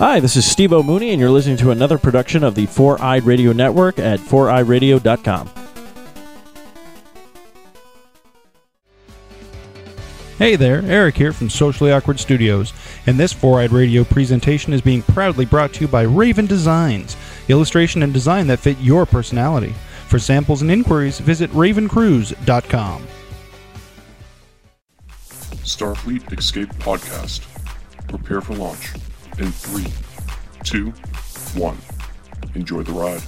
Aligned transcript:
Hi, 0.00 0.18
this 0.18 0.34
is 0.34 0.50
Steve 0.50 0.72
O'Mooney, 0.72 1.10
and 1.10 1.20
you're 1.20 1.28
listening 1.28 1.58
to 1.58 1.72
another 1.72 1.98
production 1.98 2.42
of 2.42 2.54
the 2.54 2.64
Four 2.64 2.98
Eyed 3.02 3.24
Radio 3.24 3.52
Network 3.52 3.98
at 3.98 4.18
foureyeradio.com. 4.18 5.50
Hey 10.38 10.56
there, 10.56 10.82
Eric 10.86 11.18
here 11.18 11.34
from 11.34 11.50
Socially 11.50 11.92
Awkward 11.92 12.18
Studios, 12.18 12.72
and 13.04 13.20
this 13.20 13.34
Four 13.34 13.60
Eyed 13.60 13.72
Radio 13.72 14.02
presentation 14.02 14.72
is 14.72 14.80
being 14.80 15.02
proudly 15.02 15.44
brought 15.44 15.74
to 15.74 15.82
you 15.82 15.88
by 15.88 16.04
Raven 16.04 16.46
Designs, 16.46 17.14
illustration 17.48 18.02
and 18.02 18.14
design 18.14 18.46
that 18.46 18.60
fit 18.60 18.78
your 18.78 19.04
personality. 19.04 19.74
For 20.08 20.18
samples 20.18 20.62
and 20.62 20.70
inquiries, 20.70 21.18
visit 21.18 21.50
ravencruise.com. 21.50 23.06
Starfleet 25.10 26.38
Escape 26.38 26.70
Podcast. 26.76 27.46
Prepare 28.08 28.40
for 28.40 28.54
launch 28.54 28.94
in 29.40 29.50
three, 29.52 29.86
two, 30.64 30.90
one. 31.58 31.78
Enjoy 32.54 32.82
the 32.82 32.92
ride. 32.92 33.22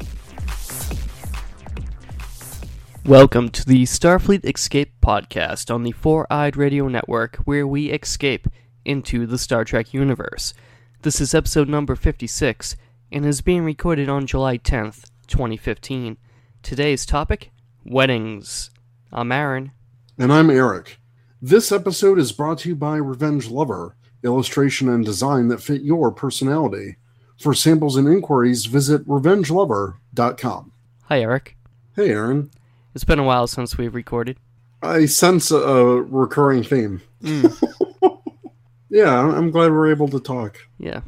Welcome 3.06 3.48
to 3.48 3.64
the 3.64 3.84
Starfleet 3.84 4.44
Escape 4.44 4.92
podcast 5.00 5.74
on 5.74 5.82
the 5.82 5.92
Four 5.92 6.30
Eyed 6.30 6.56
Radio 6.56 6.86
Network, 6.86 7.36
where 7.44 7.66
we 7.66 7.90
escape 7.90 8.46
into 8.84 9.26
the 9.26 9.38
Star 9.38 9.64
Trek 9.64 9.94
universe. 9.94 10.52
This 11.00 11.20
is 11.20 11.34
episode 11.34 11.68
number 11.68 11.96
56 11.96 12.76
and 13.10 13.24
is 13.24 13.40
being 13.40 13.64
recorded 13.64 14.08
on 14.08 14.26
July 14.26 14.58
10th, 14.58 15.10
2015. 15.26 16.18
Today's 16.62 17.06
topic 17.06 17.50
weddings. 17.84 18.70
I'm 19.10 19.32
Aaron. 19.32 19.72
And 20.18 20.32
I'm 20.32 20.50
Eric. 20.50 20.98
This 21.40 21.72
episode 21.72 22.18
is 22.18 22.32
brought 22.32 22.58
to 22.58 22.68
you 22.68 22.76
by 22.76 22.96
Revenge 22.96 23.48
Lover, 23.48 23.96
illustration 24.24 24.88
and 24.88 25.04
design 25.04 25.48
that 25.48 25.62
fit 25.62 25.82
your 25.82 26.10
personality. 26.12 26.96
For 27.40 27.54
samples 27.54 27.96
and 27.96 28.06
inquiries, 28.08 28.66
visit 28.66 29.06
revengelover.com. 29.08 30.72
Hi, 31.04 31.20
Eric. 31.20 31.56
Hey, 31.96 32.10
Aaron. 32.10 32.50
It's 32.94 33.04
been 33.04 33.18
a 33.18 33.24
while 33.24 33.46
since 33.46 33.76
we've 33.76 33.94
recorded. 33.94 34.38
I 34.82 35.06
sense 35.06 35.50
a, 35.50 35.56
a 35.56 36.02
recurring 36.02 36.62
theme. 36.62 37.02
yeah, 38.90 39.18
I'm 39.18 39.50
glad 39.50 39.70
we're 39.72 39.90
able 39.90 40.08
to 40.08 40.20
talk. 40.20 40.58
Yeah. 40.78 41.00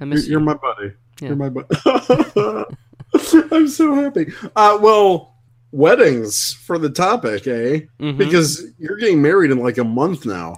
I 0.00 0.04
You're, 0.04 0.06
miss 0.06 0.28
you're 0.28 0.40
you. 0.40 0.46
my 0.46 0.54
buddy. 0.54 0.92
Yeah. 1.20 1.28
You're 1.28 1.36
my 1.36 1.48
buddy. 1.48 1.68
I'm 3.52 3.68
so 3.68 3.94
happy. 3.94 4.32
Uh, 4.56 4.78
well, 4.80 5.34
weddings 5.70 6.52
for 6.52 6.78
the 6.78 6.90
topic, 6.90 7.46
eh? 7.46 7.80
Mhm. 8.00 8.18
Because 8.18 8.64
you're 8.78 8.96
getting 8.96 9.22
married 9.22 9.50
in 9.50 9.58
like 9.58 9.78
a 9.78 9.84
month 9.84 10.26
now. 10.26 10.56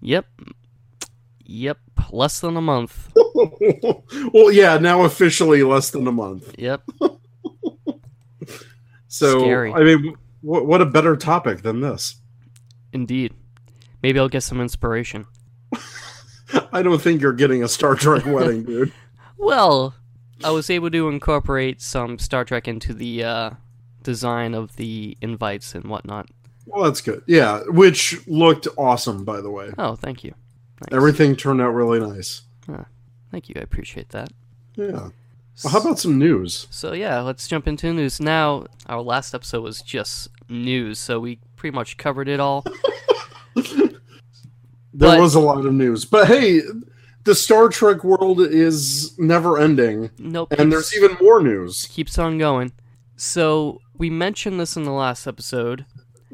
Yep. 0.00 0.26
Yep. 1.46 1.78
Less 2.10 2.40
than 2.40 2.56
a 2.56 2.60
month. 2.60 3.12
well, 4.32 4.52
yeah, 4.52 4.78
now 4.78 5.02
officially 5.02 5.62
less 5.62 5.90
than 5.90 6.06
a 6.06 6.12
month. 6.12 6.54
Yep. 6.58 6.82
So, 9.16 9.38
Scary. 9.38 9.72
I 9.72 9.82
mean, 9.82 10.14
what, 10.42 10.66
what 10.66 10.82
a 10.82 10.84
better 10.84 11.16
topic 11.16 11.62
than 11.62 11.80
this? 11.80 12.16
Indeed. 12.92 13.32
Maybe 14.02 14.18
I'll 14.18 14.28
get 14.28 14.42
some 14.42 14.60
inspiration. 14.60 15.24
I 16.72 16.82
don't 16.82 17.00
think 17.00 17.22
you're 17.22 17.32
getting 17.32 17.62
a 17.64 17.68
Star 17.68 17.94
Trek 17.94 18.26
wedding, 18.26 18.64
dude. 18.64 18.92
Well, 19.38 19.94
I 20.44 20.50
was 20.50 20.68
able 20.68 20.90
to 20.90 21.08
incorporate 21.08 21.80
some 21.80 22.18
Star 22.18 22.44
Trek 22.44 22.68
into 22.68 22.92
the 22.92 23.24
uh, 23.24 23.50
design 24.02 24.54
of 24.54 24.76
the 24.76 25.16
invites 25.22 25.74
and 25.74 25.84
whatnot. 25.84 26.28
Well, 26.66 26.84
that's 26.84 27.00
good. 27.00 27.22
Yeah, 27.26 27.62
which 27.68 28.26
looked 28.26 28.68
awesome, 28.76 29.24
by 29.24 29.40
the 29.40 29.50
way. 29.50 29.70
Oh, 29.78 29.94
thank 29.94 30.24
you. 30.24 30.34
Nice. 30.80 30.92
Everything 30.96 31.36
turned 31.36 31.60
out 31.60 31.70
really 31.74 32.00
nice. 32.00 32.42
Thank 33.32 33.48
you. 33.48 33.54
I 33.58 33.60
appreciate 33.60 34.10
that. 34.10 34.28
Yeah. 34.76 35.08
Well, 35.64 35.72
how 35.72 35.80
about 35.80 35.98
some 35.98 36.16
news? 36.18 36.66
So 36.70 36.92
yeah, 36.92 37.20
let's 37.20 37.48
jump 37.48 37.66
into 37.66 37.92
news 37.92 38.20
now. 38.20 38.66
Our 38.86 39.02
last 39.02 39.34
episode 39.34 39.62
was 39.62 39.82
just 39.82 40.28
news, 40.48 40.98
so 40.98 41.18
we 41.18 41.40
pretty 41.56 41.74
much 41.74 41.96
covered 41.96 42.28
it 42.28 42.40
all. 42.40 42.64
There 44.98 45.10
But- 45.10 45.20
was 45.20 45.34
a 45.34 45.40
lot 45.40 45.64
of 45.66 45.72
news, 45.74 46.04
but 46.06 46.26
hey, 46.26 46.62
the 47.24 47.34
Star 47.34 47.68
Trek 47.68 48.02
world 48.02 48.40
is 48.40 49.14
never 49.18 49.58
ending, 49.58 50.10
Nope. 50.18 50.52
and 50.56 50.72
there's 50.72 50.96
even 50.96 51.16
more 51.20 51.42
news. 51.42 51.84
keeps 51.90 52.18
on 52.18 52.38
going. 52.38 52.72
So 53.16 53.80
we 53.94 54.08
mentioned 54.08 54.58
this 54.58 54.74
in 54.76 54.84
the 54.84 54.92
last 54.92 55.26
episode. 55.26 55.84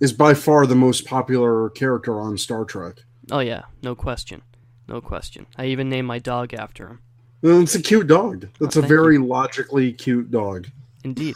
is 0.00 0.12
by 0.12 0.34
far 0.34 0.66
the 0.66 0.74
most 0.74 1.06
popular 1.06 1.70
character 1.70 2.20
on 2.20 2.36
Star 2.36 2.66
Trek. 2.66 3.04
Oh, 3.30 3.40
yeah, 3.40 3.62
no 3.82 3.94
question. 3.94 4.42
No 4.88 5.00
question. 5.00 5.46
I 5.56 5.66
even 5.66 5.88
named 5.88 6.08
my 6.08 6.18
dog 6.18 6.52
after 6.54 6.88
him. 6.88 7.00
It's 7.42 7.74
a 7.74 7.82
cute 7.82 8.06
dog. 8.06 8.48
That's 8.60 8.76
Oh, 8.76 8.80
a 8.82 8.86
very 8.86 9.18
logically 9.18 9.92
cute 9.92 10.30
dog. 10.30 10.68
Indeed. 11.04 11.34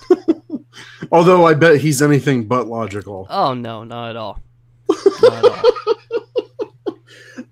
Although 1.13 1.47
I 1.47 1.55
bet 1.55 1.81
he's 1.81 2.01
anything 2.03 2.47
but 2.47 2.67
logical. 2.67 3.27
oh, 3.31 3.55
no, 3.55 3.85
not 3.85 4.11
at 4.11 4.17
all. 4.17 4.41
Not 5.23 5.45
at 5.45 5.45
all. 5.45 5.63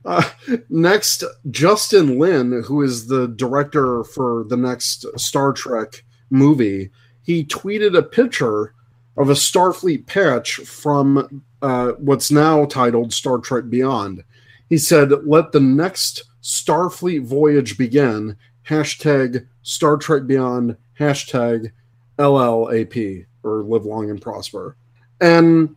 Uh, 0.05 0.23
next, 0.69 1.25
Justin 1.51 2.17
Lin, 2.17 2.63
who 2.63 2.81
is 2.81 3.09
the 3.09 3.27
director 3.27 4.05
for 4.05 4.45
the 4.45 4.57
next 4.57 5.05
Star 5.19 5.53
Trek 5.53 6.05
movie, 6.31 6.91
he 7.25 7.45
tweeted 7.45 7.99
a 7.99 8.05
picture 8.05 8.73
of 9.17 9.31
a 9.31 9.35
Starfleet 9.35 10.07
patch 10.07 10.55
from 10.59 11.43
uh, 11.61 11.89
what's 11.99 12.31
now 12.31 12.65
titled 12.67 13.13
Star 13.13 13.39
Trek 13.39 13.65
Beyond. 13.69 14.23
He 14.69 14.79
said, 14.79 15.13
"Let 15.25 15.53
the 15.53 15.61
next 15.61 16.25
Starfleet 16.43 17.25
voyage 17.25 17.79
begin." 17.79 18.37
Hashtag 18.69 19.47
Star 19.63 19.97
Trek 19.97 20.27
Beyond. 20.27 20.77
Hashtag 20.99 21.71
LLAP 22.19 23.27
or 23.43 23.63
Live 23.63 23.85
Long 23.85 24.11
and 24.11 24.21
Prosper. 24.21 24.77
And 25.21 25.77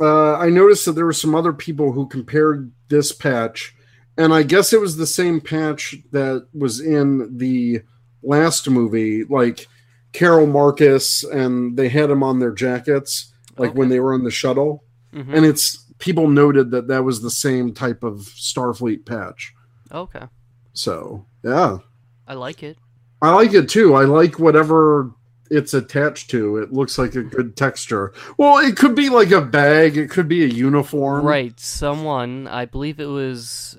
uh, 0.00 0.34
I 0.34 0.50
noticed 0.50 0.84
that 0.84 0.92
there 0.92 1.06
were 1.06 1.12
some 1.12 1.34
other 1.34 1.52
people 1.52 1.92
who 1.92 2.06
compared 2.06 2.70
this 2.88 3.12
patch, 3.12 3.74
and 4.18 4.34
I 4.34 4.42
guess 4.42 4.72
it 4.72 4.80
was 4.80 4.96
the 4.96 5.06
same 5.06 5.40
patch 5.40 5.96
that 6.12 6.46
was 6.52 6.80
in 6.80 7.38
the 7.38 7.82
last 8.22 8.68
movie, 8.68 9.24
like 9.24 9.66
Carol 10.12 10.46
Marcus, 10.46 11.24
and 11.24 11.76
they 11.76 11.88
had 11.88 12.10
him 12.10 12.22
on 12.22 12.38
their 12.38 12.52
jackets, 12.52 13.32
like 13.56 13.74
when 13.74 13.88
they 13.88 14.00
were 14.00 14.12
on 14.12 14.24
the 14.24 14.30
shuttle. 14.30 14.84
Mhm. 15.14 15.34
And 15.34 15.46
it's 15.46 15.85
people 15.98 16.28
noted 16.28 16.70
that 16.72 16.88
that 16.88 17.04
was 17.04 17.22
the 17.22 17.30
same 17.30 17.72
type 17.74 18.02
of 18.02 18.20
Starfleet 18.20 19.04
patch. 19.06 19.54
Okay. 19.92 20.24
So 20.72 21.26
yeah, 21.42 21.78
I 22.26 22.34
like 22.34 22.62
it. 22.62 22.76
I 23.22 23.32
like 23.34 23.54
it 23.54 23.68
too. 23.68 23.94
I 23.94 24.04
like 24.04 24.38
whatever 24.38 25.10
it's 25.50 25.72
attached 25.74 26.28
to. 26.30 26.58
It 26.58 26.72
looks 26.72 26.98
like 26.98 27.14
a 27.14 27.22
good 27.22 27.56
texture. 27.56 28.12
Well, 28.36 28.58
it 28.58 28.76
could 28.76 28.94
be 28.94 29.08
like 29.08 29.30
a 29.30 29.40
bag. 29.40 29.96
It 29.96 30.10
could 30.10 30.28
be 30.28 30.42
a 30.44 30.48
uniform. 30.48 31.24
Right. 31.24 31.58
Someone, 31.58 32.46
I 32.48 32.64
believe 32.66 32.98
it 33.00 33.06
was 33.06 33.78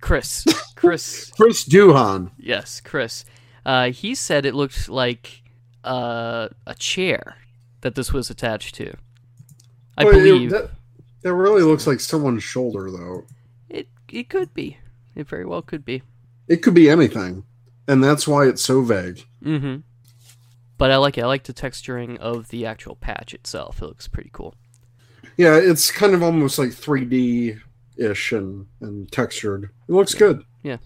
Chris. 0.00 0.44
Chris. 0.76 1.30
Chris 1.30 1.64
Duhan. 1.66 2.32
yes, 2.38 2.80
Chris. 2.80 3.24
Uh, 3.64 3.90
he 3.90 4.14
said 4.14 4.44
it 4.44 4.54
looked 4.54 4.88
like 4.88 5.42
uh, 5.84 6.48
a 6.66 6.74
chair 6.74 7.36
that 7.80 7.94
this 7.94 8.12
was 8.12 8.28
attached 8.30 8.74
to. 8.74 8.92
I 9.96 10.04
Well, 10.04 10.14
it- 10.14 10.22
believe 10.22 10.50
that, 10.50 10.70
that 11.26 11.34
really 11.34 11.62
looks 11.62 11.86
like 11.88 11.98
someone's 11.98 12.44
shoulder, 12.44 12.88
though. 12.90 13.24
it. 13.68 13.88
It 14.08 14.28
could 14.28 14.54
be. 14.54 14.78
It 15.16 15.26
very 15.26 15.44
well 15.44 15.62
could 15.62 15.84
be. 15.84 16.02
It 16.46 16.58
could 16.62 16.74
be 16.74 16.88
anything, 16.88 17.42
and 17.88 18.04
that's 18.04 18.28
why 18.28 18.46
it's 18.46 18.62
so 18.62 18.82
vague. 18.82 19.26
Mm-hmm. 19.42 19.78
But 20.78 20.90
I 20.92 20.96
like 20.98 21.18
it. 21.18 21.24
I 21.24 21.26
like 21.26 21.42
the 21.42 21.52
texturing 21.52 22.16
of 22.18 22.48
the 22.50 22.64
actual 22.66 22.94
patch 22.94 23.34
itself. 23.34 23.82
It 23.82 23.86
looks 23.86 24.06
pretty 24.06 24.30
cool. 24.32 24.54
Yeah, 25.36 25.56
it's 25.56 25.90
kind 25.90 26.14
of 26.14 26.22
almost 26.22 26.58
like 26.58 26.68
3D 26.68 27.60
ish 27.96 28.30
and 28.32 28.66
and 28.80 29.10
textured. 29.10 29.70
It 29.88 29.92
looks 29.92 30.14
good. 30.14 30.44
Yeah, 30.62 30.76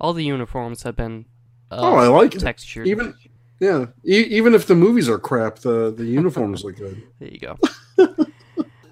all 0.00 0.14
the 0.14 0.24
uniforms 0.24 0.84
have 0.84 0.96
been. 0.96 1.26
Uh, 1.70 1.80
oh, 1.80 1.96
I 1.96 2.06
like 2.08 2.34
it. 2.34 2.40
textured. 2.40 2.86
Even 2.88 3.14
yeah, 3.58 3.86
e- 4.06 4.26
even 4.30 4.54
if 4.54 4.66
the 4.66 4.74
movies 4.74 5.08
are 5.08 5.18
crap, 5.18 5.58
the 5.58 5.92
the 5.94 6.06
uniforms 6.06 6.64
look 6.64 6.76
good. 6.76 7.02
There 7.18 7.28
you 7.28 7.38
go. 7.38 7.58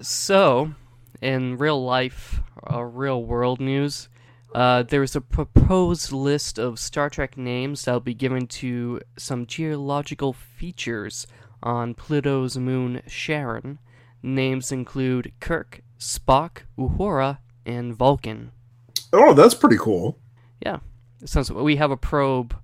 so, 0.01 0.73
in 1.21 1.57
real 1.57 1.83
life, 1.83 2.41
uh, 2.71 2.81
real 2.83 3.23
world 3.23 3.59
news, 3.59 4.09
Uh, 4.55 4.81
there 4.81 5.03
is 5.03 5.15
a 5.15 5.21
proposed 5.21 6.11
list 6.11 6.57
of 6.57 6.79
Star 6.79 7.07
Trek 7.07 7.37
names 7.37 7.85
that 7.85 7.93
will 7.93 7.99
be 7.99 8.15
given 8.15 8.47
to 8.47 8.99
some 9.15 9.45
geological 9.45 10.33
features 10.33 11.27
on 11.61 11.93
Pluto's 11.93 12.57
moon 12.57 13.03
Charon. 13.07 13.77
Names 14.23 14.71
include 14.71 15.33
Kirk, 15.39 15.81
Spock, 15.99 16.63
Uhura, 16.79 17.37
and 17.63 17.93
Vulcan. 17.95 18.51
Oh, 19.13 19.35
that's 19.35 19.53
pretty 19.53 19.77
cool. 19.77 20.17
Yeah, 20.65 20.79
since 21.25 21.51
we 21.51 21.75
have 21.75 21.91
a 21.91 21.97
probe 21.97 22.55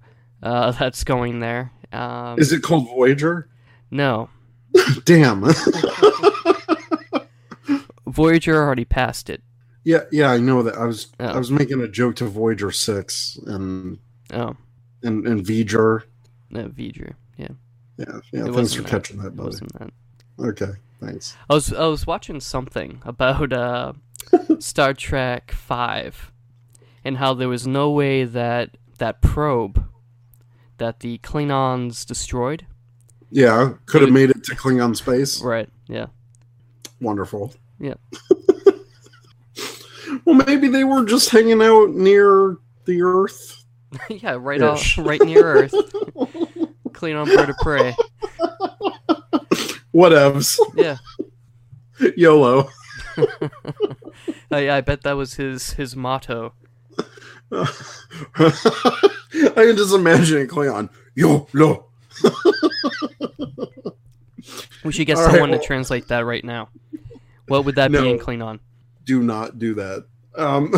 uh, 0.42 0.72
that's 0.80 1.04
going 1.04 1.40
there. 1.40 1.72
Um, 1.92 2.40
Is 2.40 2.52
it 2.52 2.64
called 2.64 2.88
Voyager? 2.88 3.48
no, 3.92 4.30
Damn. 5.06 5.44
Voyager 8.16 8.56
already 8.62 8.86
passed 8.86 9.30
it. 9.30 9.44
yeah, 9.84 10.02
yeah, 10.12 10.32
I 10.32 10.38
know 10.38 10.64
that. 10.64 10.76
I 10.78 10.86
was 10.86 11.08
Oh. 11.20 11.26
I 11.26 11.38
was 11.38 11.52
making 11.52 11.82
a 11.82 11.88
joke 11.88 12.16
to 12.18 12.26
Voyager 12.26 12.72
six 12.72 13.38
and 13.46 14.00
Oh, 14.34 14.56
and 15.04 15.28
and 15.28 15.46
V'ger. 15.46 16.04
no, 16.50 16.68
Voyager. 16.70 17.16
Yeah, 17.38 17.50
Yeah, 17.98 18.20
yeah. 18.34 18.46
It 18.48 18.54
thanks 18.54 18.74
for 18.74 18.82
that. 18.82 18.90
catching 18.90 19.18
that, 19.22 19.36
buddy. 19.36 19.48
wasn't 19.48 19.74
that. 19.80 19.92
Okay, 20.40 20.72
thanks. 21.00 21.36
I 21.50 21.54
was 21.54 21.72
I 21.74 21.86
was 21.86 22.08
watching 22.08 22.40
something 22.40 23.02
about 23.04 23.54
uh, 23.54 23.94
Star 24.60 24.94
Trek 24.94 25.52
Five, 25.52 26.32
and 27.04 27.18
how 27.18 27.34
there 27.34 27.50
was 27.50 27.68
no 27.68 27.92
way 27.92 28.24
that 28.24 28.78
that 28.98 29.22
probe 29.22 29.84
that 30.78 31.02
the 31.02 31.18
Klingons 31.20 32.06
destroyed. 32.06 32.66
Yeah, 33.32 33.74
could 33.86 34.02
have 34.02 34.12
made 34.12 34.30
it 34.30 34.44
to 34.46 34.56
Klingon 34.56 34.96
space. 34.96 35.42
Right. 35.42 35.68
Yeah. 35.88 36.08
Wonderful. 37.02 37.54
Yeah. 37.80 37.96
well, 40.26 40.36
maybe 40.46 40.68
they 40.68 40.84
were 40.84 41.06
just 41.06 41.30
hanging 41.30 41.62
out 41.62 41.90
near 41.92 42.58
the 42.86 43.02
Earth. 43.02 43.64
yeah. 44.10 44.38
Right 44.40 44.62
off. 44.62 44.98
Right 44.98 45.22
near 45.22 45.44
Earth. 45.44 45.72
Klingon 46.90 47.26
bird 47.36 47.50
of 47.50 47.58
prey. 47.58 47.96
Whatevs. 49.94 50.58
Yeah. 50.76 50.98
YOLO. 52.18 52.70
Uh, 54.52 54.58
yeah. 54.58 54.76
I 54.76 54.82
bet 54.82 55.02
that 55.04 55.14
was 55.14 55.36
his 55.36 55.72
his 55.74 55.96
motto. 55.96 56.54
I 57.52 57.66
can 58.36 59.78
just 59.78 59.94
imagine 59.94 60.48
Klingon. 60.48 60.90
YOLO. 61.16 61.88
We 64.84 64.92
should 64.92 65.08
get 65.08 65.18
All 65.18 65.24
right, 65.24 65.32
someone 65.32 65.50
well- 65.52 65.60
to 65.60 65.66
translate 65.66 66.08
that 66.10 66.26
right 66.26 66.44
now. 66.44 66.70
What 67.48 67.66
would 67.66 67.76
that 67.76 67.92
be 67.92 67.98
No. 68.00 68.06
in 68.06 68.20
Klingon? 68.20 68.60
do 69.04 69.22
not 69.22 69.60
do 69.60 69.76
that. 69.76 70.06
Um, 70.36 70.74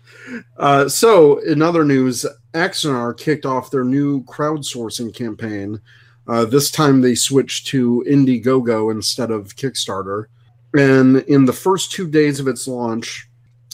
uh, 0.56 0.88
so, 0.88 1.38
in 1.38 1.60
other 1.60 1.84
news, 1.84 2.24
Axanar 2.54 3.16
kicked 3.16 3.44
off 3.44 3.70
their 3.70 3.84
new 3.84 4.24
crowdsourcing 4.24 5.14
campaign. 5.14 5.80
Uh, 6.26 6.44
this 6.46 6.70
time 6.70 7.00
they 7.02 7.14
switched 7.14 7.66
to 7.68 8.02
Indiegogo 8.08 8.90
instead 8.90 9.30
of 9.30 9.54
Kickstarter. 9.56 10.24
And 10.74 11.18
in 11.22 11.44
the 11.44 11.52
first 11.52 11.92
two 11.92 12.08
days 12.10 12.40
of 12.40 12.48
its 12.48 12.66
launch, 12.66 13.28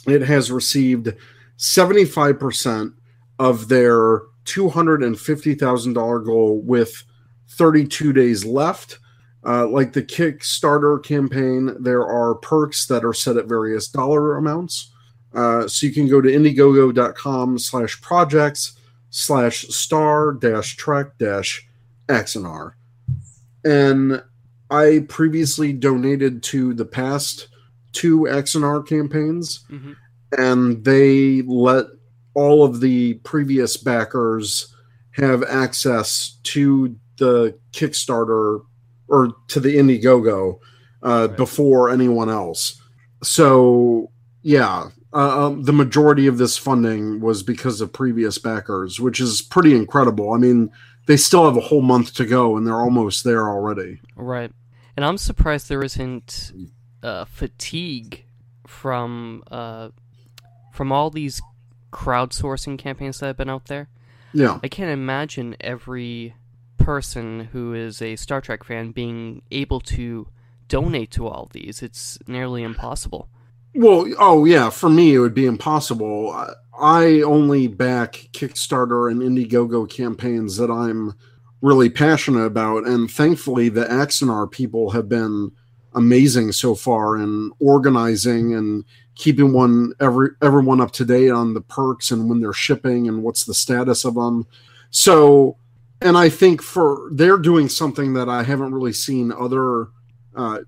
it 0.06 0.22
has 0.22 0.50
received 0.52 1.14
75% 1.58 2.94
of 3.38 3.68
their 3.68 4.20
$250,000 4.44 6.24
goal 6.24 6.60
with 6.62 7.02
32 7.48 8.12
days 8.12 8.44
left. 8.44 8.98
Uh, 9.46 9.66
like 9.68 9.92
the 9.92 10.02
Kickstarter 10.02 11.02
campaign, 11.02 11.76
there 11.78 12.06
are 12.06 12.34
perks 12.34 12.86
that 12.86 13.04
are 13.04 13.12
set 13.12 13.36
at 13.36 13.46
various 13.46 13.88
dollar 13.88 14.36
amounts. 14.36 14.90
Uh, 15.34 15.66
so 15.68 15.86
you 15.86 15.92
can 15.92 16.08
go 16.08 16.20
to 16.20 16.28
indiegogo.com 16.30 17.58
slash 17.58 18.00
projects 18.00 18.78
slash 19.10 19.66
star 19.68 20.32
dash 20.32 20.76
trek 20.76 21.18
dash 21.18 21.66
XNR. 22.08 22.72
And 23.64 24.22
I 24.70 25.04
previously 25.08 25.72
donated 25.72 26.42
to 26.44 26.72
the 26.74 26.84
past 26.84 27.48
two 27.92 28.20
XNR 28.26 28.82
campaigns, 28.86 29.60
Mhm. 29.70 29.96
and 30.38 30.84
they 30.84 31.42
let 31.42 31.86
all 32.34 32.64
of 32.64 32.80
the 32.80 33.14
previous 33.24 33.76
backers 33.76 34.74
have 35.12 35.42
access 35.44 36.38
to 36.44 36.96
the 37.18 37.56
Kickstarter 37.72 38.62
or 39.08 39.32
to 39.48 39.60
the 39.60 39.76
Indiegogo 39.76 40.58
uh, 41.02 41.26
Right. 41.28 41.36
before 41.36 41.90
anyone 41.90 42.28
else. 42.30 42.80
So, 43.22 44.10
yeah, 44.42 44.88
uh, 45.12 45.46
um, 45.46 45.62
the 45.64 45.72
majority 45.72 46.26
of 46.26 46.38
this 46.38 46.56
funding 46.56 47.20
was 47.20 47.42
because 47.42 47.80
of 47.80 47.92
previous 47.92 48.38
backers, 48.38 48.98
which 49.00 49.20
is 49.20 49.42
pretty 49.42 49.74
incredible. 49.74 50.32
I 50.32 50.38
mean, 50.38 50.70
they 51.06 51.16
still 51.16 51.44
have 51.44 51.56
a 51.56 51.60
whole 51.60 51.82
month 51.82 52.14
to 52.14 52.24
go, 52.26 52.56
and 52.56 52.66
they're 52.66 52.80
almost 52.80 53.24
there 53.24 53.48
already. 53.48 54.00
Right. 54.16 54.50
And 54.96 55.04
I'm 55.04 55.18
surprised 55.18 55.68
there 55.68 55.84
isn't 55.84 56.52
uh, 57.02 57.24
fatigue 57.26 58.24
from 58.66 59.42
uh, 59.50 59.90
from 60.72 60.90
all 60.92 61.10
these 61.10 61.40
crowdsourcing 61.92 62.78
campaigns 62.78 63.20
that 63.20 63.26
have 63.26 63.36
been 63.36 63.50
out 63.50 63.66
there. 63.66 63.88
Yeah, 64.32 64.58
I 64.62 64.68
can't 64.68 64.90
imagine 64.90 65.56
every 65.60 66.34
person 66.76 67.48
who 67.52 67.74
is 67.74 68.02
a 68.02 68.16
Star 68.16 68.40
Trek 68.40 68.64
fan 68.64 68.92
being 68.92 69.42
able 69.50 69.80
to 69.80 70.28
donate 70.68 71.10
to 71.12 71.26
all 71.26 71.48
these. 71.52 71.82
It's 71.82 72.18
nearly 72.26 72.62
impossible. 72.62 73.28
Well, 73.74 74.06
oh 74.18 74.44
yeah, 74.44 74.70
for 74.70 74.88
me 74.88 75.14
it 75.14 75.18
would 75.18 75.34
be 75.34 75.46
impossible. 75.46 76.30
I, 76.78 77.20
only 77.22 77.66
back 77.66 78.28
Kickstarter 78.32 79.10
and 79.10 79.20
Indiegogo 79.20 79.88
campaigns 79.88 80.56
that 80.56 80.70
I'm 80.70 81.14
really 81.60 81.88
passionate 81.88 82.44
about, 82.44 82.86
and 82.86 83.10
thankfully 83.10 83.68
the 83.68 83.84
Axanar 83.84 84.50
people 84.50 84.90
have 84.90 85.08
been 85.08 85.50
amazing 85.94 86.52
so 86.52 86.74
far 86.74 87.16
in 87.16 87.50
organizing 87.60 88.54
and 88.54 88.84
keeping 89.14 89.52
one 89.52 89.92
every 90.00 90.30
everyone 90.42 90.80
up 90.80 90.90
to 90.92 91.04
date 91.04 91.30
on 91.30 91.54
the 91.54 91.60
perks 91.60 92.10
and 92.10 92.28
when 92.28 92.40
they're 92.40 92.52
shipping 92.52 93.08
and 93.08 93.22
what's 93.22 93.44
the 93.44 93.54
status 93.54 94.04
of 94.04 94.14
them. 94.14 94.46
So, 94.90 95.56
and 96.04 96.16
I 96.16 96.28
think 96.28 96.62
for 96.62 97.08
they're 97.12 97.38
doing 97.38 97.68
something 97.68 98.14
that 98.14 98.28
I 98.28 98.44
haven't 98.44 98.72
really 98.74 98.92
seen 98.92 99.32
other 99.32 99.88
uh, 100.36 100.60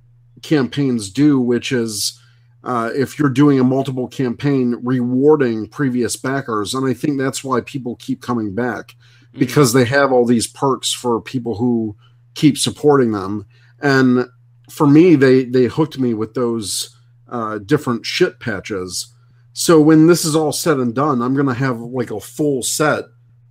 campaigns 0.43 1.11
do, 1.11 1.39
which 1.39 1.71
is 1.71 2.21
uh, 2.65 2.91
if 2.97 3.19
you're 3.19 3.29
doing 3.29 3.61
a 3.61 3.65
multiple 3.65 4.09
campaign, 4.09 4.77
rewarding 4.83 5.69
previous 5.69 6.17
backers. 6.17 6.75
And 6.75 6.89
I 6.89 6.95
think 6.95 7.19
that's 7.19 7.45
why 7.45 7.61
people 7.61 7.97
keep 7.97 8.21
coming 8.21 8.55
back 8.55 8.97
Mm. 9.37 9.39
because 9.39 9.73
they 9.73 9.85
have 9.85 10.13
all 10.13 10.25
these 10.25 10.47
perks 10.47 10.93
for 10.93 11.21
people 11.21 11.57
who 11.57 11.97
keep 12.35 12.59
supporting 12.59 13.13
them. 13.13 13.47
And 13.81 14.27
for 14.71 14.87
me, 14.87 15.15
they 15.15 15.45
they 15.45 15.67
hooked 15.67 15.99
me 15.99 16.15
with 16.15 16.35
those 16.35 16.97
uh, 17.29 17.59
different 17.59 18.07
shit 18.07 18.41
patches. 18.41 19.13
So 19.53 19.81
when 19.81 20.07
this 20.07 20.25
is 20.25 20.37
all 20.37 20.53
said 20.53 20.79
and 20.79 20.95
done, 20.95 21.23
I'm 21.23 21.35
gonna 21.35 21.55
have 21.55 21.81
like 21.81 22.11
a 22.11 22.21
full 22.21 22.63
set 22.63 23.05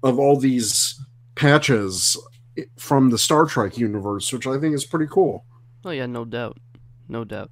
of 0.03 0.19
all 0.19 0.37
these 0.37 0.99
patches 1.35 2.17
from 2.77 3.09
the 3.09 3.17
Star 3.17 3.45
Trek 3.45 3.77
universe, 3.77 4.31
which 4.31 4.47
I 4.47 4.57
think 4.59 4.73
is 4.75 4.85
pretty 4.85 5.07
cool. 5.09 5.45
Oh 5.83 5.91
yeah, 5.91 6.05
no 6.05 6.25
doubt, 6.25 6.57
no 7.07 7.23
doubt. 7.23 7.51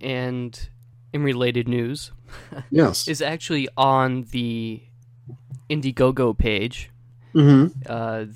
And 0.00 0.68
in 1.12 1.22
related 1.22 1.68
news, 1.68 2.12
Yes. 2.70 3.08
is 3.08 3.20
actually 3.22 3.68
on 3.76 4.24
the 4.30 4.82
Indiegogo 5.70 6.36
page. 6.36 6.90
hmm 7.32 7.66
Uh, 7.86 8.26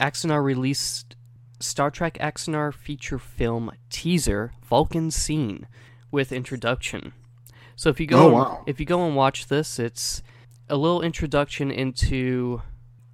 Axanar 0.00 0.42
released 0.42 1.16
Star 1.60 1.90
Trek 1.90 2.18
Axanar 2.20 2.72
feature 2.72 3.18
film 3.18 3.70
teaser 3.90 4.52
Vulcan 4.64 5.10
scene 5.10 5.66
with 6.10 6.32
introduction. 6.32 7.12
So 7.76 7.88
if 7.90 8.00
you 8.00 8.06
go 8.06 8.28
Oh, 8.28 8.32
wow. 8.32 8.62
if 8.66 8.78
you 8.80 8.86
go 8.86 9.06
and 9.06 9.14
watch 9.16 9.48
this, 9.48 9.78
it's 9.78 10.22
a 10.68 10.76
little 10.76 11.02
introduction 11.02 11.70
into 11.70 12.62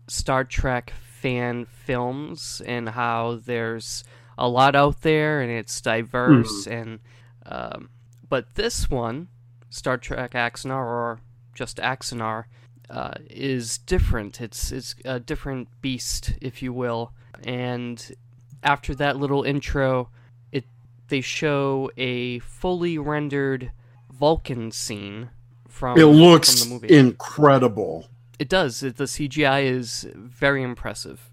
Star 0.09 0.45
Trek 0.45 0.93
fan 1.21 1.65
films 1.67 2.61
and 2.67 2.89
how 2.91 3.41
there's 3.45 4.05
a 4.37 4.49
lot 4.49 4.75
out 4.75 5.03
there 5.03 5.41
and 5.41 5.51
it's 5.51 5.81
diverse 5.81 6.67
and 6.67 7.01
um, 7.47 7.91
but 8.29 8.55
this 8.55 8.89
one, 8.89 9.29
Star 9.69 9.99
Trek 9.99 10.33
Axanar 10.33 10.85
or 10.85 11.21
just 11.55 11.77
Axanar, 11.77 12.45
uh, 12.89 13.13
is 13.29 13.79
different. 13.79 14.41
It's 14.41 14.73
it's 14.73 14.95
a 15.05 15.21
different 15.21 15.69
beast, 15.81 16.35
if 16.41 16.63
you 16.63 16.73
will. 16.73 17.13
And 17.45 18.15
after 18.63 18.95
that 18.95 19.17
little 19.19 19.43
intro, 19.43 20.11
it 20.51 20.65
they 21.09 21.21
show 21.21 21.91
a 21.97 22.39
fully 22.41 22.97
rendered 22.99 23.73
Vulcan 24.11 24.71
scene 24.71 25.31
from 25.69 25.99
It 25.99 26.05
looks 26.07 26.61
from 26.63 26.69
the 26.69 26.75
movie. 26.75 26.97
incredible. 26.97 28.09
It 28.43 28.49
does. 28.49 28.83
It, 28.83 28.97
the 28.97 29.05
CGI 29.05 29.63
is 29.63 30.05
very 30.17 30.65
impressive. 30.65 31.31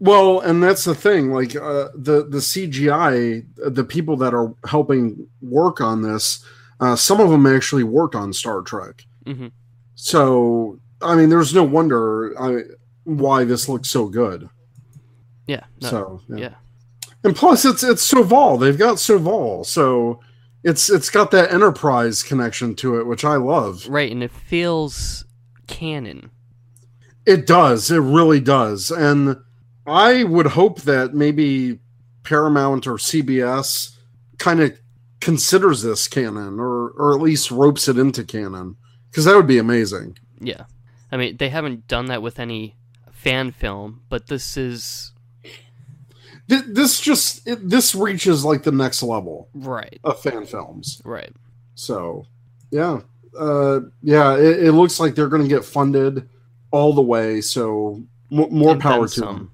Well, 0.00 0.40
and 0.40 0.60
that's 0.60 0.82
the 0.82 0.94
thing. 0.94 1.30
Like 1.30 1.54
uh, 1.54 1.88
the 1.94 2.26
the 2.28 2.38
CGI, 2.38 3.46
the 3.56 3.84
people 3.84 4.16
that 4.16 4.34
are 4.34 4.52
helping 4.66 5.28
work 5.40 5.80
on 5.80 6.02
this, 6.02 6.44
uh, 6.80 6.96
some 6.96 7.20
of 7.20 7.30
them 7.30 7.46
actually 7.46 7.84
worked 7.84 8.16
on 8.16 8.32
Star 8.32 8.62
Trek. 8.62 9.06
hmm 9.24 9.46
So 9.94 10.80
I 11.00 11.14
mean, 11.14 11.28
there's 11.28 11.54
no 11.54 11.62
wonder 11.62 12.34
I, 12.40 12.62
why 13.04 13.44
this 13.44 13.68
looks 13.68 13.88
so 13.88 14.08
good. 14.08 14.48
Yeah. 15.46 15.62
No, 15.82 15.88
so 15.88 16.20
yeah. 16.28 16.54
and 17.22 17.36
plus 17.36 17.64
it's 17.64 17.84
it's 17.84 18.12
Soval. 18.12 18.58
They've 18.58 18.76
got 18.76 18.96
Soval, 18.96 19.64
so 19.64 20.18
it's 20.64 20.90
it's 20.90 21.10
got 21.10 21.30
that 21.30 21.52
enterprise 21.52 22.24
connection 22.24 22.74
to 22.76 22.98
it, 22.98 23.06
which 23.06 23.24
I 23.24 23.36
love. 23.36 23.86
Right, 23.88 24.10
and 24.10 24.24
it 24.24 24.32
feels 24.32 25.24
canon. 25.66 26.30
It 27.26 27.46
does. 27.46 27.90
It 27.90 28.00
really 28.00 28.40
does. 28.40 28.90
And 28.90 29.36
I 29.86 30.24
would 30.24 30.48
hope 30.48 30.82
that 30.82 31.14
maybe 31.14 31.78
Paramount 32.22 32.86
or 32.86 32.94
CBS 32.94 33.96
kind 34.38 34.60
of 34.60 34.78
considers 35.20 35.82
this 35.82 36.06
canon 36.06 36.60
or 36.60 36.90
or 36.90 37.14
at 37.14 37.20
least 37.20 37.50
ropes 37.50 37.88
it 37.88 37.96
into 37.98 38.24
canon 38.24 38.76
because 39.10 39.24
that 39.24 39.36
would 39.36 39.46
be 39.46 39.58
amazing. 39.58 40.18
Yeah. 40.40 40.64
I 41.10 41.16
mean, 41.16 41.36
they 41.38 41.48
haven't 41.48 41.86
done 41.88 42.06
that 42.06 42.22
with 42.22 42.38
any 42.38 42.76
fan 43.12 43.52
film, 43.52 44.02
but 44.08 44.26
this 44.26 44.56
is 44.56 45.12
This 46.46 47.00
just 47.00 47.46
it, 47.46 47.68
this 47.68 47.94
reaches 47.94 48.44
like 48.44 48.64
the 48.64 48.72
next 48.72 49.02
level 49.02 49.48
right. 49.54 49.98
of 50.04 50.20
fan 50.20 50.44
films. 50.44 51.00
Right. 51.04 51.32
So, 51.74 52.26
yeah, 52.70 53.00
uh, 53.38 53.80
yeah, 54.02 54.36
it, 54.36 54.64
it 54.66 54.72
looks 54.72 54.98
like 55.00 55.14
they're 55.14 55.28
going 55.28 55.42
to 55.42 55.48
get 55.48 55.64
funded 55.64 56.28
all 56.70 56.92
the 56.92 57.02
way. 57.02 57.40
So, 57.40 58.02
m- 58.32 58.48
more 58.50 58.72
And 58.72 58.80
power 58.80 59.06
to 59.06 59.08
some. 59.08 59.26
them. 59.36 59.50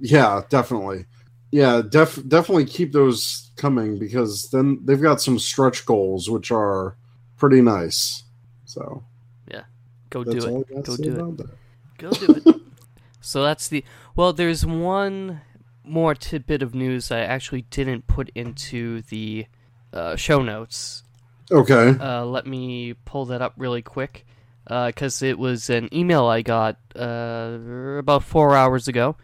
Yeah, 0.00 0.42
definitely. 0.48 1.06
Yeah, 1.50 1.82
def- 1.88 2.26
definitely 2.28 2.66
keep 2.66 2.92
those 2.92 3.50
coming 3.56 3.98
because 3.98 4.50
then 4.50 4.80
they've 4.84 5.00
got 5.00 5.20
some 5.20 5.38
stretch 5.38 5.86
goals 5.86 6.28
which 6.30 6.50
are 6.50 6.96
pretty 7.36 7.62
nice. 7.62 8.24
So 8.66 9.02
yeah, 9.50 9.62
Go 10.10 10.24
do 10.24 10.30
it. 10.36 10.44
I 10.70 10.74
got 10.74 10.84
to 10.84 10.90
Go 10.90 10.96
do 10.96 11.42
it. 11.42 11.50
Go 11.98 12.10
do 12.10 12.42
it. 12.50 12.56
so 13.22 13.42
that's 13.42 13.68
the 13.68 13.82
well. 14.14 14.32
There's 14.34 14.66
one 14.66 15.40
more 15.84 16.14
tidbit 16.14 16.62
of 16.62 16.74
news 16.74 17.10
I 17.10 17.20
actually 17.20 17.62
didn't 17.62 18.06
put 18.06 18.28
into 18.34 19.00
the 19.02 19.46
uh, 19.92 20.16
show 20.16 20.42
notes. 20.42 21.02
Okay. 21.50 21.94
Uh, 21.98 22.24
let 22.24 22.46
me 22.46 22.94
pull 23.04 23.26
that 23.26 23.42
up 23.42 23.54
really 23.56 23.82
quick 23.82 24.26
because 24.66 25.22
it 25.22 25.38
was 25.38 25.70
an 25.70 25.88
email 25.94 26.26
I 26.26 26.42
got 26.42 26.76
uh, 26.94 27.58
about 27.98 28.22
four 28.22 28.54
hours 28.54 28.86
ago 28.86 29.16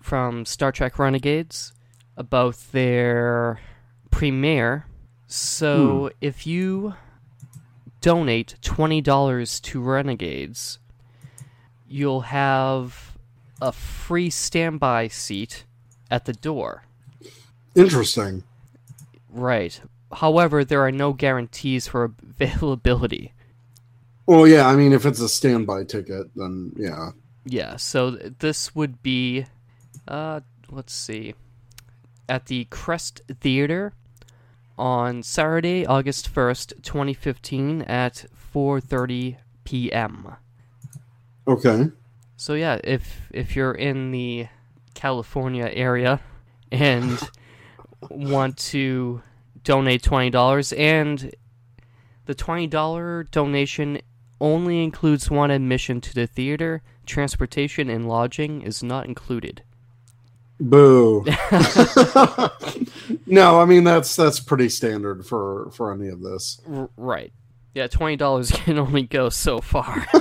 from 0.00 0.44
Star 0.44 0.72
Trek 0.72 0.98
Renegades 0.98 1.72
about 2.16 2.56
their 2.72 3.60
premiere. 4.10 4.86
So 5.28 6.10
if 6.20 6.46
you 6.46 6.94
donate 8.00 8.56
twenty 8.62 9.00
dollars 9.00 9.60
to 9.60 9.80
Renegades, 9.80 10.78
you'll 11.88 12.22
have 12.22 13.16
a 13.60 13.72
free 13.72 14.30
standby 14.30 15.08
seat 15.08 15.64
at 16.10 16.24
the 16.24 16.32
door. 16.32 16.84
Interesting. 17.74 18.44
Right. 19.30 19.80
However, 20.12 20.64
there 20.64 20.82
are 20.82 20.92
no 20.92 21.12
guarantees 21.12 21.88
for 21.88 22.04
availability. 22.04 23.32
Well, 24.26 24.46
yeah, 24.46 24.66
I 24.66 24.76
mean, 24.76 24.92
if 24.92 25.06
it's 25.06 25.20
a 25.20 25.28
standby 25.28 25.84
ticket, 25.84 26.28
then 26.34 26.72
yeah. 26.76 27.10
Yeah, 27.44 27.76
so 27.76 28.10
this 28.10 28.74
would 28.74 29.02
be, 29.02 29.46
uh, 30.08 30.40
let's 30.70 30.92
see, 30.92 31.34
at 32.28 32.46
the 32.46 32.64
Crest 32.64 33.22
Theater 33.40 33.92
on 34.76 35.22
Saturday, 35.22 35.86
August 35.86 36.28
first, 36.28 36.74
twenty 36.82 37.14
fifteen, 37.14 37.82
at 37.82 38.26
four 38.34 38.80
thirty 38.80 39.38
p.m. 39.64 40.36
Okay. 41.46 41.90
So 42.36 42.54
yeah, 42.54 42.80
if 42.82 43.28
if 43.32 43.54
you're 43.54 43.72
in 43.72 44.10
the 44.10 44.48
California 44.94 45.70
area 45.72 46.20
and 46.72 47.18
want 48.10 48.56
to 48.56 49.22
donate 49.66 50.02
twenty 50.02 50.30
dollars, 50.30 50.72
and 50.72 51.34
the 52.24 52.34
twenty 52.34 52.66
dollar 52.66 53.24
donation 53.24 54.00
only 54.40 54.82
includes 54.82 55.30
one 55.30 55.50
admission 55.50 56.00
to 56.00 56.14
the 56.14 56.26
theater, 56.26 56.82
transportation 57.04 57.90
and 57.90 58.08
lodging 58.08 58.62
is 58.62 58.82
not 58.82 59.06
included. 59.06 59.62
Boo. 60.58 61.24
no, 63.26 63.60
I 63.60 63.66
mean 63.66 63.84
that's 63.84 64.16
that's 64.16 64.40
pretty 64.40 64.70
standard 64.70 65.26
for 65.26 65.70
for 65.72 65.92
any 65.92 66.08
of 66.08 66.22
this. 66.22 66.60
R- 66.70 66.88
right. 66.96 67.32
Yeah, 67.74 67.88
twenty 67.88 68.16
dollars 68.16 68.50
can 68.54 68.78
only 68.78 69.02
go 69.02 69.28
so 69.28 69.60
far. 69.60 70.06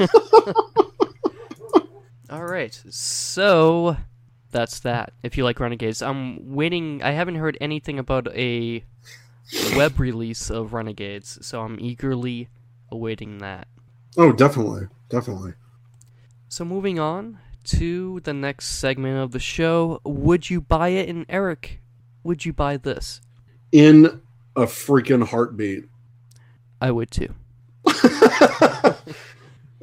All 2.29 2.43
right, 2.43 2.73
so 2.89 3.95
that's 4.51 4.79
that. 4.79 5.13
If 5.21 5.37
you 5.37 5.43
like 5.43 5.59
Renegades, 5.59 6.01
I'm 6.01 6.55
waiting. 6.55 7.03
I 7.03 7.11
haven't 7.11 7.35
heard 7.35 7.57
anything 7.61 7.99
about 7.99 8.27
a 8.35 8.83
web 9.75 9.99
release 9.99 10.49
of 10.49 10.73
Renegades, 10.73 11.45
so 11.45 11.61
I'm 11.61 11.79
eagerly 11.79 12.49
awaiting 12.91 13.39
that. 13.39 13.67
Oh, 14.17 14.31
definitely, 14.31 14.87
definitely. 15.09 15.53
So 16.47 16.65
moving 16.65 16.99
on 16.99 17.39
to 17.65 18.19
the 18.21 18.33
next 18.33 18.67
segment 18.67 19.17
of 19.17 19.31
the 19.31 19.39
show, 19.39 19.99
would 20.03 20.49
you 20.49 20.61
buy 20.61 20.89
it? 20.89 21.09
And 21.09 21.25
Eric, 21.27 21.81
would 22.23 22.45
you 22.45 22.53
buy 22.53 22.77
this? 22.77 23.21
In 23.71 24.21
a 24.55 24.63
freaking 24.63 25.27
heartbeat. 25.27 25.85
I 26.79 26.91
would 26.91 27.11
too. 27.11 27.33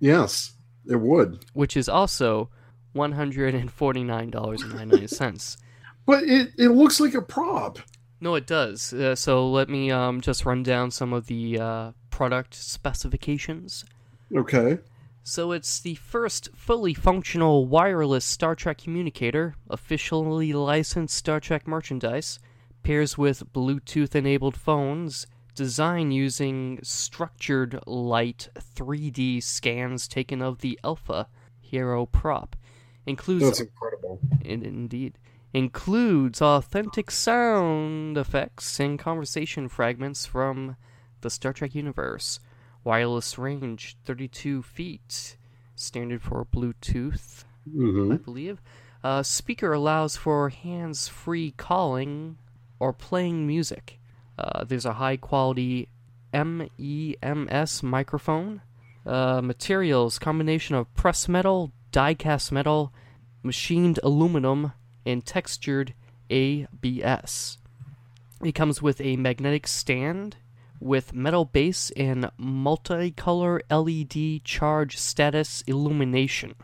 Yes, 0.01 0.53
it 0.87 0.97
would. 0.97 1.45
which 1.53 1.77
is 1.77 1.89
also 1.89 2.51
$149.99. 2.95 5.57
But 6.05 6.25
it, 6.25 6.51
it 6.59 6.71
looks 6.71 6.99
like 6.99 7.15
a 7.15 7.23
prop. 7.23 7.79
No, 8.21 8.35
it 8.35 8.45
does. 8.45 8.93
Uh, 8.93 9.15
so 9.15 9.49
let 9.49 9.69
me 9.69 9.93
um, 9.93 10.21
just 10.21 10.45
run 10.45 10.65
down 10.65 10.91
some 10.91 11.13
of 11.13 11.27
the 11.27 11.61
uh, 11.61 11.93
product 12.23 12.55
specifications. 12.55 13.85
Okay. 14.33 14.79
So 15.25 15.51
it's 15.51 15.81
the 15.81 15.97
first 15.97 16.51
fully 16.55 16.95
functional 16.95 17.67
wireless 17.67 18.25
Star 18.25 18.55
Trek 18.55 18.79
communicator, 18.79 19.57
officially 19.69 20.53
licensed 20.53 21.17
Star 21.17 21.41
Trek 21.41 21.67
merchandise, 21.67 22.39
pairs 22.85 23.19
with 23.19 23.53
Bluetooth 23.53 24.15
enabled 24.15 24.57
phones, 24.57 25.27
designed 25.57 26.15
using 26.15 26.79
structured 26.85 27.81
light 27.89 28.51
3D 28.55 29.43
scans 29.43 30.07
taken 30.07 30.41
of 30.41 30.61
the 30.61 30.79
Alpha 30.85 31.27
Hero 31.61 32.07
prop. 32.07 32.55
Includes 33.05 33.47
That's 33.47 33.61
incredible. 33.63 34.21
it 34.45 34.63
indeed 34.63 35.19
includes 35.53 36.41
authentic 36.41 37.11
sound 37.11 38.17
effects 38.17 38.79
and 38.79 38.97
conversation 38.97 39.69
fragments 39.69 40.25
from 40.25 40.77
the 41.23 41.31
Star 41.31 41.53
Trek 41.53 41.75
universe. 41.75 42.41
Wireless 42.85 43.39
range 43.39 43.97
32 44.05 44.63
feet, 44.63 45.37
standard 45.75 46.21
for 46.21 46.45
Bluetooth, 46.45 47.45
hmm 47.71 48.13
I 48.13 48.17
believe. 48.17 48.61
Uh, 49.05 49.23
speaker 49.23 49.73
allows 49.73 50.17
for 50.17 50.49
hands 50.49 51.09
free 51.09 51.53
calling 51.53 52.39
or 52.79 52.93
playing 52.93 53.47
music. 53.47 53.99
Uh, 54.39 54.65
there's 54.65 54.87
a 54.87 54.95
high 54.95 55.17
quality 55.17 55.89
MEMS 56.33 57.83
microphone. 57.83 58.63
Uh, 59.05 59.41
materials 59.43 60.19
combination 60.19 60.75
of 60.77 60.93
pressed 60.95 61.29
metal, 61.29 61.73
die 61.91 62.15
cast 62.15 62.53
metal, 62.53 62.93
machined 63.43 63.99
aluminum, 64.03 64.73
and 65.05 65.25
textured 65.25 65.95
ABS. 66.31 67.59
It 68.43 68.53
comes 68.53 68.81
with 68.81 69.01
a 69.01 69.17
magnetic 69.17 69.67
stand 69.67 70.37
with 70.83 71.15
metal 71.15 71.45
base 71.45 71.91
and 71.97 72.31
multicolor 72.39 73.61
LED 73.71 74.45
charge 74.45 74.99
status 74.99 75.63
illumination. 75.67 76.55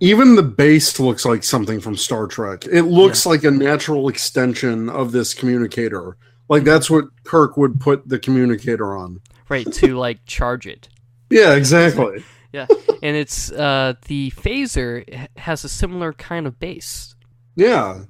Even 0.00 0.36
the 0.36 0.42
base 0.42 0.98
looks 1.00 1.24
like 1.24 1.42
something 1.44 1.80
from 1.80 1.96
Star 1.96 2.26
Trek. 2.26 2.64
It 2.66 2.82
looks 2.84 3.26
like 3.26 3.44
a 3.44 3.50
natural 3.50 4.08
extension 4.08 4.88
of 4.88 5.12
this 5.12 5.34
communicator. 5.34 6.16
Like 6.48 6.64
that's 6.64 6.88
what 6.88 7.04
Kirk 7.24 7.56
would 7.56 7.80
put 7.80 8.08
the 8.08 8.18
communicator 8.18 8.96
on. 8.96 9.20
right 9.48 9.70
to 9.74 9.96
like 9.96 10.24
charge 10.26 10.66
it 10.66 10.88
Yeah, 11.30 11.54
exactly. 11.54 12.24
yeah 12.52 12.66
and 13.02 13.14
it's 13.16 13.52
uh 13.52 13.92
the 14.06 14.30
phaser 14.30 15.28
has 15.36 15.64
a 15.64 15.68
similar 15.68 16.14
kind 16.14 16.46
of 16.46 16.58
base 16.58 17.14
Yeah, 17.56 18.04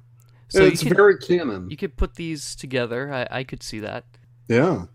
So 0.47 0.63
it's 0.63 0.81
could, 0.83 0.95
very 0.95 1.17
canon. 1.17 1.69
you 1.69 1.75
could 1.75 1.97
put 1.97 2.15
these 2.15 2.55
together. 2.55 3.11
I, 3.13 3.27
I 3.39 3.43
could 3.43 3.61
see 3.63 3.79
that. 3.79 4.05
yeah. 4.47 4.85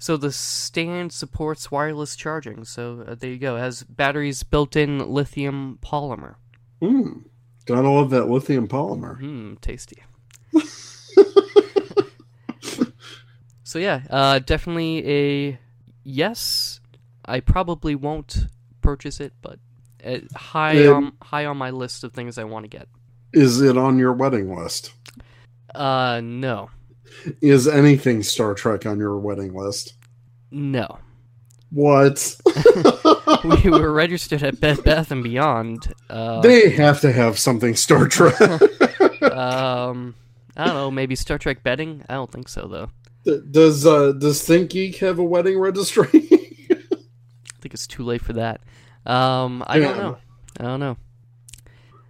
So 0.00 0.16
the 0.16 0.30
stand 0.30 1.12
supports 1.12 1.72
wireless 1.72 2.14
charging. 2.14 2.64
So 2.64 3.04
uh, 3.06 3.16
there 3.16 3.30
you 3.30 3.38
go. 3.38 3.56
It 3.56 3.60
has 3.60 3.82
batteries 3.82 4.44
built-in 4.44 5.00
lithium 5.10 5.78
polymer. 5.82 6.36
Mm. 6.80 7.24
Gotta 7.66 7.90
love 7.90 8.10
that 8.10 8.28
lithium 8.28 8.68
polymer. 8.68 9.18
Hmm, 9.18 9.54
tasty. 9.60 10.02
so 13.64 13.78
yeah, 13.80 14.02
uh, 14.08 14.38
definitely 14.38 15.06
a 15.06 15.58
yes. 16.04 16.80
I 17.24 17.40
probably 17.40 17.94
won't 17.96 18.46
purchase 18.80 19.20
it, 19.20 19.32
but 19.42 19.58
uh, 20.06 20.20
high 20.34 20.86
Um, 20.86 20.94
on 20.94 21.12
high 21.22 21.44
on 21.44 21.56
my 21.56 21.70
list 21.70 22.04
of 22.04 22.12
things 22.12 22.38
I 22.38 22.44
want 22.44 22.64
to 22.64 22.68
get. 22.68 22.88
Is 23.32 23.60
it 23.60 23.76
on 23.76 23.98
your 23.98 24.12
wedding 24.12 24.54
list? 24.56 24.92
Uh, 25.74 26.20
no, 26.22 26.70
Is 27.40 27.66
anything 27.68 28.22
Star 28.22 28.54
Trek 28.54 28.86
on 28.86 28.98
your 28.98 29.16
wedding 29.18 29.54
list? 29.54 29.94
no. 30.50 30.98
What? 31.70 32.34
we 33.44 33.70
were 33.70 33.92
registered 33.92 34.42
at 34.42 34.58
Bed 34.58 34.82
Bath 34.84 35.10
and 35.10 35.22
Beyond. 35.22 35.92
Uh, 36.08 36.40
they 36.40 36.70
have 36.70 37.02
to 37.02 37.12
have 37.12 37.38
something 37.38 37.76
Star 37.76 38.08
Trek. 38.08 38.40
um, 39.22 40.14
I 40.56 40.64
don't 40.64 40.74
know. 40.74 40.90
Maybe 40.90 41.14
Star 41.14 41.36
Trek 41.36 41.62
bedding. 41.62 42.04
I 42.08 42.14
don't 42.14 42.32
think 42.32 42.48
so 42.48 42.66
though. 42.66 43.40
does 43.50 43.86
uh, 43.86 44.12
Does 44.12 44.42
Think 44.42 44.70
Geek 44.70 44.96
have 44.96 45.18
a 45.18 45.24
wedding 45.24 45.58
registry? 45.58 46.08
I 46.08 47.60
think 47.60 47.74
it's 47.74 47.86
too 47.86 48.02
late 48.02 48.22
for 48.22 48.32
that. 48.34 48.62
Um, 49.04 49.62
I 49.66 49.78
don't 49.78 49.98
know. 49.98 50.16
I 50.58 50.62
don't 50.62 50.80
know. 50.80 50.96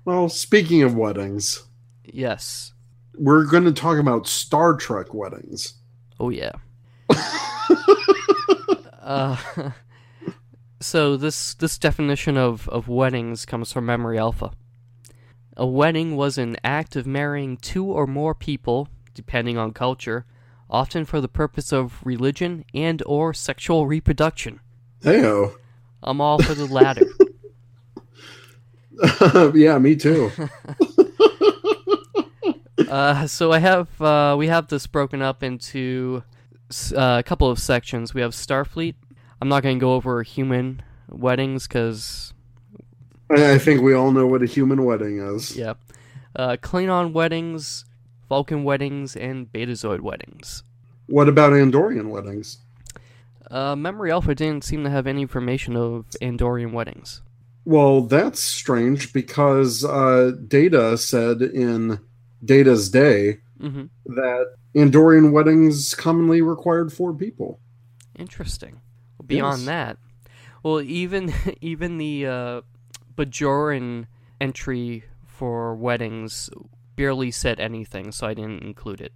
well, 0.05 0.29
speaking 0.29 0.83
of 0.83 0.95
weddings, 0.95 1.65
Yes. 2.05 2.73
We're 3.19 3.45
going 3.45 3.65
to 3.65 3.73
talk 3.73 3.99
about 3.99 4.27
Star 4.27 4.77
Trek 4.77 5.13
weddings. 5.13 5.75
Oh 6.21 6.31
yeah. 6.31 6.53
uh, 9.01 9.37
so 10.81 11.17
this 11.17 11.55
this 11.55 11.79
definition 11.79 12.37
of, 12.37 12.69
of 12.69 12.89
weddings 12.89 13.45
comes 13.45 13.73
from 13.73 13.87
Memory 13.87 14.19
Alpha. 14.19 14.53
A 15.57 15.67
wedding 15.67 16.17
was 16.17 16.39
an 16.39 16.57
act 16.63 16.95
of 16.95 17.07
marrying 17.07 17.57
two 17.57 17.85
or 17.85 18.07
more 18.07 18.35
people, 18.35 18.89
depending 19.15 19.59
on 19.59 19.73
culture, 19.73 20.25
often 20.71 21.05
for 21.05 21.21
the 21.21 21.29
purpose 21.29 21.73
of 21.73 22.01
religion 22.05 22.65
and 22.73 23.03
or 23.07 23.35
sexual 23.35 23.87
reproduction. 23.87 24.61
Heyo. 25.03 25.55
I'm 26.03 26.21
all 26.21 26.41
for 26.41 26.55
the 26.55 26.67
latter. 26.67 27.07
yeah, 29.57 29.79
me 29.79 29.97
too. 29.97 30.31
Uh, 32.93 33.27
so 33.27 33.53
I 33.53 33.59
have 33.59 34.01
uh, 34.01 34.35
we 34.39 34.47
have 34.47 34.69
this 34.69 34.87
broken 34.87 35.21
up 35.21 35.43
into 35.43 36.23
uh, 36.97 37.17
a 37.19 37.23
couple 37.23 37.51
of 37.51 37.59
sections. 37.59 38.15
We 38.15 38.23
have 38.23 38.33
Starfleet. 38.33 38.95
I'm 39.43 39.49
not 39.51 39.63
going 39.63 39.79
to 39.79 39.81
go 39.81 39.93
over 39.93 40.23
human 40.23 40.83
weddings 41.11 41.67
because 41.69 42.33
I 43.31 43.53
I 43.53 43.59
think 43.59 43.83
we 43.83 43.93
all 43.93 44.11
know 44.11 44.27
what 44.27 44.43
a 44.43 44.47
human 44.47 44.85
wedding 44.87 45.19
is. 45.19 45.55
yeah, 45.55 45.75
uh, 46.35 46.57
Klingon 46.63 47.13
weddings, 47.13 47.85
Vulcan 48.29 48.65
weddings, 48.65 49.17
and 49.17 49.53
Betazoid 49.53 50.01
weddings. 50.01 50.63
What 51.09 51.29
about 51.29 51.53
Andorian 51.53 52.09
weddings? 52.09 52.59
Uh, 53.51 53.77
Memory 53.77 54.11
Alpha 54.11 54.35
didn't 54.35 54.65
seem 54.65 54.83
to 54.85 54.91
have 54.91 55.07
any 55.07 55.23
information 55.23 55.77
of 55.77 56.07
Andorian 56.23 56.73
weddings. 56.73 57.23
Well, 57.65 58.03
that's 58.03 58.41
strange 58.41 59.13
because 59.13 59.85
uh, 59.85 60.33
Data 60.49 60.97
said 60.97 61.43
in 61.43 62.01
Data's 62.45 62.91
Day 62.91 63.39
hmm 63.61 63.85
that 64.07 64.55
Andorian 64.75 65.33
weddings 65.33 65.95
commonly 65.95 66.41
required 66.43 66.93
four 66.93 67.13
people. 67.13 67.59
Interesting. 68.17 68.81
Well, 69.19 69.27
Beyond 69.27 69.59
Yes. 69.61 69.67
that, 69.67 69.99
well, 70.63 70.81
even 70.81 71.33
even 71.61 71.99
the 71.99 72.27
uh, 72.27 72.61
Bajoran 73.17 74.07
entry 74.41 75.05
for 75.27 75.75
weddings 75.75 76.51
barely 76.97 77.31
said 77.31 77.59
anything, 77.61 78.13
so 78.13 78.27
I 78.27 78.35
didn't 78.35 78.63
include 78.63 79.01
it. 79.01 79.13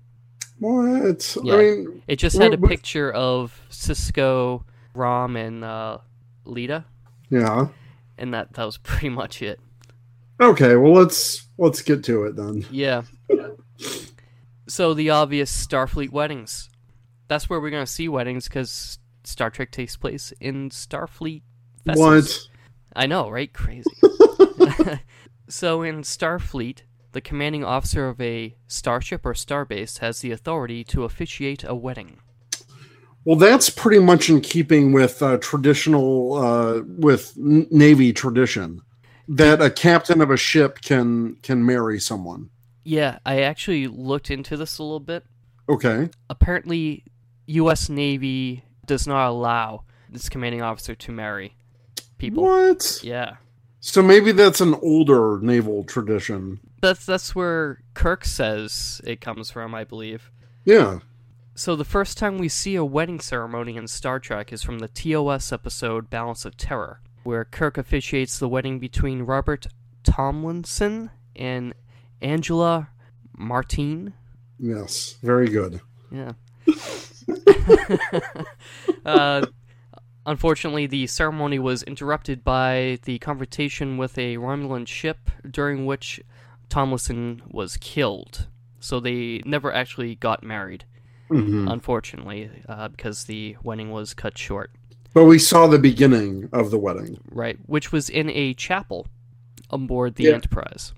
What? 0.59 1.37
Yeah. 1.43 1.55
I 1.55 1.59
mean, 1.59 2.03
It 2.07 2.17
just 2.17 2.39
had 2.39 2.55
a 2.55 2.59
picture 2.59 3.11
of 3.13 3.61
Sisko, 3.71 4.63
Rom, 4.95 5.37
and 5.37 5.65
uh, 5.65 5.99
Leeta, 6.45 6.85
yeah. 7.31 7.69
and 8.19 8.33
that 8.35 8.53
that 8.55 8.65
was 8.65 8.77
pretty 8.83 9.09
much 9.09 9.43
it. 9.43 9.61
Okay, 10.41 10.75
well 10.77 10.93
let's 10.93 11.47
let's 11.59 11.83
get 11.83 12.03
to 12.05 12.25
it 12.25 12.37
then. 12.37 12.65
Yeah. 12.71 13.03
So 14.69 14.95
the 14.95 15.11
obvious 15.11 15.67
Starfleet 15.67 16.11
weddings. 16.11 16.71
That's 17.29 17.51
where 17.51 17.61
we're 17.61 17.71
gonna 17.71 17.87
see 17.87 18.09
weddings 18.09 18.49
because 18.49 18.99
Star 19.25 19.51
Trek 19.51 19.71
takes 19.71 19.97
place 19.97 20.33
in 20.41 20.71
Starfleet. 20.71 21.43
What? 21.85 22.39
I 22.95 23.07
know, 23.07 23.29
right? 23.29 23.53
Crazy. 23.53 23.91
so 25.49 25.83
in 25.83 26.03
Starfleet, 26.03 26.83
the 27.13 27.21
commanding 27.21 27.65
officer 27.65 28.09
of 28.09 28.21
a 28.21 28.55
starship 28.67 29.25
or 29.27 29.35
starbase 29.35 29.99
has 29.99 30.21
the 30.21 30.31
authority 30.31 30.85
to 30.85 31.05
officiate 31.05 31.65
a 31.65 31.75
wedding. 31.75 32.19
Well, 33.25 33.37
that's 33.37 33.71
pretty 33.71 34.01
much 34.01 34.29
in 34.29 34.41
keeping 34.41 34.93
with 34.93 35.23
uh, 35.23 35.39
traditional 35.39 36.35
uh, 36.35 36.83
with 36.87 37.35
Navy 37.37 38.13
tradition 38.13 38.83
that 39.29 39.63
a 39.63 39.71
captain 39.71 40.21
of 40.21 40.31
a 40.31 40.37
ship 40.37 40.81
can 40.81 41.37
can 41.43 41.65
marry 41.65 42.01
someone. 42.01 42.51
Yeah, 42.85 43.19
I 43.25 43.43
actually 43.43 43.87
looked 43.87 44.31
into 44.31 44.57
this 44.57 44.79
a 44.79 44.83
little 44.83 45.01
bit. 45.01 45.25
Okay. 45.69 46.11
apparently 46.29 47.05
U.S. 47.47 47.89
Navy 47.89 48.65
does 48.87 49.07
not 49.07 49.29
allow 49.29 49.85
this 50.11 50.29
commanding 50.29 50.61
officer 50.63 50.95
to 50.95 51.13
marry 51.13 51.55
people. 52.19 52.43
What? 52.43 53.01
Yeah, 53.03 53.37
So 53.81 54.03
maybe 54.03 54.33
that's 54.33 54.61
an 54.61 54.75
older 54.83 55.39
naval 55.41 55.85
tradition. 55.85 56.59
that's 56.81 57.07
that's 57.07 57.35
where 57.35 57.83
Kirk 57.95 58.25
says 58.25 59.01
it 59.05 59.21
comes 59.21 59.51
from, 59.51 59.75
I 59.75 59.85
believe. 59.85 60.31
Yeah. 60.65 60.99
So 61.55 61.77
the 61.77 61.85
first 61.85 62.19
time 62.19 62.39
we 62.39 62.49
see 62.49 62.75
a 62.75 62.85
wedding 62.85 63.21
ceremony 63.21 63.77
in 63.77 63.87
Star 63.87 64.19
Trek 64.19 64.53
is 64.53 64.63
from 64.63 64.81
the 64.81 64.89
TOS 64.89 65.53
episode 65.53 66.11
Balance 66.11 66.45
of 66.45 66.57
Terror, 66.57 67.01
where 67.23 67.45
Kirk 67.45 67.79
officiates 67.79 68.39
the 68.39 68.49
wedding 68.49 68.79
between 68.79 69.23
Robert 69.23 69.67
Tomlinson 70.03 71.11
and 71.37 71.73
Angela 72.23 72.89
Martine. 73.37 74.13
Yes. 74.59 75.17
Very 75.23 75.49
good. 75.49 75.81
Yeah. 76.11 76.33
uh, 79.05 79.47
unfortunately, 80.27 80.87
the 80.87 81.07
ceremony 81.07 81.59
was 81.59 81.83
interrupted 81.83 82.45
by 82.45 82.99
the 83.05 83.19
confrontation 83.19 83.97
with 83.97 84.17
a 84.19 84.37
Romulan 84.37 84.87
ship, 84.87 85.31
during 85.49 85.87
which 85.87 86.21
Tomlinson 86.69 87.43
was 87.51 87.77
killed. 87.77 88.49
So 88.81 89.01
they 89.01 89.43
never 89.45 89.73
actually 89.73 90.15
got 90.17 90.43
married, 90.43 90.85
Mhm. 91.31 91.71
unfortunately, 91.71 92.51
uh, 92.69 92.89
because 92.89 93.25
the 93.25 93.57
wedding 93.63 93.91
was 93.91 94.15
cut 94.15 94.37
short. 94.39 94.71
But 95.15 95.25
we 95.25 95.39
saw 95.39 95.67
the 95.67 95.79
beginning 95.79 96.49
of 96.53 96.71
the 96.71 96.79
wedding. 96.79 97.19
Right, 97.31 97.59
which 97.67 97.93
was 97.93 98.09
in 98.09 98.31
a 98.31 98.55
chapel 98.55 99.07
on 99.71 99.87
board 99.87 100.17
the 100.17 100.25
Yeah. 100.25 100.33
Enterprise. 100.33 100.95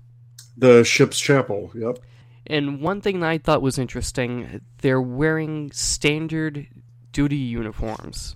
The 0.57 0.83
ship's 0.83 1.19
chapel. 1.19 1.71
Yep. 1.75 1.99
And 2.47 2.81
one 2.81 3.01
thing 3.01 3.19
that 3.21 3.29
I 3.29 3.37
thought 3.39 3.61
was 3.61 3.77
interesting, 3.77 4.61
they're 4.79 5.01
wearing 5.01 5.71
standard 5.71 6.67
duty 7.11 7.37
uniforms 7.37 8.35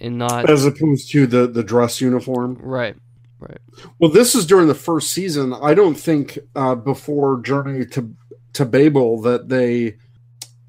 and 0.00 0.16
not 0.18 0.48
As 0.48 0.64
opposed 0.64 1.10
to 1.12 1.26
the 1.26 1.46
the 1.46 1.62
dress 1.62 2.00
uniform. 2.00 2.56
right. 2.60 2.96
Right. 3.38 3.58
Well, 3.98 4.10
this 4.10 4.34
is 4.34 4.44
during 4.44 4.68
the 4.68 4.74
first 4.74 5.12
season. 5.12 5.54
I 5.54 5.72
don't 5.72 5.94
think 5.94 6.38
uh, 6.54 6.74
before 6.74 7.40
Journey 7.40 7.86
to 7.86 8.14
to 8.52 8.66
Babel 8.66 9.20
that 9.22 9.48
they 9.48 9.96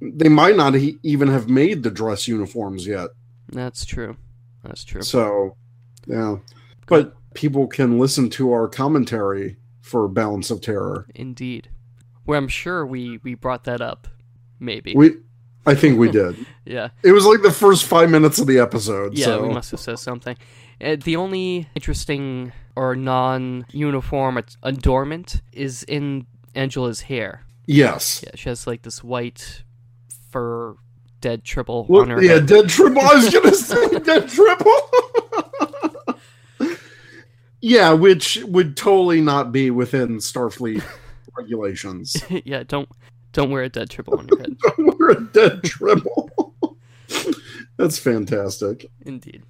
they 0.01 0.29
might 0.29 0.55
not 0.55 0.75
e- 0.77 0.97
even 1.03 1.27
have 1.27 1.49
made 1.49 1.83
the 1.83 1.91
dress 1.91 2.29
uniforms 2.29 2.87
yet. 2.87 3.09
That's 3.49 3.83
true. 3.83 4.15
That's 4.63 4.85
true. 4.85 5.01
So, 5.01 5.57
yeah. 6.07 6.37
But 6.87 7.13
people 7.33 7.67
can 7.67 7.99
listen 7.99 8.29
to 8.31 8.53
our 8.53 8.69
commentary 8.69 9.57
for 9.91 10.07
Balance 10.07 10.49
of 10.49 10.61
Terror. 10.61 11.05
Indeed. 11.13 11.69
Where 12.25 12.37
I'm 12.37 12.47
sure 12.47 12.85
we 12.85 13.19
we 13.23 13.35
brought 13.35 13.65
that 13.65 13.81
up. 13.81 14.07
Maybe. 14.59 14.93
We, 14.95 15.17
I 15.65 15.75
think 15.75 15.99
we 15.99 16.09
did. 16.09 16.45
yeah. 16.65 16.89
It 17.03 17.11
was 17.11 17.25
like 17.25 17.41
the 17.41 17.51
first 17.51 17.85
five 17.85 18.09
minutes 18.09 18.39
of 18.39 18.47
the 18.47 18.59
episode. 18.59 19.17
Yeah, 19.17 19.25
so. 19.25 19.47
we 19.47 19.53
must 19.53 19.71
have 19.71 19.79
said 19.79 19.99
something. 19.99 20.37
Uh, 20.79 20.95
the 21.03 21.15
only 21.15 21.67
interesting 21.75 22.53
or 22.75 22.95
non-uniform 22.95 24.43
adornment 24.63 25.41
is 25.51 25.83
in 25.83 26.25
Angela's 26.55 27.01
hair. 27.01 27.43
Yes. 27.65 28.23
Yeah, 28.23 28.31
she 28.35 28.49
has 28.49 28.65
like 28.65 28.83
this 28.83 29.03
white 29.03 29.63
fur 30.31 30.75
dead 31.19 31.43
tribble 31.43 31.85
Well, 31.87 32.01
on 32.03 32.09
her 32.09 32.21
yeah, 32.21 32.33
head. 32.33 32.47
dead 32.47 32.69
tribble. 32.69 33.01
I 33.01 33.15
was 33.15 33.29
gonna 33.33 33.53
say 33.53 33.99
dead 33.99 34.29
tribble. 34.29 34.75
yeah, 37.61 37.93
which 37.93 38.37
would 38.43 38.75
totally 38.75 39.21
not 39.21 39.51
be 39.51 39.71
within 39.71 40.17
Starfleet 40.17 40.83
regulations. 41.37 42.21
yeah, 42.45 42.63
don't 42.63 42.89
don't 43.31 43.51
wear 43.51 43.63
a 43.63 43.69
dead 43.69 43.89
tribble 43.89 44.19
on 44.19 44.27
your 44.27 44.39
head. 44.39 44.57
We're 44.77 45.11
a 45.11 45.23
dead 45.27 45.63
tribble. 45.63 46.77
That's 47.77 47.97
fantastic. 47.97 48.85
Indeed. 49.05 49.43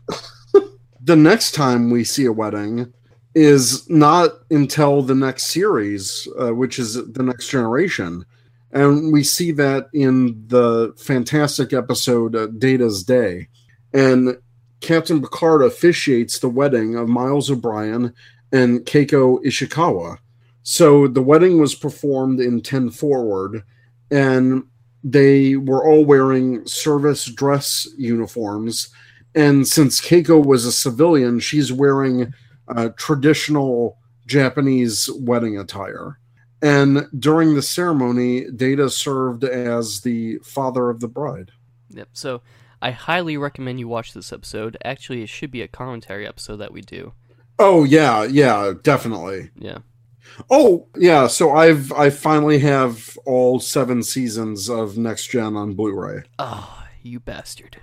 The 1.04 1.16
next 1.16 1.54
time 1.54 1.90
we 1.90 2.04
see 2.04 2.26
a 2.26 2.32
wedding 2.32 2.94
is 3.34 3.90
not 3.90 4.32
until 4.52 5.02
the 5.02 5.16
next 5.16 5.46
series, 5.46 6.28
uh, 6.40 6.54
which 6.54 6.78
is 6.78 6.94
the 6.94 7.24
next 7.24 7.50
generation. 7.50 8.26
And 8.72 9.12
we 9.12 9.24
see 9.24 9.52
that 9.54 9.88
in 9.94 10.46
the 10.48 10.94
fantastic 10.98 11.74
episode 11.74 12.36
uh, 12.36 12.48
Data's 12.48 13.04
Day. 13.04 13.48
And 13.94 14.38
Captain 14.82 15.22
Picard 15.22 15.62
officiates 15.64 16.40
the 16.40 16.50
wedding 16.50 16.96
of 16.96 17.08
Miles 17.08 17.50
O'Brien 17.50 18.14
and 18.52 18.82
Keiko 18.82 19.42
Ishikawa. 19.46 20.18
So 20.64 21.08
the 21.08 21.22
wedding 21.22 21.60
was 21.60 21.74
performed 21.74 22.40
in 22.40 22.62
10 22.62 22.92
forward, 22.92 23.64
and 24.12 24.64
they 25.04 25.56
were 25.56 25.88
all 25.88 26.04
wearing 26.06 26.66
service 26.68 27.26
dress 27.26 27.88
uniforms. 27.98 28.90
And 29.34 29.68
since 29.68 30.02
Keiko 30.02 30.46
was 30.46 30.66
a 30.66 30.72
civilian, 30.72 31.40
she's 31.40 31.72
wearing 31.72 32.34
traditional 32.98 33.98
Japanese 34.28 35.10
wedding 35.20 35.58
attire. 35.58 36.20
And 36.62 37.08
during 37.18 37.56
the 37.56 37.62
ceremony, 37.62 38.52
Data 38.52 38.90
served 38.90 39.44
as 39.44 40.02
the 40.02 40.38
father 40.44 40.90
of 40.90 41.00
the 41.00 41.08
bride. 41.08 41.52
Yep. 41.90 42.10
So 42.14 42.42
I 42.82 42.92
highly 42.92 43.38
recommend 43.38 43.80
you 43.80 43.88
watch 43.88 44.14
this 44.14 44.34
episode. 44.34 44.78
Actually, 44.84 45.22
it 45.22 45.30
should 45.30 45.52
be 45.52 45.62
a 45.62 45.68
commentary 45.68 46.28
episode 46.28 46.58
that 46.58 46.74
we 46.74 46.82
do. 46.82 47.14
Oh 47.60 47.84
yeah, 47.84 48.24
yeah, 48.24 48.74
definitely. 48.82 49.52
Yeah. 49.56 49.80
Oh 50.50 50.88
yeah, 50.98 51.28
so 51.28 51.52
I've 51.52 51.92
I 51.92 52.10
finally 52.10 52.60
have 52.60 53.18
all 53.26 53.60
seven 53.60 54.02
seasons 54.02 54.70
of 54.70 54.98
Next 54.98 55.28
Gen 55.28 55.56
on 55.56 55.74
Blu-ray. 55.76 56.24
Oh, 56.40 56.84
you 57.04 57.20
bastard. 57.20 57.78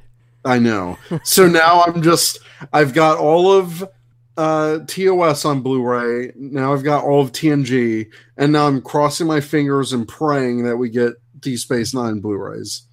I 0.44 0.58
know. 0.58 0.98
So 1.22 1.46
now 1.48 1.82
I'm 1.82 2.02
just 2.02 2.40
I've 2.72 2.92
got 2.92 3.18
all 3.18 3.52
of 3.52 3.88
uh 4.36 4.80
TOS 4.86 5.44
on 5.44 5.60
Blu-ray. 5.60 6.32
Now 6.34 6.72
I've 6.72 6.84
got 6.84 7.04
all 7.04 7.20
of 7.20 7.30
TNG, 7.30 8.08
and 8.36 8.52
now 8.52 8.66
I'm 8.66 8.82
crossing 8.82 9.28
my 9.28 9.40
fingers 9.40 9.92
and 9.92 10.08
praying 10.08 10.64
that 10.64 10.76
we 10.76 10.90
get 10.90 11.12
D 11.38 11.56
Space 11.56 11.94
Nine 11.94 12.18
Blu-rays. 12.20 12.87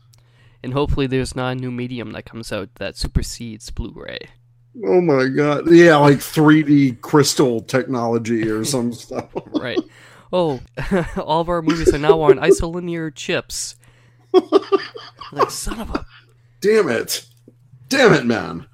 And 0.66 0.74
hopefully, 0.74 1.06
there's 1.06 1.36
not 1.36 1.52
a 1.52 1.56
new 1.56 1.70
medium 1.70 2.12
that 2.14 2.26
comes 2.26 2.52
out 2.52 2.74
that 2.76 2.98
supersedes 2.98 3.70
Blu-ray. 3.70 4.18
Oh 4.84 5.00
my 5.00 5.28
god. 5.28 5.72
Yeah, 5.72 5.98
like 5.98 6.18
3D 6.18 7.02
crystal 7.02 7.62
technology 7.62 8.50
or 8.50 8.66
some 8.66 8.92
stuff. 8.92 9.30
Right. 9.46 9.78
Oh, 10.34 10.60
all 11.18 11.42
of 11.42 11.50
our 11.50 11.62
movies 11.62 11.94
are 11.94 12.00
now 12.00 12.20
on 12.20 12.38
isolinear 12.38 13.14
chips. 13.14 13.76
like 15.32 15.52
son 15.52 15.82
of 15.82 15.92
a. 15.92 16.04
Damn 16.62 16.90
it. 16.90 17.28
Damn 17.88 18.14
it, 18.14 18.26
man. 18.26 18.66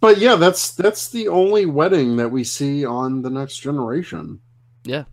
But 0.00 0.18
yeah, 0.18 0.36
that's 0.36 0.70
that's 0.70 1.08
the 1.08 1.26
only 1.26 1.66
wedding 1.66 2.16
that 2.18 2.30
we 2.30 2.44
see 2.44 2.86
on 2.86 3.22
the 3.22 3.30
next 3.30 3.58
generation. 3.58 4.38
Yeah. 4.84 5.04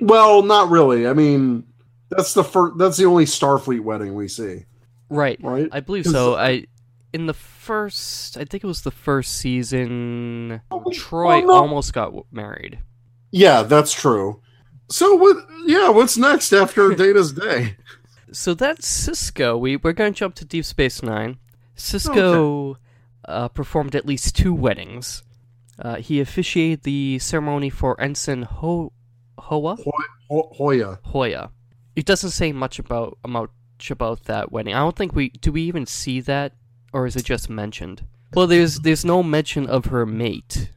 Well, 0.00 0.42
not 0.42 0.70
really. 0.70 1.08
I 1.08 1.12
mean, 1.14 1.64
that's 2.10 2.34
the 2.34 2.44
first 2.44 2.78
that's 2.78 2.96
the 2.96 3.06
only 3.06 3.24
Starfleet 3.24 3.80
wedding 3.80 4.14
we 4.14 4.28
see, 4.28 4.64
Right. 5.08 5.38
right? 5.42 5.68
I 5.72 5.80
believe 5.80 6.06
so. 6.06 6.36
I 6.36 6.66
in 7.12 7.26
the 7.26 7.34
first, 7.34 8.36
I 8.36 8.44
think 8.44 8.64
it 8.64 8.66
was 8.66 8.82
the 8.82 8.90
first 8.90 9.36
season. 9.36 10.60
Troi 10.70 11.42
oh, 11.42 11.46
no. 11.46 11.52
almost 11.52 11.92
got 11.92 12.12
married. 12.32 12.80
Yeah, 13.30 13.62
that's 13.62 13.92
true. 13.92 14.42
So 14.90 15.14
what 15.14 15.36
yeah, 15.66 15.90
what's 15.90 16.16
next 16.16 16.52
after 16.52 16.94
Data's 16.94 17.32
Day? 17.32 17.76
So 18.32 18.54
that's 18.54 19.08
Sisko. 19.08 19.58
We 19.58 19.76
we're 19.76 19.92
going 19.92 20.12
to 20.12 20.18
jump 20.18 20.34
to 20.36 20.44
Deep 20.44 20.64
Space 20.64 21.02
Nine. 21.02 21.38
Sisko 21.76 22.76
uh, 23.26 23.48
performed 23.48 23.94
at 23.94 24.06
least 24.06 24.36
two 24.36 24.52
weddings. 24.52 25.22
Uh, 25.78 25.96
he 25.96 26.20
officiated 26.20 26.82
the 26.82 27.18
ceremony 27.20 27.70
for 27.70 27.98
Ensign 28.00 28.42
Ho- 28.42 28.92
Hoa 29.38 29.76
Ho- 30.28 30.52
Hoya. 30.56 30.98
Hoya. 31.04 31.50
It 31.94 32.04
doesn't 32.04 32.30
say 32.30 32.52
much 32.52 32.78
about 32.78 33.18
about 33.22 33.50
much 33.78 33.90
about 33.92 34.24
that 34.24 34.50
wedding. 34.50 34.74
I 34.74 34.80
don't 34.80 34.96
think 34.96 35.14
we 35.14 35.28
do. 35.30 35.52
We 35.52 35.62
even 35.62 35.86
see 35.86 36.20
that, 36.22 36.52
or 36.92 37.06
is 37.06 37.14
it 37.14 37.24
just 37.24 37.48
mentioned? 37.48 38.04
Well, 38.34 38.46
there's 38.48 38.80
there's 38.80 39.04
no 39.04 39.22
mention 39.22 39.66
of 39.68 39.86
her 39.86 40.04
mate, 40.04 40.70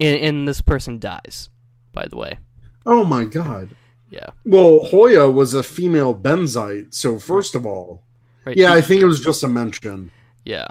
and, 0.00 0.18
and 0.20 0.48
this 0.48 0.60
person 0.60 0.98
dies. 0.98 1.50
By 1.92 2.06
the 2.08 2.16
way, 2.16 2.38
Oh 2.84 3.04
my 3.04 3.24
god. 3.24 3.76
yeah, 4.10 4.30
Well, 4.44 4.80
Hoya 4.84 5.30
was 5.30 5.54
a 5.54 5.62
female 5.62 6.14
benzite, 6.14 6.92
so 6.94 7.18
first 7.18 7.54
of 7.54 7.64
all, 7.66 8.02
right. 8.44 8.56
yeah, 8.56 8.72
I 8.72 8.80
think 8.80 9.00
it 9.02 9.06
was 9.06 9.20
just 9.20 9.42
a 9.44 9.48
mention. 9.48 10.10
yeah. 10.44 10.66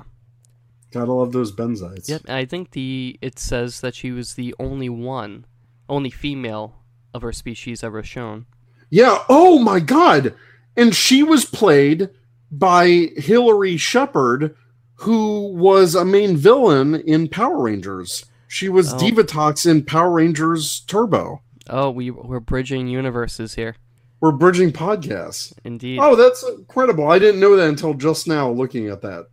Gotta 0.91 1.11
love 1.11 1.31
those 1.33 1.51
benzites. 1.51 2.07
Yep, 2.07 2.29
I 2.29 2.45
think 2.45 2.71
the 2.71 3.17
it 3.21 3.39
says 3.39 3.81
that 3.81 3.93
she 3.95 4.11
was 4.11 4.35
the 4.35 4.55
only 4.59 4.87
one, 4.89 5.45
only 5.89 6.09
female 6.09 6.75
of 7.13 7.21
her 7.23 7.33
species 7.33 7.83
ever 7.83 8.03
shown. 8.03 8.45
Yeah. 8.89 9.19
Oh 9.27 9.59
my 9.59 9.79
God. 9.81 10.33
And 10.77 10.95
she 10.95 11.23
was 11.23 11.43
played 11.43 12.09
by 12.51 13.09
Hilary 13.17 13.75
Shepard, 13.77 14.55
who 14.95 15.49
was 15.53 15.95
a 15.95 16.05
main 16.05 16.37
villain 16.37 16.95
in 16.95 17.27
Power 17.27 17.61
Rangers. 17.63 18.25
She 18.47 18.69
was 18.69 18.93
Oh. 18.93 18.97
Divatox 18.97 19.69
in 19.69 19.83
Power 19.83 20.11
Rangers 20.11 20.79
Turbo. 20.81 21.41
Oh, 21.69 21.89
we 21.89 22.11
we're 22.11 22.39
bridging 22.39 22.87
universes 22.87 23.55
here. 23.55 23.75
We're 24.21 24.31
bridging 24.31 24.71
podcasts. 24.71 25.53
Indeed. 25.63 25.99
Oh, 26.01 26.15
that's 26.15 26.43
incredible. 26.47 27.09
I 27.09 27.19
didn't 27.19 27.41
know 27.41 27.55
that 27.57 27.67
until 27.67 27.93
just 27.93 28.27
now 28.27 28.49
looking 28.49 28.87
at 28.87 29.01
that. 29.01 29.27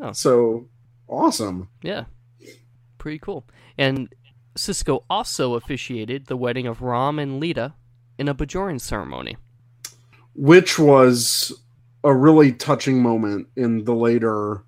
Oh. 0.00 0.12
So 0.12 0.68
awesome. 1.08 1.68
Yeah. 1.82 2.04
Pretty 2.98 3.18
cool. 3.18 3.46
And 3.78 4.12
Sisko 4.56 5.04
also 5.08 5.54
officiated 5.54 6.26
the 6.26 6.36
wedding 6.36 6.66
of 6.66 6.82
Rom 6.82 7.18
and 7.18 7.40
Leeta 7.42 7.74
in 8.18 8.28
a 8.28 8.34
Bajoran 8.34 8.80
ceremony. 8.80 9.36
Which 10.40 10.78
was 10.78 11.52
a 12.04 12.14
really 12.14 12.52
touching 12.52 13.02
moment 13.02 13.48
in 13.56 13.84
the 13.84 13.94
later 13.94 14.62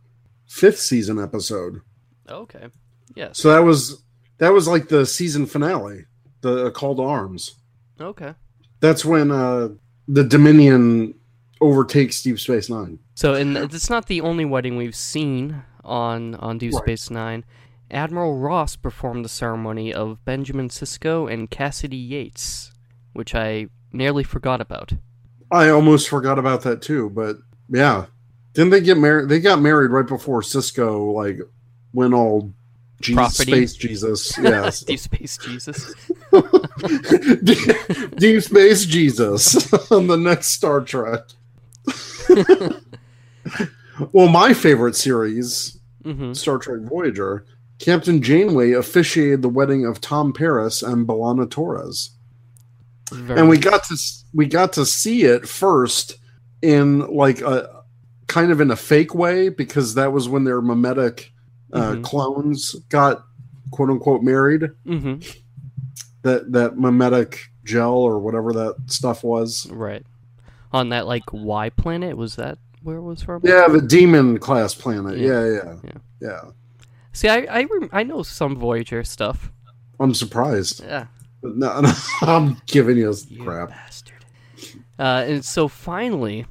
fifth 0.49 0.81
season 0.81 1.21
episode. 1.21 1.81
Okay. 2.29 2.67
Yes. 3.15 3.39
So 3.39 3.51
that 3.51 3.63
was 3.63 4.03
that 4.39 4.53
was 4.53 4.67
like 4.67 4.89
the 4.89 5.07
season 5.07 5.47
finale, 5.47 6.07
the 6.41 6.73
Call 6.73 6.97
to 6.97 7.03
Arms. 7.03 7.55
Okay. 8.01 8.35
That's 8.81 9.05
when 9.05 9.31
uh, 9.31 9.69
the 10.09 10.25
Dominion 10.25 11.15
overtakes 11.61 12.21
Deep 12.23 12.41
Space 12.41 12.69
Nine. 12.69 12.99
So, 13.15 13.35
and 13.35 13.57
it's 13.57 13.91
not 13.91 14.07
the 14.07 14.23
only 14.23 14.45
wedding 14.45 14.77
we've 14.77 14.97
seen 14.97 15.63
on 15.85 16.35
on 16.35 16.59
Deep 16.59 16.73
Right. 16.73 16.83
Space 16.83 17.11
Nine. 17.11 17.45
Admiral 17.93 18.39
Ross 18.39 18.75
performed 18.77 19.25
the 19.25 19.29
ceremony 19.29 19.95
of 19.95 20.25
Benjamin 20.25 20.69
Sisko 20.69 21.31
and 21.33 21.51
Cassidy 21.51 21.97
Yates, 21.97 22.73
which 23.13 23.35
I 23.35 23.67
nearly 23.93 24.25
forgot 24.25 24.61
about. 24.61 24.95
I 25.51 25.69
almost 25.71 26.09
forgot 26.09 26.39
about 26.39 26.63
that 26.63 26.83
too, 26.83 27.11
but 27.11 27.37
yeah, 27.69 28.07
didn't 28.55 28.71
they 28.71 28.81
get 28.81 28.99
married? 28.99 29.29
They 29.29 29.41
got 29.41 29.61
married 29.61 29.91
right 29.91 30.07
before 30.07 30.41
Sisko 30.43 31.13
like 31.13 31.39
went 31.93 32.15
all 32.15 32.53
Jesus, 33.01 33.17
Property. 33.17 33.51
space 33.53 33.75
Jesus. 33.75 34.39
Yes, 34.39 34.81
Deep 34.85 34.99
Space 35.01 35.39
Jesus. 35.39 35.95
Deep, 37.43 38.11
Deep 38.17 38.43
Space 38.43 38.85
Jesus 38.85 39.73
on 39.91 40.07
the 40.07 40.17
next 40.17 40.49
Star 40.49 40.81
Trek. 40.81 41.21
well, 44.13 44.29
my 44.29 44.53
favorite 44.53 44.97
series 44.97 45.79
hmm 46.05 46.33
Star 46.33 46.59
Trek 46.59 46.81
Voyager, 46.83 47.45
Captain 47.79 48.23
Janeway 48.23 48.73
officiated 48.73 49.43
the 49.43 49.49
wedding 49.49 49.85
of 49.85 50.01
Tom 50.01 50.33
Paris 50.33 50.83
and 50.83 51.07
B'Elanna 51.07 51.51
Torres, 51.51 52.11
and 53.13 53.49
we 53.49 53.59
got 53.59 53.85
to 53.85 53.97
we 54.35 54.47
got 54.47 54.73
to 54.75 54.87
see 54.87 55.23
it 55.25 55.49
first 55.49 56.17
in 56.63 57.01
like 57.15 57.41
a 57.41 57.83
kind 58.27 58.53
of 58.53 58.61
in 58.61 58.71
a 58.71 58.77
fake 58.77 59.15
way 59.15 59.49
because 59.49 59.95
that 59.95 60.13
was 60.13 60.29
when 60.29 60.45
their 60.45 60.61
mimetic 60.61 61.33
uh, 61.73 61.93
Mhm. 61.95 62.03
clones 62.05 62.75
got 62.89 63.25
quote 63.71 63.91
unquote 63.91 64.23
married. 64.23 64.71
hmm 64.85 65.17
That 66.23 66.53
that 66.53 66.77
mimetic 66.79 67.51
gel 67.65 67.95
or 67.95 68.19
whatever 68.19 68.53
that 68.53 68.75
stuff 68.87 69.23
was. 69.25 69.69
Right. 69.71 70.05
On 70.73 70.91
that 70.91 71.07
like 71.07 71.25
Y 71.33 71.71
planet, 71.71 72.17
was 72.17 72.37
that 72.37 72.59
where 72.83 72.97
it 72.99 73.03
was 73.03 73.23
from? 73.23 73.43
Yeah, 73.45 73.69
the 73.69 73.81
demon 73.81 74.39
class 74.39 74.75
planet. 74.75 75.19
Yeah. 75.19 75.45
Yeah, 75.45 75.53
yeah, 75.55 75.75
Yeah. 75.85 75.91
yeah. 76.21 76.41
See, 77.13 77.29
I 77.29 77.39
I, 77.51 77.65
rem- 77.65 77.91
I 77.93 78.03
know 78.05 78.23
some 78.23 78.57
Voyager 78.57 79.03
stuff. 79.03 79.51
I'm 79.99 80.15
surprised. 80.15 80.83
Yeah. 80.85 81.07
No, 81.43 81.81
no, 81.81 81.93
I'm 82.23 82.61
giving 82.67 82.97
you 82.97 83.15
You 83.29 83.43
crap. 83.45 83.71
bastard. 83.71 84.25
Uh, 84.99 85.25
and 85.27 85.45
so 85.45 85.69
finally, 85.69 86.47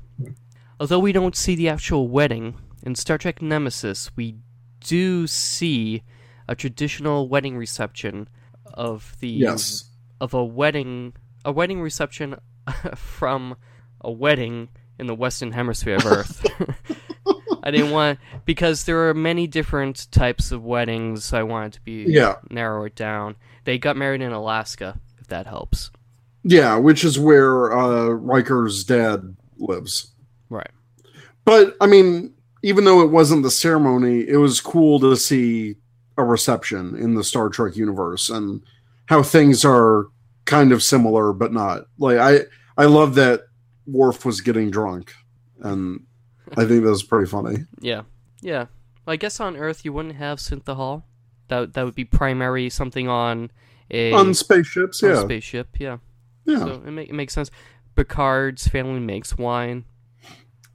although 0.80 0.99
we 0.99 1.12
don't 1.12 1.36
see 1.36 1.56
the 1.56 1.69
actual 1.69 2.08
wedding 2.08 2.56
in 2.84 2.95
Star 2.95 3.17
Trek 3.17 3.41
Nemesis, 3.41 4.10
we 4.15 4.38
do 4.80 5.28
see 5.28 6.04
a 6.47 6.56
traditional 6.56 7.28
wedding 7.28 7.56
reception 7.58 8.28
of 8.73 9.15
the 9.19 9.28
Yes. 9.28 9.86
of 10.19 10.34
a 10.34 10.43
wedding 10.43 11.13
a 11.45 11.52
wedding 11.52 11.82
reception 11.82 12.36
from 12.95 13.56
a 14.02 14.12
wedding 14.12 14.69
in 14.97 15.08
the 15.08 15.15
Western 15.15 15.52
Hemisphere 15.54 15.95
of 15.97 16.06
Earth. 16.06 16.45
I 17.69 17.77
didn't 17.77 17.91
want 17.91 18.19
because 18.45 18.84
there 18.84 19.10
are 19.10 19.13
many 19.13 19.47
different 19.47 20.12
types 20.12 20.51
of 20.51 20.63
weddings. 20.63 21.32
I 21.34 21.43
wanted 21.43 21.73
to 21.73 21.82
be 21.82 22.05
Yeah. 22.08 22.36
narrow 22.49 22.84
it 22.86 22.95
down. 22.95 23.36
They 23.63 23.77
got 23.77 23.95
married 23.97 24.21
in 24.21 24.32
Alaska, 24.32 24.99
if 25.21 25.27
that 25.27 25.47
helps. 25.47 25.91
Yeah, 26.43 26.77
which 26.77 27.03
is 27.03 27.17
where 27.19 27.71
uh, 27.77 28.08
Riker's 28.10 28.84
dad 28.84 29.36
lives. 29.58 30.12
Right. 30.49 30.71
But 31.45 31.75
I 31.82 31.88
mean, 31.88 32.34
even 32.63 32.84
though 32.86 33.01
it 33.01 33.12
wasn't 33.12 33.43
the 33.43 33.51
ceremony, 33.51 34.27
it 34.27 34.38
was 34.38 34.62
cool 34.62 34.99
to 35.01 35.15
see 35.15 35.75
a 36.17 36.23
reception 36.23 36.95
in 36.95 37.13
the 37.15 37.23
Star 37.23 37.49
Trek 37.49 37.75
universe 37.75 38.29
and 38.29 38.62
how 39.05 39.23
things 39.23 39.63
are 39.63 40.08
kind 40.45 40.71
of 40.71 40.84
similar 40.84 41.32
but 41.34 41.53
not. 41.53 41.84
Like 41.97 42.17
I 42.17 42.41
I 42.77 42.86
love 42.86 43.15
that 43.15 43.41
Worf 43.86 44.25
was 44.25 44.41
getting 44.41 44.69
drunk 44.71 45.13
and 45.62 46.05
I 46.58 46.66
think 46.66 46.84
that 46.84 46.90
was 46.90 47.04
pretty 47.04 47.30
funny. 47.30 47.66
Yeah. 47.80 48.04
Yeah. 48.42 48.66
Well, 49.06 49.14
I 49.14 49.16
guess 49.16 49.40
on 49.40 49.56
Earth 49.58 49.84
you 49.86 49.94
wouldn't 49.94 50.16
have 50.16 50.40
Synthahol. 50.40 51.04
That 51.48 51.74
that 51.74 51.84
would 51.86 51.96
be 51.96 52.06
primary 52.06 52.70
something 52.70 53.08
on 53.08 53.52
a 53.90 54.12
On 54.14 54.34
spaceships, 54.34 55.02
on 55.04 55.10
yeah. 55.10 55.22
spaceship. 55.22 55.80
Yeah. 55.80 55.98
yeah. 56.46 56.60
So 56.60 56.72
it, 56.86 56.92
make, 56.92 57.10
it 57.10 57.14
makes 57.14 57.34
sense. 57.34 57.50
Picard's 57.96 58.68
family 58.68 59.00
makes 59.00 59.38
wine. 59.38 59.86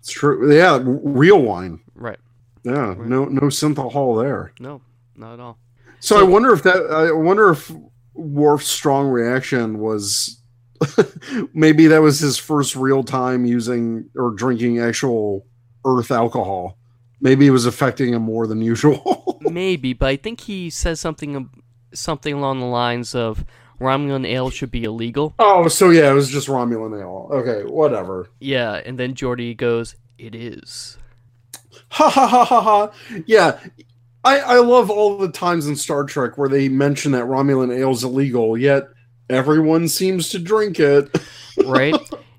It's 0.01 0.11
true. 0.11 0.53
Yeah, 0.55 0.81
real 0.83 1.41
wine. 1.41 1.81
Right. 1.95 2.19
Yeah, 2.65 2.95
no 2.99 3.27
no 3.27 3.43
synthahol 3.43 4.21
there. 4.23 4.53
No, 4.59 4.81
not 5.17 5.35
at 5.35 5.41
all. 5.41 5.59
So, 6.01 6.17
So- 6.17 6.21
I 6.21 6.29
wonder 6.29 6.53
if 6.53 6.63
that. 6.65 6.91
I 6.91 7.13
wonder 7.13 7.51
if 7.51 7.71
Worf's 8.15 8.67
strong 8.69 9.09
reaction 9.09 9.79
was 9.79 10.41
maybe 11.55 11.87
that 11.89 12.03
was 12.03 12.19
his 12.21 12.37
first 12.39 12.75
real 12.77 13.03
time 13.05 13.45
using 13.45 14.09
or 14.17 14.31
drinking 14.33 14.81
actual 14.81 15.47
Earth 15.85 16.11
alcohol. 16.11 16.77
Maybe 17.21 17.47
it 17.47 17.51
was 17.51 17.67
affecting 17.67 18.13
him 18.13 18.23
more 18.23 18.47
than 18.47 18.61
usual. 18.61 19.39
Maybe, 19.41 19.93
but 19.93 20.07
I 20.07 20.17
think 20.17 20.41
he 20.43 20.71
says 20.71 21.01
something 21.01 21.49
something 21.93 22.35
along 22.35 22.61
the 22.61 22.67
lines 22.67 23.15
of 23.15 23.45
Romulan 23.81 24.27
ale 24.27 24.51
should 24.51 24.71
be 24.71 24.85
illegal. 24.85 25.35
oh, 25.39 25.69
so 25.69 25.91
yeah, 25.91 26.11
it 26.11 26.15
was 26.15 26.29
just 26.29 26.49
Romulan 26.49 27.01
ale. 27.01 27.29
Okay, 27.33 27.63
whatever. 27.71 28.29
Yeah, 28.41 28.81
and 28.85 28.99
then 28.99 29.15
Geordi 29.15 29.57
goes, 29.57 29.97
"It 30.19 30.35
is." 30.35 30.99
Ha 31.91 32.09
ha 32.09 32.27
ha 32.27 32.45
ha 32.45 32.61
ha. 32.61 32.93
Yeah. 33.27 33.61
I, 34.25 34.39
I 34.39 34.59
love 34.59 34.91
all 34.91 35.19
the 35.19 35.31
times 35.31 35.67
in 35.67 35.77
Star 35.77 36.05
Trek 36.05 36.39
where 36.39 36.49
they 36.49 36.69
mention 36.69 37.13
that 37.13 37.25
Romulan 37.25 37.77
ale 37.77 37.91
is 37.91 38.03
illegal, 38.03 38.57
yet 38.57 38.85
everyone 39.29 39.87
seems 39.89 40.31
to 40.31 40.39
drink 40.39 40.81
it. 40.81 41.15
right? 41.67 41.95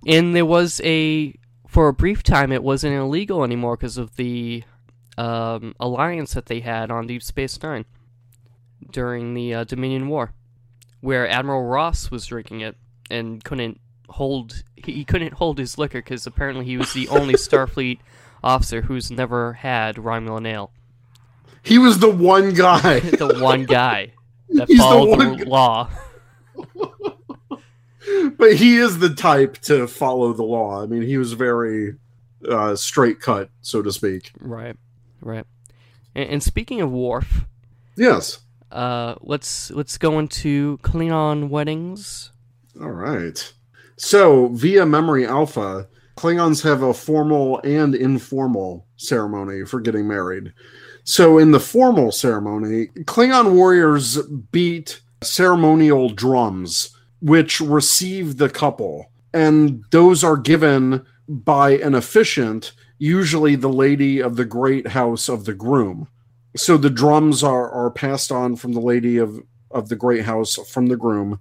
and 0.08 0.36
there 0.36 0.46
was 0.46 0.82
a 0.84 1.34
for 1.76 1.90
a 1.90 1.94
brief 1.94 2.24
time 2.24 2.54
it 2.54 2.64
wasn't 2.64 2.96
illegal 2.96 3.44
anymore 3.44 3.76
because 3.76 3.98
of 3.98 4.16
the 4.16 4.64
um, 5.18 5.76
alliance 5.78 6.34
that 6.34 6.46
they 6.46 6.62
had 6.62 6.90
on 6.90 7.06
Deep 7.06 7.22
Space 7.22 7.62
Nine 7.62 7.84
during 8.92 9.34
the 9.34 9.54
uh, 9.54 9.64
Dominion 9.66 10.08
War, 10.08 10.32
where 11.02 11.28
Admiral 11.28 11.66
Ross 11.66 12.10
was 12.10 12.28
drinking 12.28 12.62
it 12.62 12.78
and 13.12 13.44
couldn't 13.44 13.82
hold 14.08 14.64
he, 14.78 15.04
couldn't 15.04 15.34
hold 15.34 15.58
his 15.58 15.78
liquor 15.78 16.02
because 16.02 16.26
apparently 16.26 16.64
he 16.64 16.78
was 16.78 16.94
the 16.94 17.08
only 17.10 17.34
Starfleet 17.34 18.00
officer 18.42 18.84
who's 18.84 19.12
never 19.12 19.52
had 19.52 19.98
Romulan 19.98 20.48
ale. 20.48 20.72
He 21.62 21.78
was 21.78 22.00
the 22.00 22.10
one 22.10 22.54
guy. 22.54 23.00
The 23.02 23.38
one 23.42 23.66
guy 23.66 24.14
that 24.48 24.70
He's 24.70 24.78
the 24.78 24.82
followed 24.82 25.10
one 25.20 25.38
the 25.40 25.44
guy. 25.44 25.50
law. 25.50 25.90
but 28.38 28.56
he 28.56 28.78
is 28.78 29.00
the 29.00 29.14
type 29.14 29.58
to 29.64 29.88
follow 29.88 30.34
the 30.34 30.44
law. 30.44 30.82
I 30.82 30.86
mean, 30.86 31.02
he 31.02 31.18
was 31.18 31.34
very 31.34 31.96
uh, 32.48 32.76
straight 32.76 33.20
cut, 33.20 33.50
so 33.62 33.82
to 33.82 33.92
speak. 33.92 34.32
Right, 34.40 34.78
right. 35.22 35.46
And, 36.14 36.30
and 36.30 36.44
speaking 36.44 36.82
of 36.82 36.92
Worf, 36.92 37.46
Yes. 37.96 38.40
Uh, 38.72 39.16
let's 39.22 39.72
let's 39.72 39.98
go 39.98 40.20
into 40.20 40.78
Klingon 40.80 41.50
weddings. 41.50 42.32
All 42.82 42.92
right. 42.92 43.54
So, 43.98 44.50
via 44.50 44.86
Memory 44.86 45.26
Alpha, 45.26 45.88
Klingons 46.18 46.62
have 46.64 46.82
a 46.82 46.94
formal 46.94 47.62
and 47.64 47.96
informal 47.96 48.86
ceremony 48.98 49.66
for 49.66 49.80
getting 49.80 50.08
married. 50.08 50.52
So, 51.06 51.38
in 51.38 51.52
the 51.52 51.60
formal 51.62 52.12
ceremony, 52.12 52.88
Klingon 53.06 53.54
warriors 53.54 54.22
beat 54.52 55.00
ceremonial 55.24 56.10
drums, 56.10 56.95
which 57.20 57.60
receive 57.60 58.38
the 58.38 58.50
couple. 58.50 59.12
And 59.34 59.84
those 59.92 60.24
are 60.24 60.38
given 60.38 61.06
by 61.28 61.72
an 61.72 61.96
officiant, 61.96 62.74
usually 62.98 63.56
the 63.56 63.70
lady 63.70 64.20
of 64.20 64.36
the 64.36 64.46
great 64.46 64.88
house 64.88 65.28
of 65.28 65.46
the 65.46 65.54
groom. 65.54 66.08
So, 66.56 66.78
the 66.78 66.90
drums 66.90 67.44
are, 67.44 67.70
are 67.70 67.92
passed 67.92 68.32
on 68.32 68.56
from 68.56 68.72
the 68.74 68.80
lady 68.80 69.18
of, 69.18 69.42
of 69.72 69.90
the 69.90 69.96
great 69.98 70.24
house 70.24 70.56
from 70.70 70.88
the 70.88 70.96
groom. 70.96 71.40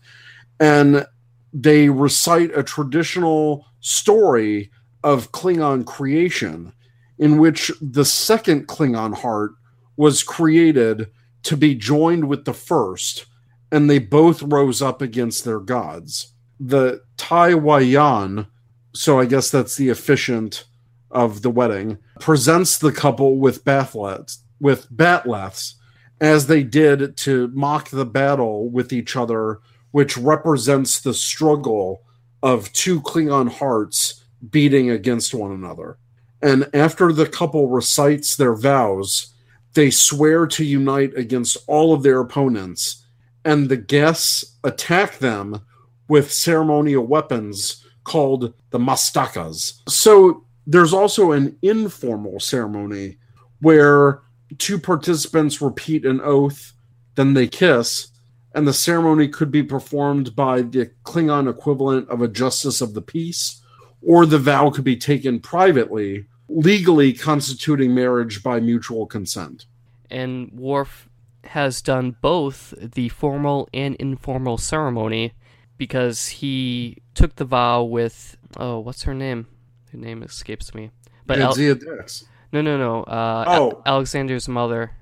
And 0.58 1.06
they 1.52 1.88
recite 1.88 2.50
a 2.56 2.64
traditional 2.64 3.66
story 3.80 4.70
of 5.04 5.30
Klingon 5.30 5.86
creation 5.86 6.72
in 7.18 7.38
which 7.38 7.70
the 7.80 8.04
second 8.04 8.66
Klingon 8.66 9.14
heart 9.14 9.52
was 9.96 10.24
created 10.24 11.08
to 11.44 11.56
be 11.56 11.74
joined 11.74 12.28
with 12.28 12.44
the 12.44 12.54
first, 12.54 13.26
and 13.74 13.90
they 13.90 13.98
both 13.98 14.40
rose 14.42 14.80
up 14.80 15.02
against 15.02 15.44
their 15.44 15.58
gods. 15.58 16.32
The 16.60 17.02
Tai 17.16 17.54
Wayan, 17.54 18.46
so 18.94 19.18
I 19.18 19.24
guess 19.24 19.50
that's 19.50 19.74
the 19.74 19.88
officiant 19.88 20.64
of 21.10 21.42
the 21.42 21.50
wedding, 21.50 21.98
presents 22.20 22.78
the 22.78 22.92
couple 22.92 23.36
with 23.38 23.64
bathlets, 23.64 24.38
with 24.60 24.90
batleths, 24.90 25.74
as 26.20 26.46
they 26.46 26.62
did 26.62 27.16
to 27.16 27.48
mock 27.48 27.90
the 27.90 28.06
battle 28.06 28.70
with 28.70 28.92
each 28.92 29.16
other 29.16 29.60
which 29.94 30.16
represents 30.16 31.00
the 31.00 31.14
struggle 31.14 32.02
of 32.42 32.72
two 32.72 33.00
Klingon 33.02 33.48
hearts 33.48 34.24
beating 34.50 34.90
against 34.90 35.32
one 35.32 35.52
another. 35.52 35.98
And 36.42 36.68
after 36.74 37.12
the 37.12 37.26
couple 37.26 37.68
recites 37.68 38.34
their 38.34 38.56
vows, 38.56 39.32
they 39.74 39.90
swear 39.90 40.48
to 40.48 40.64
unite 40.64 41.16
against 41.16 41.56
all 41.68 41.94
of 41.94 42.02
their 42.02 42.18
opponents, 42.18 43.03
and 43.44 43.68
the 43.68 43.76
guests 43.76 44.56
attack 44.64 45.18
them 45.18 45.60
with 46.08 46.32
ceremonial 46.32 47.06
weapons 47.06 47.84
called 48.04 48.54
the 48.70 48.78
mastakas. 48.78 49.80
So 49.88 50.44
there's 50.66 50.92
also 50.92 51.32
an 51.32 51.56
informal 51.62 52.40
ceremony 52.40 53.18
where 53.60 54.22
two 54.58 54.78
participants 54.78 55.60
repeat 55.60 56.04
an 56.04 56.20
oath, 56.22 56.72
then 57.14 57.34
they 57.34 57.46
kiss, 57.46 58.08
and 58.54 58.68
the 58.68 58.72
ceremony 58.72 59.28
could 59.28 59.50
be 59.50 59.62
performed 59.62 60.36
by 60.36 60.62
the 60.62 60.90
Klingon 61.04 61.48
equivalent 61.50 62.08
of 62.08 62.22
a 62.22 62.28
justice 62.28 62.80
of 62.80 62.94
the 62.94 63.02
peace, 63.02 63.60
or 64.02 64.26
the 64.26 64.38
vow 64.38 64.70
could 64.70 64.84
be 64.84 64.96
taken 64.96 65.40
privately, 65.40 66.26
legally 66.48 67.12
constituting 67.12 67.94
marriage 67.94 68.42
by 68.42 68.60
mutual 68.60 69.06
consent. 69.06 69.66
And 70.10 70.52
Worf 70.52 71.08
has 71.44 71.82
done 71.82 72.16
both 72.20 72.74
the 72.80 73.08
formal 73.10 73.68
and 73.74 73.94
informal 73.96 74.58
ceremony 74.58 75.32
because 75.76 76.28
he 76.28 76.98
took 77.14 77.36
the 77.36 77.44
vow 77.44 77.82
with 77.82 78.36
oh, 78.56 78.78
what's 78.80 79.02
her 79.04 79.14
name? 79.14 79.46
Her 79.92 79.98
name 79.98 80.22
escapes 80.22 80.74
me. 80.74 80.90
But 81.26 81.40
Al- 81.40 81.56
no, 81.56 82.60
no, 82.62 82.76
no. 82.76 83.02
Uh, 83.04 83.44
Oh. 83.46 83.52
Al- 83.70 83.82
Alexander's 83.96 84.48
mother, 84.48 84.92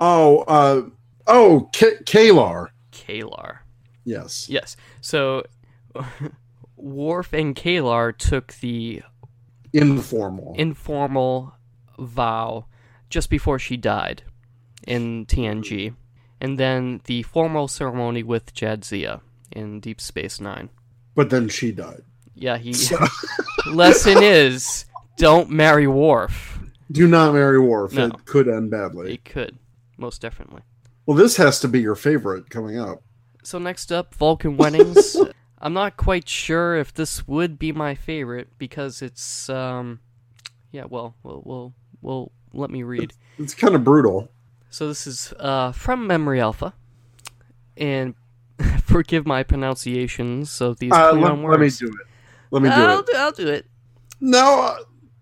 Oh, 0.00 0.40
uh, 0.40 0.82
oh, 1.26 1.68
K- 1.72 1.96
K'Ehleyr. 2.04 2.68
K'Ehleyr. 2.92 3.58
Yes. 4.04 4.48
Yes. 4.48 4.76
So 5.00 5.42
Worf 6.76 7.32
and 7.32 7.54
K'Ehleyr 7.56 8.16
took 8.16 8.52
the 8.54 9.02
Informal. 9.72 10.54
informal 10.56 11.54
vow 11.98 12.66
just 13.10 13.28
before 13.30 13.58
she 13.58 13.76
died 13.76 14.22
in 14.88 15.26
TNG, 15.26 15.94
and 16.40 16.58
then 16.58 17.00
the 17.04 17.22
formal 17.22 17.68
ceremony 17.68 18.22
with 18.22 18.54
Jadzia 18.54 19.20
in 19.52 19.80
Deep 19.80 20.00
Space 20.00 20.40
Nine. 20.40 20.70
but 21.14 21.30
then 21.30 21.48
she 21.48 21.70
died. 21.72 22.02
Yeah, 22.34 22.56
he. 22.58 22.74
lesson 23.70 24.22
is 24.22 24.86
don't 25.18 25.50
marry 25.50 25.86
Worf. 25.86 26.58
Do 26.90 27.06
not 27.06 27.34
marry 27.34 27.60
Worf. 27.60 27.92
No. 27.92 28.06
It 28.06 28.24
could 28.24 28.48
end 28.48 28.70
badly. 28.70 29.14
It 29.14 29.24
could, 29.24 29.58
most 29.98 30.22
definitely. 30.22 30.62
Well, 31.04 31.16
this 31.16 31.36
has 31.36 31.60
to 31.60 31.68
be 31.68 31.80
your 31.80 31.94
favorite 31.94 32.48
coming 32.48 32.78
up. 32.78 33.02
So 33.42 33.58
next 33.58 33.92
up, 33.92 34.14
Vulcan 34.14 34.56
weddings. 34.56 35.16
I'm 35.60 35.72
not 35.74 35.96
quite 35.96 36.28
sure 36.28 36.76
if 36.76 36.94
this 36.94 37.26
would 37.26 37.58
be 37.58 37.72
my 37.72 37.94
favorite 37.94 38.48
because 38.58 39.02
it's 39.02 39.50
um, 39.50 40.00
yeah. 40.72 40.84
Well, 40.88 41.14
well, 41.22 41.42
well, 41.44 41.74
well. 42.00 42.32
Let 42.54 42.70
me 42.70 42.82
read. 42.82 43.12
It's 43.38 43.52
kind 43.52 43.74
of 43.74 43.84
brutal. 43.84 44.30
So 44.70 44.88
this 44.88 45.06
is 45.06 45.32
uh, 45.38 45.72
from 45.72 46.06
Memory 46.06 46.40
Alpha, 46.40 46.74
and 47.76 48.14
forgive 48.84 49.26
my 49.26 49.42
pronunciations 49.42 50.60
of 50.60 50.78
these 50.78 50.92
Uh, 50.92 51.12
let, 51.12 51.38
let 51.38 51.60
me 51.60 51.70
do 51.70 51.86
it. 51.86 52.06
Let 52.50 52.62
me 52.62 52.68
do 52.68 52.74
I'll 52.74 53.00
it. 53.00 53.06
do, 53.06 53.12
I'll 53.16 53.32
do 53.32 53.48
it. 53.48 53.66
No, 54.20 54.60
uh, 54.62 54.78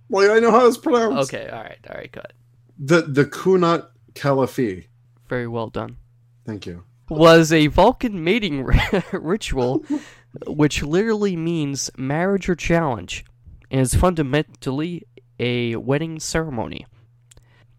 well, 0.09 0.35
I 0.35 0.41
know 0.41 0.51
how 0.51 0.67
it's 0.67 0.79
pronounced. 0.79 1.33
Okay, 1.33 1.49
all 1.49 1.63
right, 1.63 1.79
all 1.89 1.97
right, 1.97 2.11
it. 2.15 2.33
The 2.79 3.03
the 3.03 3.25
Kunat 3.25 3.87
Caliphate. 4.15 4.89
Very 5.29 5.47
well 5.47 5.69
done. 5.69 5.97
Thank 6.45 6.67
you. 6.67 6.85
Was 7.09 7.53
a 7.53 7.69
Vulcan 7.69 8.25
mating 8.25 8.65
ritual, 9.13 9.85
which 10.47 10.83
literally 10.83 11.37
means 11.37 11.91
marriage 11.97 12.49
or 12.49 12.57
challenge, 12.57 13.25
and 13.71 13.81
is 13.81 13.95
fundamentally 13.95 15.07
a 15.39 15.77
wedding 15.77 16.19
ceremony. 16.19 16.85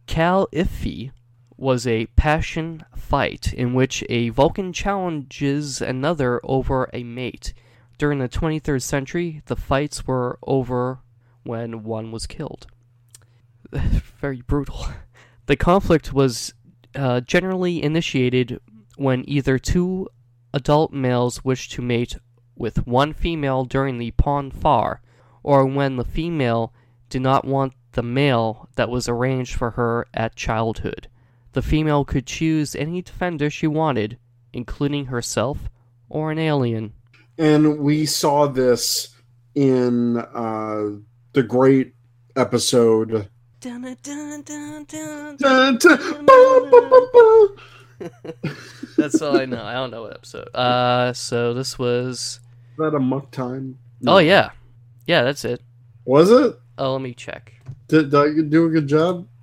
Cal 0.05 0.47
Ifi 0.53 1.11
was 1.57 1.87
a 1.87 2.05
passion 2.15 2.85
fight 2.95 3.51
in 3.53 3.73
which 3.73 4.03
a 4.09 4.29
Vulcan 4.29 4.71
challenges 4.71 5.81
another 5.81 6.39
over 6.43 6.89
a 6.93 7.03
mate. 7.03 7.53
During 7.97 8.19
the 8.19 8.29
23rd 8.29 8.81
century, 8.81 9.41
the 9.47 9.55
fights 9.55 10.05
were 10.05 10.37
over 10.43 10.99
when 11.43 11.83
one 11.83 12.11
was 12.11 12.27
killed. 12.27 12.67
Very 13.71 14.41
brutal. 14.41 14.85
The 15.47 15.55
conflict 15.55 16.13
was 16.13 16.53
uh, 16.93 17.21
generally 17.21 17.81
initiated 17.81 18.59
when 18.97 19.23
either 19.27 19.57
two 19.57 20.09
adult 20.53 20.91
males 20.91 21.43
wished 21.43 21.71
to 21.71 21.81
mate 21.81 22.17
with 22.55 22.85
one 22.85 23.13
female 23.13 23.65
during 23.65 23.97
the 23.97 24.11
pon 24.11 24.51
farr, 24.51 25.01
or 25.43 25.65
when 25.65 25.95
the 25.95 26.03
female 26.03 26.73
did 27.09 27.21
not 27.21 27.45
want 27.45 27.73
the 27.93 28.03
male 28.03 28.69
that 28.75 28.89
was 28.89 29.07
arranged 29.07 29.55
for 29.55 29.71
her 29.71 30.05
at 30.13 30.35
childhood. 30.35 31.07
The 31.57 31.63
female 31.63 32.05
could 32.05 32.27
choose 32.27 32.75
any 32.75 33.01
defender 33.01 33.49
she 33.49 33.65
wanted, 33.65 34.19
including 34.53 35.07
herself 35.07 35.71
or 36.07 36.29
an 36.29 36.37
alien. 36.37 36.93
And 37.39 37.79
we 37.79 38.05
saw 38.05 38.45
this 38.45 39.09
in 39.55 40.17
uh, 40.17 40.89
the 41.33 41.41
great 41.41 41.95
episode. 42.35 43.09
That's 43.63 43.79
all 49.23 49.39
I 49.39 49.45
know. 49.45 49.65
I 49.65 49.73
don't 49.73 49.89
know 49.89 50.03
what 50.03 50.13
episode. 50.13 50.49
Uh, 50.53 51.11
so 51.13 51.55
this 51.55 51.79
was. 51.79 52.19
Is 52.19 52.39
that 52.77 52.93
Amok 52.93 53.31
Time? 53.31 53.79
Oh 54.05 54.19
yeah, 54.19 54.51
yeah, 55.07 55.23
that's 55.23 55.43
it. 55.43 55.63
Was 56.05 56.29
it? 56.29 56.55
Oh, 56.77 56.93
let 56.93 57.01
me 57.01 57.15
check. 57.15 57.51
Did, 57.87 58.11
did 58.11 58.15
I 58.15 58.27
do 58.47 58.67
a 58.67 58.69
good 58.69 58.85
job? 58.85 59.27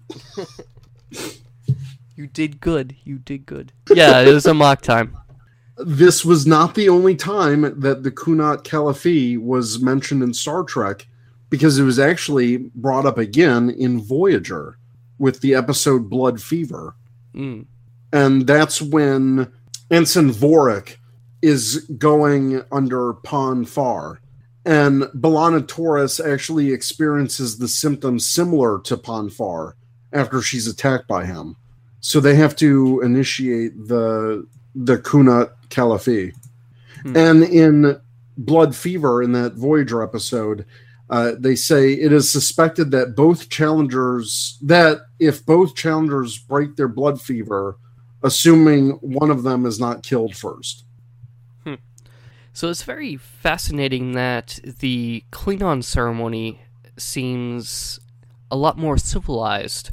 You 2.17 2.27
did 2.27 2.61
good. 2.61 2.97
You 3.05 3.19
did 3.19 3.47
good. 3.47 3.73
Yeah, 3.95 4.21
it 4.21 4.33
was 4.33 4.47
a 4.47 4.55
mock 4.55 4.83
time. 4.83 5.17
This 5.79 6.25
was 6.25 6.47
not 6.47 6.75
the 6.75 6.89
only 6.89 7.17
time 7.17 7.81
that 7.81 8.03
the 8.05 8.11
koon-ut-kal-if-fee 8.11 9.39
was 9.39 9.81
mentioned 9.81 10.23
in 10.23 10.33
Star 10.33 10.63
Trek, 10.63 11.07
because 11.51 11.79
it 11.79 11.85
was 11.85 11.99
actually 11.99 12.57
brought 12.75 13.07
up 13.07 13.19
again 13.19 13.71
in 13.71 14.01
Voyager 14.03 14.79
with 15.19 15.41
the 15.41 15.55
episode 15.55 16.09
Blood 16.09 16.41
Fever. 16.41 16.95
Mm. 17.35 17.67
and 18.13 18.47
that's 18.47 18.81
when 18.81 19.51
Ensign 19.91 20.31
Vorik 20.31 20.99
is 21.43 21.79
going 21.99 22.63
under 22.71 23.15
Pon 23.15 23.65
Farr. 23.65 24.21
And 24.65 25.03
B'Elanna 25.15 25.67
Torres 25.67 26.21
actually 26.21 26.73
experiences 26.73 27.59
the 27.59 27.69
symptoms 27.69 28.25
similar 28.25 28.81
to 28.83 28.97
Pon 28.97 29.29
Farr 29.31 29.77
after 30.13 30.41
she's 30.41 30.69
attacked 30.69 31.09
by 31.09 31.27
him. 31.27 31.57
So 32.05 32.21
they 32.21 32.35
have 32.35 32.55
to 32.57 33.01
initiate 33.01 33.73
the 33.89 34.47
the 34.75 34.99
Kunat 34.99 35.53
Caliphate. 35.71 36.35
Hmm. 37.01 37.17
And 37.17 37.43
in 37.45 38.01
Blood 38.37 38.77
Fever, 38.77 39.23
in 39.23 39.33
that 39.33 39.55
Voyager 39.55 40.03
episode, 40.03 40.67
uh, 41.09 41.33
they 41.39 41.55
say 41.55 41.95
it 41.95 42.13
is 42.13 42.31
suspected 42.31 42.91
that 42.91 43.17
both 43.17 43.49
challengers 43.49 44.59
that 44.61 44.99
if 45.19 45.47
both 45.47 45.75
challengers 45.75 46.37
break 46.37 46.77
their 46.77 46.89
blood 46.89 47.23
fever, 47.23 47.79
assuming 48.23 48.91
one 49.01 49.31
of 49.31 49.43
them 49.43 49.65
is 49.65 49.81
not 49.81 50.03
killed 50.03 50.37
first. 50.37 50.85
So 52.53 52.69
it's 52.69 52.83
very 52.83 53.17
fascinating 53.17 54.13
that 54.13 54.61
the 54.63 55.25
Klingon 55.33 55.83
ceremony 55.83 56.61
seems 56.99 57.99
a 58.51 58.57
lot 58.57 58.77
more 58.77 58.99
civilized 58.99 59.91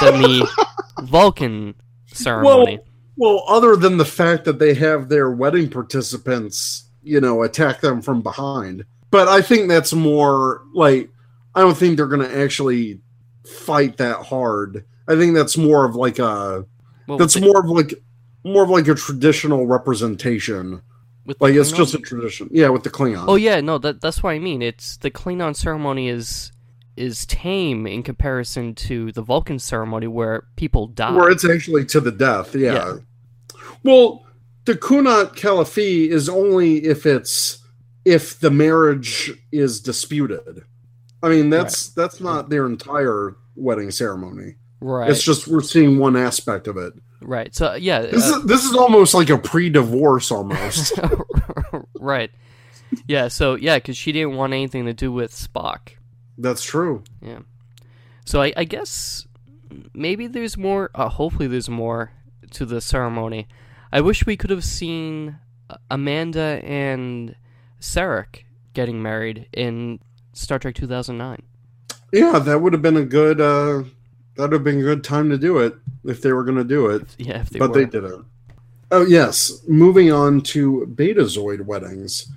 than 0.00 0.22
the 0.22 0.48
Vulcan 1.00 1.74
ceremony. 2.06 2.80
Well, 3.16 3.44
other 3.48 3.76
than 3.76 3.96
the 3.96 4.04
fact 4.04 4.44
that 4.44 4.58
they 4.58 4.74
have 4.74 5.08
their 5.08 5.30
wedding 5.30 5.70
participants, 5.70 6.90
you 7.02 7.20
know, 7.20 7.42
attack 7.42 7.80
them 7.80 8.02
from 8.02 8.22
behind. 8.22 8.84
But 9.10 9.28
I 9.28 9.40
think 9.40 9.68
that's 9.68 9.92
more 9.92 10.62
like 10.74 11.10
I 11.54 11.60
don't 11.60 11.76
think 11.76 11.96
they're 11.96 12.06
going 12.06 12.28
to 12.28 12.38
actually 12.38 13.00
fight 13.46 13.96
that 13.96 14.26
hard. 14.26 14.84
I 15.08 15.16
think 15.16 15.34
that's 15.34 15.56
more 15.56 15.84
of 15.84 15.94
like 15.94 16.18
a 16.18 16.66
Well, 17.06 17.16
that's 17.16 17.36
with 17.36 17.44
more 17.44 17.60
of 17.60 17.70
like 17.70 17.94
more 18.44 18.64
of 18.64 18.70
like 18.70 18.88
a 18.88 18.94
traditional 18.94 19.66
representation. 19.66 20.82
Like 21.40 21.54
it's 21.54 21.72
just 21.72 21.94
a 21.94 21.98
tradition. 21.98 22.48
Yeah, 22.52 22.68
with 22.68 22.84
the 22.84 22.90
Klingon. 22.90 23.24
Oh 23.26 23.34
yeah, 23.34 23.60
no, 23.60 23.78
that 23.78 24.00
that's 24.00 24.22
what 24.22 24.30
I 24.30 24.38
mean. 24.38 24.62
It's 24.62 24.96
the 24.98 25.10
Klingon 25.10 25.56
ceremony 25.56 26.08
is 26.08 26.52
is 26.96 27.26
tame 27.26 27.86
in 27.86 28.02
comparison 28.02 28.74
to 28.74 29.12
the 29.12 29.22
Vulcan 29.22 29.58
ceremony 29.58 30.06
where 30.06 30.46
people 30.56 30.86
die. 30.86 31.12
where 31.12 31.30
it's 31.30 31.44
actually 31.44 31.84
to 31.86 32.00
the 32.00 32.12
death. 32.12 32.54
Yeah. 32.54 32.72
Yeah. 32.72 32.94
Well, 33.82 34.24
the 34.64 34.76
koon-ut-kal-if-fee 34.76 36.10
is 36.10 36.28
only 36.28 36.84
if 36.84 37.06
it's 37.06 37.58
if 38.04 38.38
the 38.40 38.50
marriage 38.50 39.32
is 39.52 39.80
disputed. 39.80 40.62
I 41.22 41.28
mean, 41.28 41.50
that's 41.50 41.88
that's 41.90 42.20
not 42.20 42.48
their 42.48 42.66
entire 42.66 43.36
wedding 43.56 43.90
ceremony. 43.90 44.56
right. 44.80 45.10
It's 45.10 45.22
just 45.22 45.48
we're 45.48 45.62
seeing 45.62 45.98
one 45.98 46.16
aspect 46.16 46.66
of 46.68 46.76
it. 46.76 46.92
right. 47.20 47.54
So 47.54 47.74
yeah, 47.74 48.02
This 48.02 48.30
uh, 48.30 48.38
is 48.38 48.44
this 48.44 48.64
is 48.64 48.74
almost 48.74 49.14
like 49.14 49.30
a 49.30 49.38
pre-divorce 49.38 50.30
almost. 50.30 50.98
right. 52.00 52.30
Yeah, 53.08 53.28
so 53.28 53.56
yeah, 53.56 53.76
because 53.78 53.96
she 53.96 54.12
didn't 54.12 54.36
want 54.36 54.52
anything 54.52 54.86
to 54.86 54.94
do 54.94 55.10
with 55.10 55.32
Spock. 55.32 55.95
That's 56.38 56.64
true. 56.64 57.04
Yeah. 57.20 57.40
So 58.24 58.42
I, 58.42 58.52
I 58.56 58.64
guess 58.64 59.26
maybe 59.94 60.26
there's 60.26 60.56
more. 60.56 60.90
Uh, 60.94 61.08
hopefully, 61.08 61.46
there's 61.46 61.68
more 61.68 62.12
to 62.52 62.66
the 62.66 62.80
ceremony. 62.80 63.46
I 63.92 64.00
wish 64.00 64.26
we 64.26 64.36
could 64.36 64.50
have 64.50 64.64
seen 64.64 65.38
uh, 65.70 65.76
Amanda 65.90 66.60
and 66.64 67.34
Sarek 67.80 68.44
getting 68.74 69.02
married 69.02 69.48
in 69.52 70.00
Star 70.32 70.58
Trek 70.58 70.74
2009. 70.74 71.42
Yeah, 72.12 72.38
that 72.38 72.60
would 72.60 72.72
have 72.72 72.82
been 72.82 72.96
a 72.96 73.04
good 73.04 73.40
uh 73.40 73.82
that 74.36 74.42
would 74.42 74.52
have 74.52 74.64
been 74.64 74.80
a 74.80 74.82
good 74.82 75.02
time 75.02 75.30
to 75.30 75.38
do 75.38 75.58
it 75.58 75.74
if 76.04 76.20
they 76.22 76.32
were 76.32 76.44
going 76.44 76.58
to 76.58 76.64
do 76.64 76.88
it. 76.88 77.02
Yeah, 77.18 77.40
if 77.40 77.50
they 77.50 77.58
but 77.58 77.70
were. 77.70 77.74
they 77.74 77.84
didn't. 77.86 78.26
Oh 78.90 79.04
yes, 79.04 79.62
moving 79.66 80.12
on 80.12 80.42
to 80.42 80.86
Betazoid 80.94 81.62
weddings. 81.62 82.28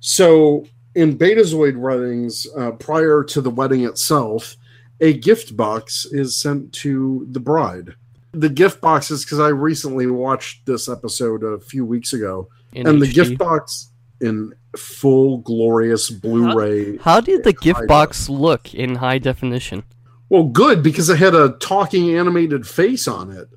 So 0.00 0.66
in 0.94 1.18
Betazoid 1.18 1.76
weddings, 1.76 2.46
uh, 2.56 2.72
prior 2.72 3.24
to 3.24 3.40
the 3.40 3.50
wedding 3.50 3.84
itself, 3.84 4.56
a 5.00 5.12
gift 5.12 5.56
box 5.56 6.06
is 6.06 6.36
sent 6.38 6.72
to 6.74 7.26
the 7.30 7.40
bride. 7.40 7.94
The 8.32 8.48
gift 8.48 8.80
box 8.80 9.10
is 9.10 9.24
because 9.24 9.40
I 9.40 9.48
recently 9.48 10.06
watched 10.06 10.66
this 10.66 10.88
episode 10.88 11.42
a 11.42 11.60
few 11.60 11.84
weeks 11.84 12.12
ago, 12.12 12.48
in 12.72 12.86
and 12.86 13.00
the 13.00 13.06
gift 13.06 13.38
box 13.38 13.90
in 14.20 14.52
full 14.76 15.38
glorious 15.38 16.10
Blu-ray. 16.10 16.98
How 16.98 17.20
did 17.20 17.44
the 17.44 17.50
high 17.50 17.62
gift 17.62 17.80
def. 17.80 17.88
box 17.88 18.28
look 18.28 18.74
in 18.74 18.96
high 18.96 19.18
definition? 19.18 19.84
Well, 20.28 20.44
good 20.44 20.82
because 20.82 21.08
it 21.08 21.18
had 21.18 21.34
a 21.34 21.50
talking 21.60 22.16
animated 22.16 22.66
face 22.66 23.06
on 23.06 23.30
it. 23.30 23.48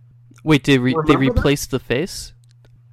Wait, 0.43 0.63
did 0.63 0.79
re- 0.79 0.91
they 0.91 1.15
Remember 1.15 1.25
that? 1.25 1.39
replace 1.39 1.65
the 1.65 1.79
face? 1.79 2.33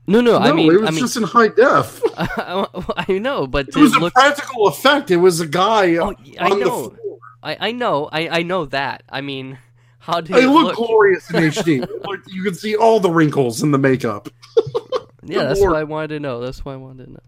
No, 0.06 0.20
no. 0.20 0.32
No, 0.32 0.38
I 0.38 0.52
mean, 0.52 0.70
it 0.72 0.80
was 0.80 0.88
I 0.88 0.90
mean, 0.90 1.00
just 1.00 1.16
in 1.16 1.22
high 1.22 1.48
def. 1.48 2.00
I 2.16 3.18
know, 3.20 3.46
but 3.46 3.68
It 3.68 3.76
was 3.76 3.94
a 3.94 3.98
look? 4.00 4.12
practical 4.14 4.66
effect. 4.68 5.10
It 5.10 5.16
was 5.16 5.40
a 5.40 5.46
guy 5.46 5.96
Oh, 5.96 6.08
on 6.08 6.16
I 6.38 6.48
the 6.50 6.56
know. 6.56 6.88
floor. 6.90 7.18
I, 7.42 7.56
I 7.68 7.72
know. 7.72 8.08
I, 8.12 8.28
I 8.28 8.42
know 8.42 8.66
that. 8.66 9.02
I 9.08 9.20
mean, 9.22 9.58
how 9.98 10.20
did 10.20 10.36
It 10.36 10.44
it 10.44 10.48
look? 10.48 10.76
glorious 10.76 11.30
in 11.30 11.36
HD. 11.36 11.80
Looked- 12.06 12.30
you 12.30 12.42
could 12.42 12.56
see 12.56 12.76
all 12.76 13.00
the 13.00 13.10
wrinkles 13.10 13.62
in 13.62 13.70
the 13.70 13.78
makeup. 13.78 14.28
Yeah, 15.26 15.38
Good 15.38 15.48
that's 15.48 15.60
lord. 15.60 15.72
what 15.72 15.78
I 15.80 15.84
wanted 15.84 16.08
to 16.08 16.20
know. 16.20 16.40
That's 16.42 16.66
what 16.66 16.72
I 16.72 16.76
wanted 16.76 17.06
to 17.06 17.12
know. 17.12 17.20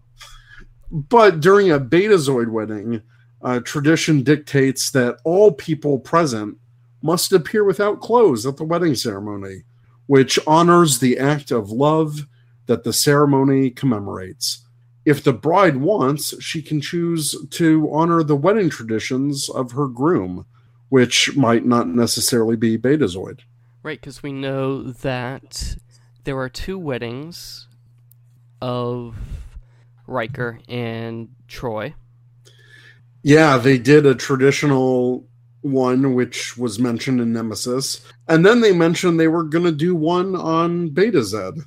But 0.91 1.39
during 1.39 1.71
a 1.71 1.79
Betazoid 1.79 2.47
wedding, 2.49 3.01
uh, 3.41 3.59
tradition 3.61 4.21
dictates 4.21 4.91
that 4.91 5.17
all 5.23 5.51
people 5.51 5.97
present 5.97 6.57
must 7.01 7.33
appear 7.33 7.63
without 7.63 7.99
clothes 7.99 8.45
at 8.45 8.57
the 8.57 8.63
wedding 8.65 8.93
ceremony, 8.93 9.63
which 10.05 10.37
honors 10.45 10.99
the 10.99 11.17
act 11.17 11.49
of 11.49 11.71
love 11.71 12.27
that 12.67 12.83
the 12.83 12.93
ceremony 12.93 13.69
commemorates. 13.69 14.65
If 15.05 15.23
the 15.23 15.33
bride 15.33 15.77
wants, 15.77 16.41
she 16.43 16.61
can 16.61 16.81
choose 16.81 17.35
to 17.51 17.89
honor 17.91 18.23
the 18.23 18.35
wedding 18.35 18.69
traditions 18.69 19.49
of 19.49 19.71
her 19.71 19.87
groom, 19.87 20.45
which 20.89 21.35
might 21.35 21.65
not 21.65 21.87
necessarily 21.87 22.55
be 22.55 22.77
Betazoid. 22.77 23.39
Right, 23.83 23.99
because 23.99 24.21
we 24.21 24.33
know 24.33 24.83
that 24.83 25.77
there 26.25 26.37
are 26.39 26.49
two 26.49 26.77
weddings 26.77 27.67
of 28.61 29.15
Riker 30.07 30.59
and 30.67 31.29
Troi. 31.47 31.93
Yeah, 33.23 33.57
they 33.57 33.77
did 33.77 34.05
a 34.05 34.15
traditional 34.15 35.25
one, 35.61 36.13
which 36.13 36.57
was 36.57 36.79
mentioned 36.79 37.21
in 37.21 37.33
Nemesis, 37.33 38.01
and 38.27 38.45
then 38.45 38.61
they 38.61 38.73
mentioned 38.73 39.19
they 39.19 39.27
were 39.27 39.43
going 39.43 39.65
to 39.65 39.71
do 39.71 39.95
one 39.95 40.35
on 40.35 40.89
Betazed, 40.89 41.61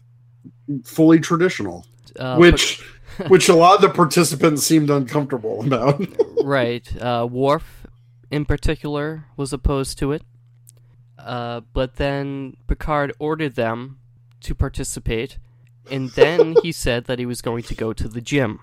fully 0.85 1.21
traditional, 1.21 1.87
Uh, 2.19 2.37
which 2.37 2.83
which 3.29 3.49
a 3.49 3.55
lot 3.55 3.77
of 3.77 3.83
the 3.83 3.91
participants 3.91 4.63
seemed 4.63 4.91
uncomfortable 4.91 5.65
about. 5.65 6.01
right, 6.45 6.87
uh, 7.01 7.27
Worf 7.31 7.87
in 8.31 8.45
particular 8.45 9.27
was 9.37 9.53
opposed 9.53 9.99
to 9.99 10.13
it. 10.13 10.23
Uh, 11.19 11.61
but 11.73 11.97
then 11.97 12.57
Picard 12.67 13.13
ordered 13.19 13.55
them 13.55 13.99
to 14.41 14.55
participate, 14.55 15.39
and 15.91 16.11
then 16.11 16.57
he 16.63 16.73
said 16.73 17.05
that 17.05 17.19
he 17.19 17.27
was 17.27 17.43
going 17.43 17.63
to 17.65 17.75
go 17.75 17.93
to 17.93 18.09
the 18.09 18.21
gym. 18.23 18.61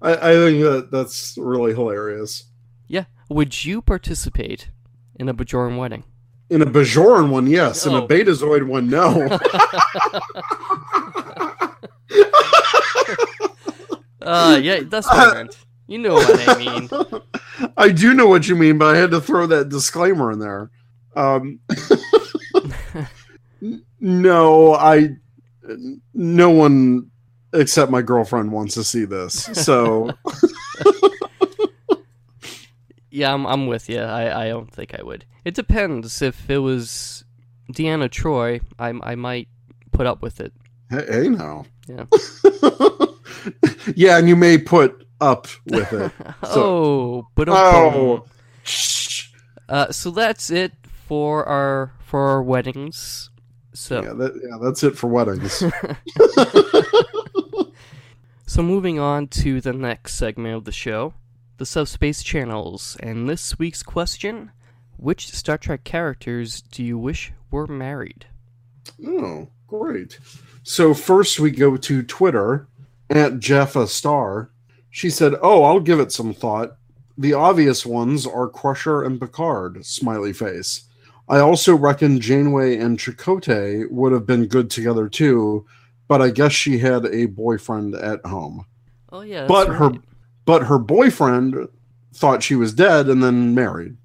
I, 0.00 0.30
I 0.30 0.32
think 0.32 0.62
that 0.62 0.88
that's 0.90 1.36
really 1.36 1.74
hilarious. 1.74 2.44
Yeah, 2.86 3.04
would 3.28 3.64
you 3.64 3.82
participate 3.82 4.70
in 5.16 5.28
a 5.28 5.34
Bajoran 5.34 5.76
wedding? 5.76 6.04
In 6.48 6.62
a 6.62 6.66
Bajoran 6.66 7.30
one, 7.30 7.46
yes. 7.46 7.86
In 7.86 7.94
a. 7.94 8.06
Betazoid 8.06 8.66
one, 8.66 8.88
no. 8.88 9.38
Uh, 14.26 14.58
yeah, 14.60 14.80
that's 14.82 15.06
what 15.06 15.16
I 15.16 15.34
meant. 15.34 15.56
You 15.86 15.98
know 15.98 16.14
what 16.14 16.48
I 16.48 16.58
mean. 16.58 16.90
I 17.76 17.90
do 17.90 18.12
know 18.12 18.26
what 18.26 18.48
you 18.48 18.56
mean, 18.56 18.76
but 18.76 18.94
I 18.94 18.98
had 18.98 19.12
to 19.12 19.20
throw 19.20 19.46
that 19.46 19.68
disclaimer 19.68 20.32
in 20.32 20.40
there. 20.40 20.70
Um, 21.14 21.60
no, 24.00 24.74
I. 24.74 25.10
No 26.12 26.50
one 26.50 27.10
except 27.52 27.90
my 27.90 28.02
girlfriend 28.02 28.50
wants 28.50 28.74
to 28.74 28.84
see 28.84 29.04
this. 29.04 29.44
So 29.52 30.10
Yeah, 33.16 33.32
I'm, 33.32 33.46
I'm 33.46 33.66
with 33.66 33.88
you. 33.88 34.00
I, 34.00 34.44
I 34.44 34.48
don't 34.48 34.70
think 34.70 34.94
I 34.94 35.02
would. 35.02 35.24
It 35.42 35.54
depends. 35.54 36.20
If 36.20 36.50
it 36.50 36.58
was 36.58 37.24
Deanna 37.72 38.10
Troi, 38.10 38.60
I, 38.78 38.92
I 39.02 39.14
might 39.14 39.48
put 39.90 40.06
up 40.06 40.20
with 40.20 40.38
it. 40.38 40.52
hey, 40.90 41.06
hey 41.08 41.28
now. 41.30 41.64
Yeah. 41.88 42.04
yeah, 43.96 44.18
and 44.18 44.28
you 44.28 44.36
may 44.36 44.58
put 44.58 45.06
up 45.18 45.46
with 45.64 45.90
it. 45.94 46.12
oh, 46.42 47.26
but 47.34 47.48
Oh. 47.48 48.26
Uh, 49.66 49.90
so 49.90 50.10
that's 50.10 50.50
it 50.50 50.72
for 51.08 51.48
our 51.48 51.94
for 52.00 52.20
our 52.20 52.42
weddings. 52.42 53.30
So 53.72 54.02
Yeah, 54.02 54.12
that, 54.12 54.34
yeah, 54.34 54.58
that's 54.60 54.82
it 54.84 54.94
for 54.98 55.06
weddings. 55.06 55.62
so 58.46 58.62
moving 58.62 58.98
on 58.98 59.28
to 59.28 59.62
the 59.62 59.72
next 59.72 60.16
segment 60.16 60.54
of 60.54 60.64
the 60.64 60.72
show, 60.72 61.14
the 61.58 61.66
subspace 61.66 62.22
channels, 62.22 62.96
and 63.00 63.28
this 63.28 63.58
week's 63.58 63.82
question: 63.82 64.50
Which 64.96 65.32
Star 65.32 65.58
Trek 65.58 65.84
characters 65.84 66.62
do 66.62 66.82
you 66.82 66.98
wish 66.98 67.32
were 67.50 67.66
married? 67.66 68.26
Oh, 69.06 69.48
great. 69.66 70.18
So 70.62 70.94
first 70.94 71.40
we 71.40 71.50
go 71.50 71.76
to 71.76 72.02
Twitter 72.02 72.68
at 73.08 73.38
Jeffa 73.38 73.86
Star. 73.86 74.50
She 74.90 75.10
said, 75.10 75.34
"Oh, 75.42 75.62
I'll 75.64 75.80
give 75.80 76.00
it 76.00 76.12
some 76.12 76.34
thought. 76.34 76.76
The 77.18 77.32
obvious 77.32 77.86
ones 77.86 78.26
are 78.26 78.48
Crusher 78.48 79.02
and 79.02 79.20
Picard." 79.20 79.84
Smiley 79.86 80.32
face. 80.32 80.82
I 81.28 81.38
also 81.40 81.74
reckon 81.74 82.20
Janeway 82.20 82.76
and 82.76 82.98
Chakotay 82.98 83.90
would 83.90 84.12
have 84.12 84.26
been 84.26 84.46
good 84.46 84.70
together 84.70 85.08
too, 85.08 85.66
but 86.06 86.22
I 86.22 86.30
guess 86.30 86.52
she 86.52 86.78
had 86.78 87.04
a 87.06 87.26
boyfriend 87.26 87.94
at 87.94 88.24
home. 88.24 88.64
Oh 89.10 89.22
yeah, 89.22 89.46
But 89.46 89.68
her 89.68 89.88
right. 89.88 90.00
But 90.46 90.62
her 90.68 90.78
boyfriend 90.78 91.68
thought 92.14 92.42
she 92.42 92.56
was 92.56 92.72
dead 92.72 93.08
and 93.08 93.22
then 93.22 93.54
married. 93.54 93.98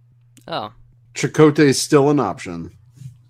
oh 0.50 0.74
Chakotay's 1.14 1.82
still 1.82 2.10
an 2.10 2.20
option. 2.20 2.72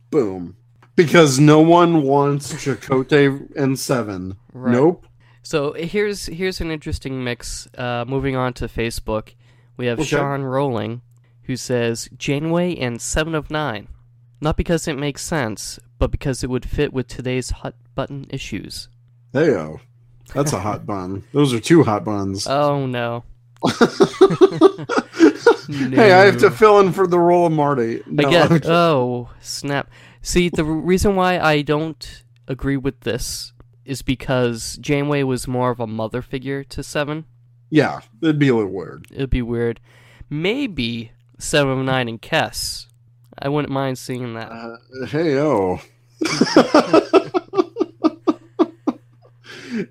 Boom. 0.10 0.56
Because 0.96 1.40
no 1.40 1.60
one 1.62 2.04
wants 2.04 2.54
Chakotay 2.54 3.56
and 3.56 3.78
seven. 3.80 4.38
Right. 4.54 4.72
Nope. 4.74 5.06
So 5.44 5.74
here's 5.74 6.26
here's 6.28 6.62
an 6.62 6.70
interesting 6.70 7.24
mix. 7.24 7.68
Uh, 7.78 8.06
moving 8.08 8.36
on 8.36 8.54
to 8.54 8.68
Facebook, 8.68 9.34
we 9.78 9.88
have 9.88 10.00
Okay. 10.00 10.10
Sean 10.10 10.44
Rowling, 10.44 11.02
who 11.44 11.56
says 11.56 12.08
Janeway 12.18 12.76
and 12.76 13.02
Seven 13.02 13.34
of 13.34 13.50
Nine, 13.50 13.88
not 14.42 14.58
because 14.58 14.88
it 14.88 14.98
makes 14.98 15.24
sense, 15.24 15.80
but 15.98 16.12
because 16.12 16.44
it 16.44 16.50
would 16.50 16.66
fit 16.66 16.94
with 16.94 17.08
today's 17.08 17.50
hot 17.50 17.74
button 17.96 18.28
issues. 18.30 18.90
Heyo. 19.34 19.80
That's 20.34 20.54
a 20.54 20.60
hot 20.60 20.86
bun. 20.86 21.24
Those 21.34 21.54
are 21.54 21.60
two 21.60 21.84
hot 21.84 22.04
buns. 22.06 22.48
Oh 22.48 22.86
no! 22.86 23.24
Hey, 25.72 26.12
I 26.12 26.26
have 26.26 26.38
to 26.40 26.52
fill 26.52 26.80
in 26.80 26.92
for 26.92 27.08
the 27.08 27.20
role 27.20 27.46
of 27.46 27.54
Marty. 27.54 28.02
No, 28.06 28.28
I'm 28.28 28.50
just- 28.60 28.66
oh 28.70 29.30
snap! 29.40 29.90
See, 30.22 30.50
the 30.50 30.66
reason 30.66 31.16
why 31.16 31.40
I 31.40 31.62
don't 31.62 32.24
agree 32.48 32.76
with 32.78 33.02
this 33.02 33.54
is 33.86 34.02
because 34.02 34.78
Janeway 34.82 35.24
was 35.24 35.48
more 35.48 35.72
of 35.72 35.80
a 35.80 35.88
mother 35.88 36.22
figure 36.22 36.64
to 36.66 36.84
Seven. 36.84 37.26
yeah, 37.70 38.02
it'd 38.22 38.38
be 38.40 38.50
a 38.50 38.56
little 38.56 38.72
weird. 38.72 39.08
It'd 39.12 39.30
be 39.30 39.42
weird. 39.42 39.80
Maybe 40.30 41.12
Seven 41.40 41.80
of 41.80 41.86
Nine 41.86 42.10
and 42.10 42.22
Kes. 42.22 42.88
I 43.40 43.48
wouldn't 43.50 43.72
mind 43.72 43.98
seeing 43.98 44.34
that. 44.34 44.52
Uh, 44.52 45.06
hey, 45.08 45.38
oh. 45.40 45.80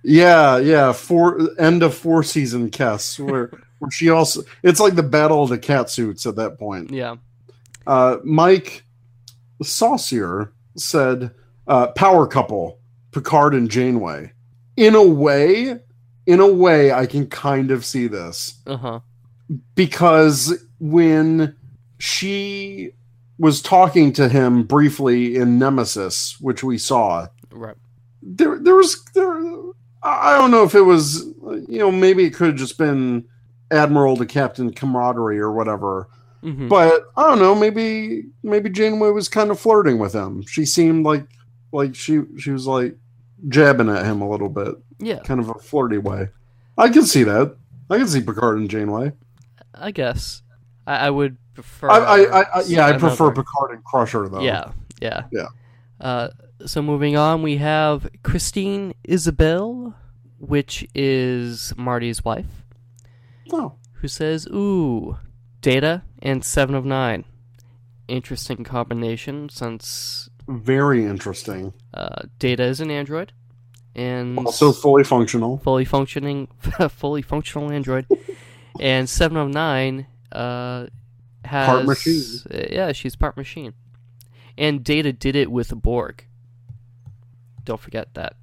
yeah, 0.02 0.58
yeah. 0.58 0.92
Four 0.92 1.38
end 1.58 1.82
of 1.82 1.94
four 1.94 2.22
season 2.22 2.70
Kes, 2.70 3.18
where 3.18 3.50
where 3.78 3.90
she 3.90 4.10
also 4.10 4.42
it's 4.62 4.80
like 4.80 4.94
the 4.94 5.02
battle 5.02 5.42
of 5.42 5.48
the 5.50 5.58
cat 5.58 5.90
suits 5.90 6.26
at 6.26 6.36
that 6.36 6.58
point. 6.58 6.90
Yeah. 6.90 7.16
Uh, 7.86 8.18
Mike 8.24 8.84
Saucier 9.62 10.52
said, 10.76 11.32
uh, 11.66 11.88
"Power 11.88 12.26
couple: 12.26 12.78
Picard 13.12 13.54
and 13.54 13.70
Janeway." 13.70 14.32
In 14.76 14.94
a 14.94 15.02
way, 15.02 15.78
in 16.26 16.40
a 16.40 16.46
way, 16.46 16.92
I 16.92 17.06
can 17.06 17.26
kind 17.26 17.70
of 17.70 17.84
see 17.84 18.06
this 18.06 18.54
Uh 18.66 18.76
huh. 18.76 19.00
because 19.74 20.54
when 20.78 21.54
she 21.98 22.92
was 23.38 23.60
talking 23.60 24.12
to 24.14 24.28
him 24.28 24.62
briefly 24.62 25.36
in 25.36 25.58
Nemesis, 25.58 26.36
which 26.40 26.62
we 26.62 26.78
saw, 26.78 27.26
Right. 27.50 27.76
there 28.22 28.58
there 28.58 28.76
was 28.76 29.02
there. 29.14 29.39
I 30.02 30.38
don't 30.38 30.50
know 30.50 30.64
if 30.64 30.74
it 30.74 30.82
was, 30.82 31.24
you 31.68 31.78
know, 31.78 31.90
maybe 31.90 32.24
it 32.24 32.34
could 32.34 32.48
have 32.48 32.56
just 32.56 32.78
been 32.78 33.26
admiral 33.70 34.16
to 34.16 34.26
captain 34.26 34.72
camaraderie 34.72 35.38
or 35.38 35.52
whatever. 35.52 36.08
hmm 36.42 36.68
But 36.68 37.04
I 37.16 37.28
don't 37.28 37.38
know. 37.38 37.54
Maybe 37.54 38.24
maybe 38.42 38.70
Janeway 38.70 39.10
was 39.10 39.28
kind 39.28 39.50
of 39.50 39.60
flirting 39.60 39.98
with 39.98 40.14
him. 40.14 40.44
She 40.46 40.64
seemed 40.64 41.04
like 41.04 41.26
like 41.72 41.94
she 41.94 42.22
she 42.38 42.50
was 42.50 42.66
like 42.66 42.96
jabbing 43.48 43.88
at 43.88 44.04
him 44.04 44.22
a 44.22 44.28
little 44.28 44.48
bit, 44.48 44.74
yeah. 44.98 45.20
kind 45.20 45.40
of 45.40 45.48
a 45.48 45.54
flirty 45.54 45.98
way. 45.98 46.28
I 46.78 46.88
can 46.88 47.04
see 47.04 47.22
that. 47.24 47.56
I 47.90 47.98
can 47.98 48.08
see 48.08 48.22
Picard 48.22 48.58
and 48.58 48.70
Janeway. 48.70 49.12
I 49.74 49.90
guess. 49.90 50.42
I, 50.86 51.06
I 51.06 51.10
would 51.10 51.36
prefer. 51.54 51.90
I, 51.90 51.98
I, 51.98 52.40
I, 52.40 52.42
I 52.42 52.62
yeah, 52.62 52.86
I 52.86 52.96
prefer 52.96 53.30
Picard 53.32 53.72
and 53.72 53.84
Crusher 53.84 54.28
though. 54.28 54.40
Yeah. 54.40 54.72
Yeah. 55.00 55.24
Yeah. 55.30 55.48
Uh, 56.00 56.28
so 56.66 56.80
moving 56.82 57.16
on, 57.16 57.42
we 57.42 57.56
have 57.58 58.08
Christine 58.22 58.94
Isabel, 59.04 59.94
which 60.38 60.86
is 60.94 61.72
Marty's 61.76 62.24
wife, 62.24 62.64
Oh, 63.52 63.74
who 63.94 64.08
says, 64.08 64.46
"Ooh, 64.46 65.18
Data 65.60 66.02
and 66.22 66.44
Seven 66.44 66.74
of 66.74 66.84
Nine. 66.84 67.24
Interesting 68.08 68.64
combination 68.64 69.48
since 69.50 70.28
very 70.48 71.04
interesting. 71.04 71.72
uh, 71.94 72.22
Data 72.38 72.64
is 72.64 72.80
an 72.80 72.90
android 72.90 73.32
and 73.94 74.38
Also 74.38 74.72
fully 74.72 75.04
functional. 75.04 75.58
fully 75.58 75.84
functioning, 75.84 76.48
fully 76.90 77.22
functional 77.22 77.70
android, 77.70 78.06
and 78.80 79.08
Seven 79.08 79.36
of 79.36 79.48
Nine 79.48 80.06
uh, 80.32 80.86
has 81.44 81.66
Part 81.66 81.86
machine. 81.86 82.22
yeah, 82.70 82.92
she's 82.92 83.14
part 83.16 83.36
machine, 83.36 83.74
and 84.58 84.82
Data 84.84 85.12
did 85.12 85.36
it 85.36 85.50
with 85.50 85.72
a 85.72 85.76
Borg. 85.76 86.24
Don't 87.64 87.80
forget 87.80 88.14
that 88.14 88.36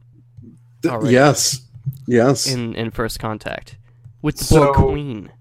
Th- 0.84 0.94
Yes, 1.06 1.62
yes. 2.08 2.48
in 2.52 2.76
in 2.76 2.92
First 2.92 3.20
Contact 3.20 3.78
with 4.22 4.38
the 4.38 4.44
So- 4.46 4.66
Borg 4.66 4.76
Queen. 4.76 5.32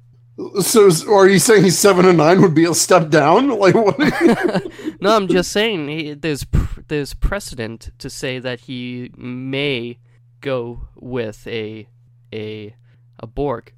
so, 0.60 0.90
are 1.14 1.26
you 1.28 1.38
saying 1.38 1.70
seven 1.70 2.04
and 2.04 2.18
nine 2.18 2.42
would 2.42 2.54
be 2.54 2.64
a 2.66 2.74
step 2.74 3.08
down? 3.10 3.48
Like 3.58 3.74
what? 3.74 3.98
no, 5.00 5.16
I'm 5.16 5.28
just 5.28 5.50
saying 5.52 5.88
he, 5.88 6.14
there's 6.14 6.44
pr- 6.44 6.80
there's 6.88 7.14
precedent 7.14 7.90
to 7.98 8.10
say 8.10 8.38
that 8.38 8.60
he 8.60 9.10
may 9.16 9.98
go 10.40 10.88
with 10.94 11.46
a 11.46 11.86
a 12.34 12.74
a 13.18 13.26
Borg. 13.26 13.72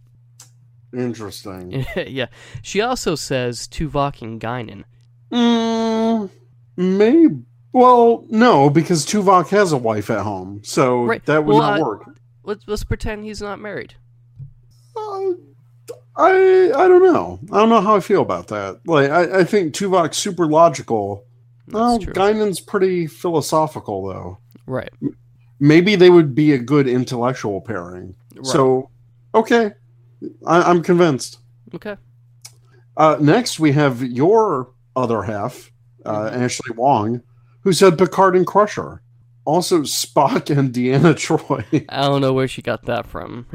interesting. 0.92 1.86
yeah. 1.96 2.26
She 2.62 2.80
also 2.80 3.14
says 3.14 3.68
Tuvok 3.68 4.20
and 4.22 4.40
Guinan. 4.40 4.84
Mm, 5.32 6.30
maybe. 6.78 7.42
Well, 7.72 8.24
no, 8.30 8.70
because 8.70 9.04
Tuvok 9.04 9.48
has 9.50 9.72
a 9.72 9.76
wife 9.76 10.08
at 10.10 10.20
home, 10.22 10.62
so 10.64 11.04
Right. 11.04 11.24
that 11.26 11.44
would 11.44 11.52
Well, 11.54 11.62
not 11.62 11.80
uh, 11.80 11.84
work. 11.84 12.18
Let's 12.44 12.64
let's 12.66 12.82
pretend 12.84 13.24
he's 13.24 13.42
not 13.42 13.60
married. 13.60 13.94
Uh, 14.96 15.32
I 16.16 16.72
I 16.74 16.88
don't 16.88 17.02
know. 17.02 17.38
I 17.52 17.58
don't 17.58 17.68
know 17.68 17.80
how 17.82 17.96
I 17.96 18.00
feel 18.00 18.22
about 18.22 18.48
that. 18.48 18.80
Like 18.86 19.10
I, 19.10 19.40
I 19.40 19.44
think 19.44 19.74
Tuvok's 19.74 20.16
super 20.16 20.46
logical. 20.46 21.24
Well, 21.70 21.98
true. 21.98 22.14
Guinan's 22.14 22.60
pretty 22.60 23.06
philosophical 23.06 24.06
though. 24.08 24.38
Right. 24.66 24.90
Maybe 25.60 25.94
they 25.96 26.08
would 26.10 26.34
be 26.34 26.52
a 26.52 26.58
good 26.58 26.88
intellectual 26.88 27.60
pairing. 27.60 28.14
right. 28.34 28.46
So, 28.46 28.88
okay, 29.34 29.72
I, 30.46 30.62
I'm 30.62 30.82
convinced. 30.82 31.38
okay. 31.74 31.96
Uh, 32.96 33.16
next, 33.20 33.60
we 33.60 33.72
have 33.72 34.02
your 34.02 34.70
other 34.96 35.22
half, 35.22 35.70
uh, 36.08 36.30
Ashley 36.32 36.74
Wong, 36.74 37.22
who 37.62 37.72
said 37.72 37.98
Picard 37.98 38.36
and 38.36 38.46
Crusher. 38.46 39.02
Also, 39.44 39.80
Spock 39.80 40.56
and 40.56 40.72
Deanna 40.74 41.14
Troi. 41.16 41.84
I 41.88 42.02
don't 42.02 42.20
know 42.20 42.32
where 42.34 42.48
she 42.48 42.60
got 42.60 42.84
that 42.84 43.06
from. 43.06 43.46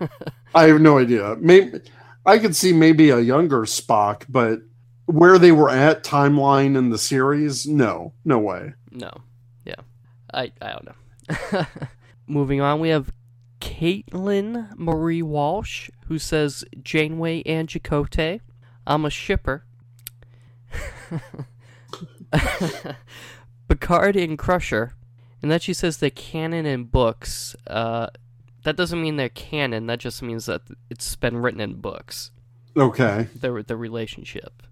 I 0.54 0.64
have 0.68 0.80
no 0.80 0.98
idea. 0.98 1.36
Maybe 1.40 1.80
I 2.26 2.38
could 2.38 2.54
see 2.54 2.72
maybe 2.72 3.10
a 3.10 3.20
younger 3.20 3.60
Spock, 3.62 4.24
but 4.28 4.60
where 5.06 5.38
they 5.38 5.52
were 5.52 5.70
at 5.70 6.04
timeline 6.04 6.76
in 6.76 6.90
the 6.90 6.98
series, 6.98 7.66
no, 7.66 8.12
no 8.24 8.38
way. 8.38 8.74
no. 8.90 9.10
Yeah. 9.64 9.80
I 10.34 10.52
I 10.60 10.72
don't 10.72 10.86
know. 10.86 11.66
Moving 12.26 12.60
on, 12.60 12.80
we 12.80 12.90
have 12.90 13.10
Caitlin 13.60 14.76
Marie 14.76 15.22
Walsh, 15.22 15.88
who 16.08 16.18
says 16.18 16.62
Janeway 16.82 17.42
and 17.46 17.68
Chakotay. 17.68 18.40
I'm 18.86 19.06
a 19.06 19.10
shipper. 19.10 19.64
Picard 23.68 24.16
and 24.16 24.38
Crusher. 24.38 24.94
And 25.42 25.50
then 25.50 25.60
she 25.60 25.72
says 25.72 25.98
they're 25.98 26.10
canon 26.10 26.66
in 26.66 26.84
books. 26.84 27.54
Uh, 27.66 28.08
that 28.64 28.76
doesn't 28.76 29.00
mean 29.00 29.16
they're 29.16 29.28
canon. 29.28 29.86
That 29.86 30.00
just 30.00 30.22
means 30.22 30.46
that 30.46 30.62
it's 30.90 31.14
been 31.16 31.36
written 31.36 31.60
in 31.60 31.74
books. 31.74 32.30
Okay. 32.76 33.28
The 33.34 33.64
the 33.66 33.76
relationship. 33.76 34.62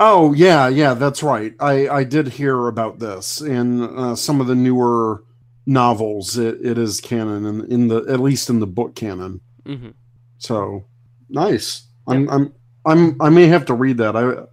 Oh 0.00 0.32
yeah, 0.32 0.68
yeah, 0.68 0.94
that's 0.94 1.22
right. 1.22 1.54
I 1.60 1.88
I 1.88 2.04
did 2.04 2.28
hear 2.28 2.66
about 2.66 2.98
this 2.98 3.40
in 3.40 3.82
uh, 3.82 4.16
some 4.16 4.40
of 4.40 4.46
the 4.46 4.54
newer 4.54 5.22
novels. 5.66 6.36
It, 6.36 6.58
it 6.64 6.78
is 6.78 7.00
canon, 7.00 7.44
in, 7.46 7.64
in 7.72 7.88
the 7.88 8.04
at 8.08 8.20
least 8.20 8.50
in 8.50 8.60
the 8.60 8.66
book 8.66 8.94
canon. 8.94 9.40
hmm 9.64 9.90
So 10.38 10.86
nice. 11.28 11.86
I'm 12.08 12.28
I'm 12.28 12.52
I'm 12.84 13.20
I 13.20 13.28
may 13.28 13.46
have 13.46 13.66
to 13.66 13.74
read 13.74 13.98
that. 13.98 14.16
I 14.16 14.44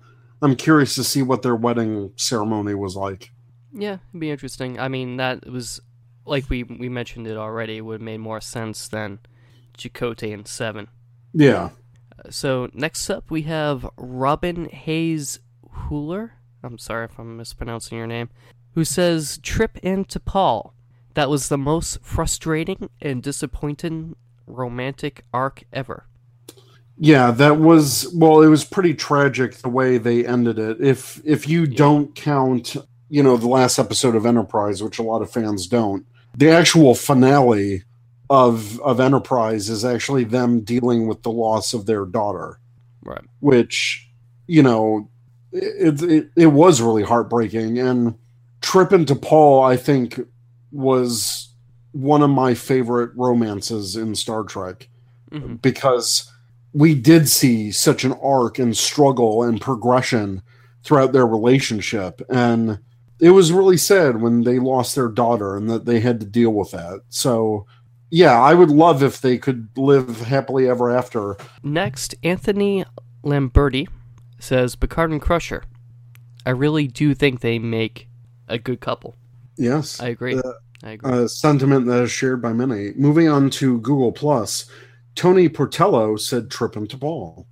I'm 0.42 0.56
curious 0.56 0.96
to 0.96 1.04
see 1.04 1.22
what 1.22 1.42
their 1.42 1.56
wedding 1.56 2.12
ceremony 2.16 2.74
was 2.74 2.96
like. 2.96 3.32
Yeah, 3.74 3.98
it'd 4.10 4.20
be 4.20 4.32
interesting. 4.32 4.80
I 4.80 4.88
mean, 4.88 5.18
that 5.18 5.46
was 5.48 5.80
like 6.26 6.50
we 6.50 6.64
we 6.64 6.90
mentioned 6.90 7.28
it 7.28 7.38
already. 7.38 7.78
It 7.78 7.82
would 7.82 7.96
have 7.96 8.02
made 8.02 8.20
more 8.20 8.42
sense 8.42 8.88
than 8.88 9.20
Chakotay 9.78 10.34
and 10.34 10.48
Seven. 10.48 10.88
Yeah. 11.34 11.70
Uh, 12.26 12.32
So 12.32 12.70
next 12.74 13.10
up, 13.10 13.30
we 13.30 13.44
have 13.44 13.88
Robin 13.98 14.66
Hayes 14.70 15.40
Hooler. 15.72 16.34
I'm 16.64 16.78
sorry 16.78 17.06
if 17.06 17.18
I'm 17.20 17.38
mispronouncing 17.38 17.98
your 17.98 18.08
name. 18.08 18.30
Who 18.76 18.84
says 18.86 19.40
Trip 19.44 19.78
and 19.84 20.08
T'Pol? 20.08 20.72
That 21.16 21.30
was 21.30 21.50
the 21.50 21.58
most 21.58 22.00
frustrating 22.02 22.90
and 23.02 23.22
disappointing 23.24 24.16
romantic 24.48 25.26
arc 25.34 25.64
ever. 25.74 26.06
Yeah, 27.02 27.32
that 27.32 27.60
was 27.60 28.12
well, 28.14 28.42
it 28.42 28.48
was 28.50 28.66
pretty 28.66 28.94
tragic 28.94 29.56
the 29.56 29.70
way 29.70 29.98
they 29.98 30.26
ended 30.26 30.60
it. 30.60 30.82
If 30.82 31.22
if 31.24 31.48
you 31.48 31.66
don't 31.66 32.14
count, 32.14 32.76
you 33.08 33.24
know, 33.24 33.38
the 33.38 33.48
last 33.48 33.80
episode 33.80 34.16
of 34.16 34.26
Enterprise, 34.26 34.84
which 34.84 35.00
a 35.00 35.04
lot 35.04 35.22
of 35.22 35.32
fans 35.32 35.66
don't, 35.68 36.06
the 36.38 36.50
actual 36.50 36.96
finale 36.96 37.84
of 38.30 38.80
of 38.82 39.00
Enterprise 39.00 39.70
is 39.70 39.86
actually 39.86 40.26
them 40.26 40.60
dealing 40.62 41.08
with 41.08 41.24
the 41.24 41.32
loss 41.32 41.74
of 41.74 41.86
their 41.86 42.06
daughter, 42.06 42.60
Right. 43.02 43.24
which, 43.40 44.10
you 44.48 44.62
know, 44.62 45.10
it 45.54 46.04
it, 46.04 46.30
it 46.36 46.48
was 46.48 46.82
really 46.82 47.04
heartbreaking 47.04 47.80
and 47.80 48.16
Trip 48.62 48.92
and 48.92 49.08
T'Pol, 49.08 49.66
I 49.66 49.78
think, 49.78 50.20
was 50.74 51.48
one 51.94 52.22
of 52.22 52.30
my 52.30 52.54
favorite 52.56 53.12
romances 53.16 53.96
in 53.96 54.16
Star 54.16 54.44
Trek 54.44 54.90
hmm 55.32 55.56
because 55.56 56.30
we 56.74 56.94
did 56.94 57.28
see 57.28 57.72
such 57.72 58.04
an 58.04 58.14
arc 58.22 58.60
and 58.60 58.78
struggle 58.78 59.44
and 59.44 59.60
progression 59.62 60.42
throughout 60.84 61.12
their 61.14 61.28
relationship 61.28 62.22
and 62.30 62.80
it 63.20 63.32
was 63.32 63.52
really 63.52 63.76
sad 63.78 64.22
when 64.22 64.44
they 64.44 64.60
lost 64.60 64.96
their 64.96 65.10
daughter 65.10 65.58
and 65.58 65.70
that 65.70 65.86
they 65.86 66.00
had 66.00 66.20
to 66.20 66.26
deal 66.26 66.52
with 66.52 66.72
that 66.72 67.02
so 67.10 67.66
yeah 68.12 68.40
i 68.40 68.54
would 68.54 68.70
love 68.72 69.04
if 69.04 69.20
they 69.22 69.38
could 69.38 69.68
live 69.76 70.22
happily 70.22 70.68
ever 70.70 70.90
after 70.90 71.36
Next, 71.64 72.16
Anthony 72.24 72.86
Lamberti 73.24 73.88
says 74.40 74.76
Picard 74.76 75.12
and 75.12 75.22
Crusher. 75.22 75.64
I 76.46 76.52
really 76.52 76.88
do 76.88 77.14
think 77.14 77.42
they 77.42 77.60
make 77.60 78.08
a 78.48 78.58
good 78.58 78.80
couple. 78.80 79.16
yes 79.58 80.00
I 80.00 80.08
agree. 80.08 80.36
Uh, 80.36 80.54
I 80.82 80.92
agree. 80.92 81.12
a 81.12 81.28
sentiment 81.28 81.88
that 81.88 82.04
is 82.04 82.12
shared 82.12 82.42
by 82.42 82.54
many 82.54 82.92
moving 82.96 83.28
on 83.28 83.50
to 83.52 83.80
google 83.82 84.14
plus 84.14 84.70
tony 85.20 85.50
portello 85.50 86.18
said 86.18 86.50
Trip 86.50 86.76
and 86.78 86.88
T'Pol 86.88 87.46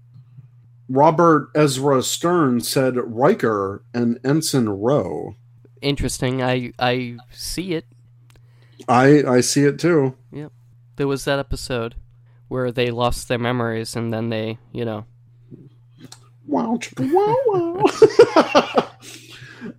robert 0.88 1.50
ezra 1.54 2.02
stern 2.02 2.62
said 2.62 2.96
riker 2.96 3.84
and 3.94 4.20
ensign 4.24 4.70
Ro 4.70 5.36
Interesting. 5.82 6.42
I 6.42 6.72
I 6.80 7.18
see 7.32 7.74
it. 7.74 7.86
I 8.88 9.24
I 9.28 9.42
see 9.42 9.64
it 9.64 9.78
too. 9.78 10.16
Yep. 10.32 10.52
There 10.96 11.08
was 11.08 11.26
that 11.26 11.38
episode 11.38 11.94
where 12.48 12.72
they 12.72 12.90
lost 12.90 13.28
their 13.28 13.38
memories 13.38 13.96
and 13.96 14.12
then 14.12 14.30
they, 14.30 14.58
you 14.72 14.86
know, 14.86 15.06
Wow, 16.48 16.80
wow, 16.98 17.36
wow. 17.46 18.92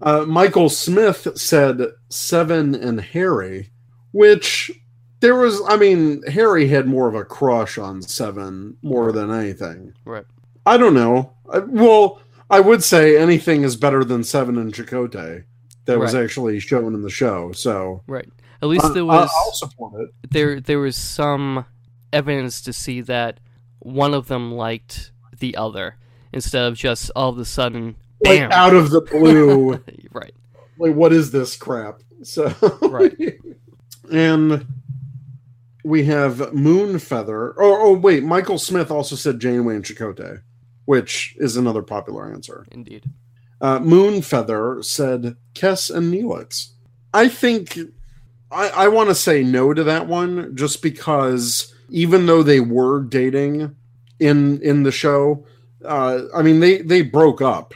uh, 0.02 0.24
Michael 0.26 0.68
Smith 0.68 1.26
said 1.34 1.80
Seven 2.10 2.74
and 2.74 3.00
Harry, 3.00 3.70
which 4.12 4.70
there 5.20 5.34
was. 5.34 5.60
I 5.66 5.76
mean, 5.76 6.22
Harry 6.24 6.68
had 6.68 6.86
more 6.86 7.08
of 7.08 7.14
a 7.14 7.24
crush 7.24 7.78
on 7.78 8.02
Seven 8.02 8.76
more 8.82 9.12
than 9.12 9.30
anything. 9.30 9.92
right. 10.04 10.24
I 10.66 10.76
don't 10.76 10.94
know. 10.94 11.32
I, 11.50 11.60
well, 11.60 12.20
I 12.50 12.60
would 12.60 12.84
say 12.84 13.16
anything 13.16 13.62
is 13.62 13.74
better 13.76 14.04
than 14.04 14.22
Seven 14.22 14.58
and 14.58 14.72
Chakotay. 14.72 15.44
That 15.86 15.98
was 15.98 16.14
actually 16.14 16.60
shown 16.60 16.94
in 16.94 17.00
the 17.00 17.08
show. 17.08 17.52
So 17.52 18.02
Right. 18.06 18.28
At 18.60 18.68
least 18.68 18.92
there 18.92 19.06
was 19.06 19.30
I'll 19.34 19.52
support 19.54 20.02
it. 20.02 20.10
there 20.30 20.60
there 20.60 20.78
was 20.80 20.96
some 20.96 21.64
evidence 22.12 22.60
to 22.62 22.72
see 22.74 23.00
that 23.02 23.40
one 23.78 24.12
of 24.12 24.28
them 24.28 24.52
liked 24.52 25.12
the 25.38 25.56
other 25.56 25.96
instead 26.32 26.64
of 26.66 26.74
just 26.76 27.10
all 27.16 27.30
of 27.30 27.38
a 27.38 27.44
sudden 27.46 27.96
Like 28.22 28.40
bam. 28.40 28.52
out 28.52 28.74
of 28.74 28.90
the 28.90 29.00
blue. 29.00 29.82
right. 30.12 30.34
like 30.78 30.94
what 30.94 31.12
is 31.14 31.30
this 31.30 31.56
crap 31.56 32.00
so 32.22 32.52
Right. 32.82 33.38
and 34.12 34.66
we 35.88 36.04
have 36.04 36.52
moon 36.52 36.98
feather 36.98 37.54
oh, 37.58 37.78
oh 37.80 37.92
wait 37.92 38.22
michael 38.22 38.58
smith 38.58 38.90
also 38.90 39.16
said 39.16 39.40
janeway 39.40 39.76
and 39.76 39.84
Chakotay, 39.84 40.40
which 40.84 41.34
is 41.38 41.56
another 41.56 41.82
popular 41.82 42.30
answer 42.32 42.66
Indeed. 42.70 43.04
uh, 43.60 43.78
moon 43.80 44.22
feather 44.22 44.82
said 44.82 45.36
Kes 45.54 45.94
and 45.94 46.12
neelix 46.12 46.72
i 47.12 47.28
think 47.28 47.78
i, 48.50 48.68
I 48.68 48.88
want 48.88 49.08
to 49.08 49.14
say 49.14 49.42
no 49.42 49.74
to 49.74 49.84
that 49.84 50.06
one 50.06 50.54
just 50.56 50.82
because 50.82 51.74
even 51.90 52.26
though 52.26 52.42
they 52.42 52.60
were 52.60 53.00
dating 53.00 53.74
in 54.20 54.60
in 54.62 54.82
the 54.82 54.92
show 54.92 55.46
uh, 55.84 56.22
i 56.34 56.42
mean 56.42 56.60
they 56.60 56.82
they 56.82 57.02
broke 57.02 57.40
up 57.40 57.74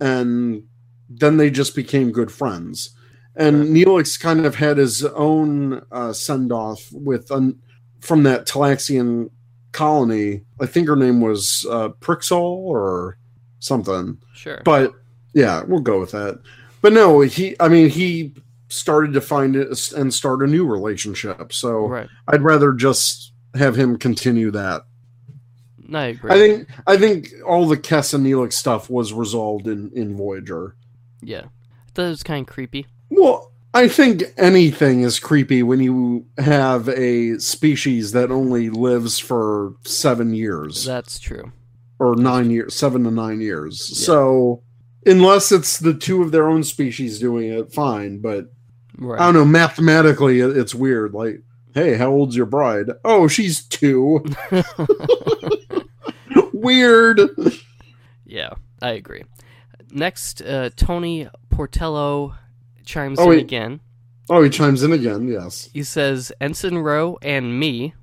and 0.00 0.64
then 1.08 1.36
they 1.36 1.50
just 1.50 1.74
became 1.74 2.12
good 2.12 2.32
friends. 2.32 2.90
And 3.36 3.74
Neelix 3.74 4.18
kind 4.18 4.46
of 4.46 4.54
had 4.54 4.78
his 4.78 5.04
own 5.04 5.84
uh, 5.90 6.12
send 6.12 6.52
off 6.52 6.88
with 6.92 7.30
un- 7.32 7.58
from 8.00 8.22
that 8.22 8.46
Talaxian 8.46 9.30
colony. 9.72 10.42
I 10.60 10.66
think 10.66 10.86
her 10.88 10.96
name 10.96 11.20
was 11.20 11.66
uh, 11.68 11.88
Prixol 12.00 12.40
or 12.40 13.18
something. 13.58 14.18
Sure. 14.34 14.62
But 14.64 14.92
yeah, 15.32 15.62
we'll 15.66 15.80
go 15.80 15.98
with 15.98 16.12
that. 16.12 16.40
But 16.80 16.92
no, 16.92 17.22
he. 17.22 17.56
I 17.58 17.68
mean, 17.68 17.88
he 17.88 18.34
started 18.68 19.12
to 19.14 19.20
find 19.20 19.56
it 19.56 19.92
and 19.92 20.12
start 20.12 20.42
a 20.42 20.46
new 20.46 20.66
relationship. 20.66 21.52
So 21.52 21.86
right. 21.86 22.08
I'd 22.28 22.42
rather 22.42 22.72
just 22.72 23.32
have 23.54 23.74
him 23.76 23.98
continue 23.98 24.50
that. 24.52 24.82
I 25.92 26.06
agree. 26.06 26.30
I 26.30 26.34
think 26.34 26.68
I 26.86 26.96
think 26.96 27.30
all 27.46 27.66
the 27.66 27.76
Kes 27.76 28.14
and 28.14 28.24
Neelix 28.24 28.54
stuff 28.54 28.88
was 28.88 29.12
resolved 29.12 29.66
in 29.66 29.90
in 29.94 30.16
Voyager. 30.16 30.76
yeah. 31.20 31.42
I 31.86 31.90
thought 31.94 32.06
it 32.06 32.08
was 32.08 32.22
kind 32.24 32.48
of 32.48 32.52
creepy. 32.52 32.86
Well, 33.16 33.52
I 33.72 33.88
think 33.88 34.22
anything 34.36 35.02
is 35.02 35.18
creepy 35.18 35.62
when 35.62 35.80
you 35.80 36.26
have 36.38 36.88
a 36.88 37.38
species 37.38 38.12
that 38.12 38.30
only 38.30 38.70
lives 38.70 39.18
for 39.18 39.74
seven 39.84 40.32
years 40.34 40.84
That's 40.84 41.18
true. 41.18 41.52
or 41.98 42.14
nine 42.16 42.50
years, 42.50 42.74
seven 42.74 43.04
to 43.04 43.10
nine 43.10 43.40
years. 43.40 43.88
Yeah. 43.90 44.06
So 44.06 44.62
unless 45.06 45.50
it's 45.52 45.78
the 45.78 45.94
two 45.94 46.22
of 46.22 46.30
their 46.30 46.48
own 46.48 46.62
species 46.64 47.18
doing 47.18 47.50
it, 47.50 47.72
fine. 47.72 48.20
But 48.20 48.46
Right. 48.96 49.20
I 49.20 49.24
don't 49.24 49.34
know. 49.34 49.44
Mathematically, 49.44 50.38
it's 50.40 50.72
weird. 50.74 51.14
Like, 51.14 51.42
hey, 51.74 51.94
how 51.96 52.12
old's 52.12 52.36
your 52.36 52.46
bride? 52.46 52.90
Oh, 53.04 53.26
she's 53.26 53.64
two. 53.64 54.24
weird. 56.52 57.20
yeah, 58.24 58.50
I 58.80 58.90
agree. 58.90 59.24
Next, 59.90 60.42
uh, 60.42 60.70
Tony 60.76 61.28
Portello 61.52 62.36
chimes 62.84 63.18
Oh, 63.18 63.24
in 63.24 63.28
wait. 63.30 63.40
again. 63.40 63.80
Oh, 64.30 64.42
he 64.42 64.48
chimes 64.50 64.82
in 64.82 64.92
again. 64.92 65.28
Yes. 65.28 65.68
He 65.72 65.82
says 65.82 66.32
Ensign 66.40 66.78
Ro 66.78 67.18
and 67.22 67.58
me, 67.58 67.94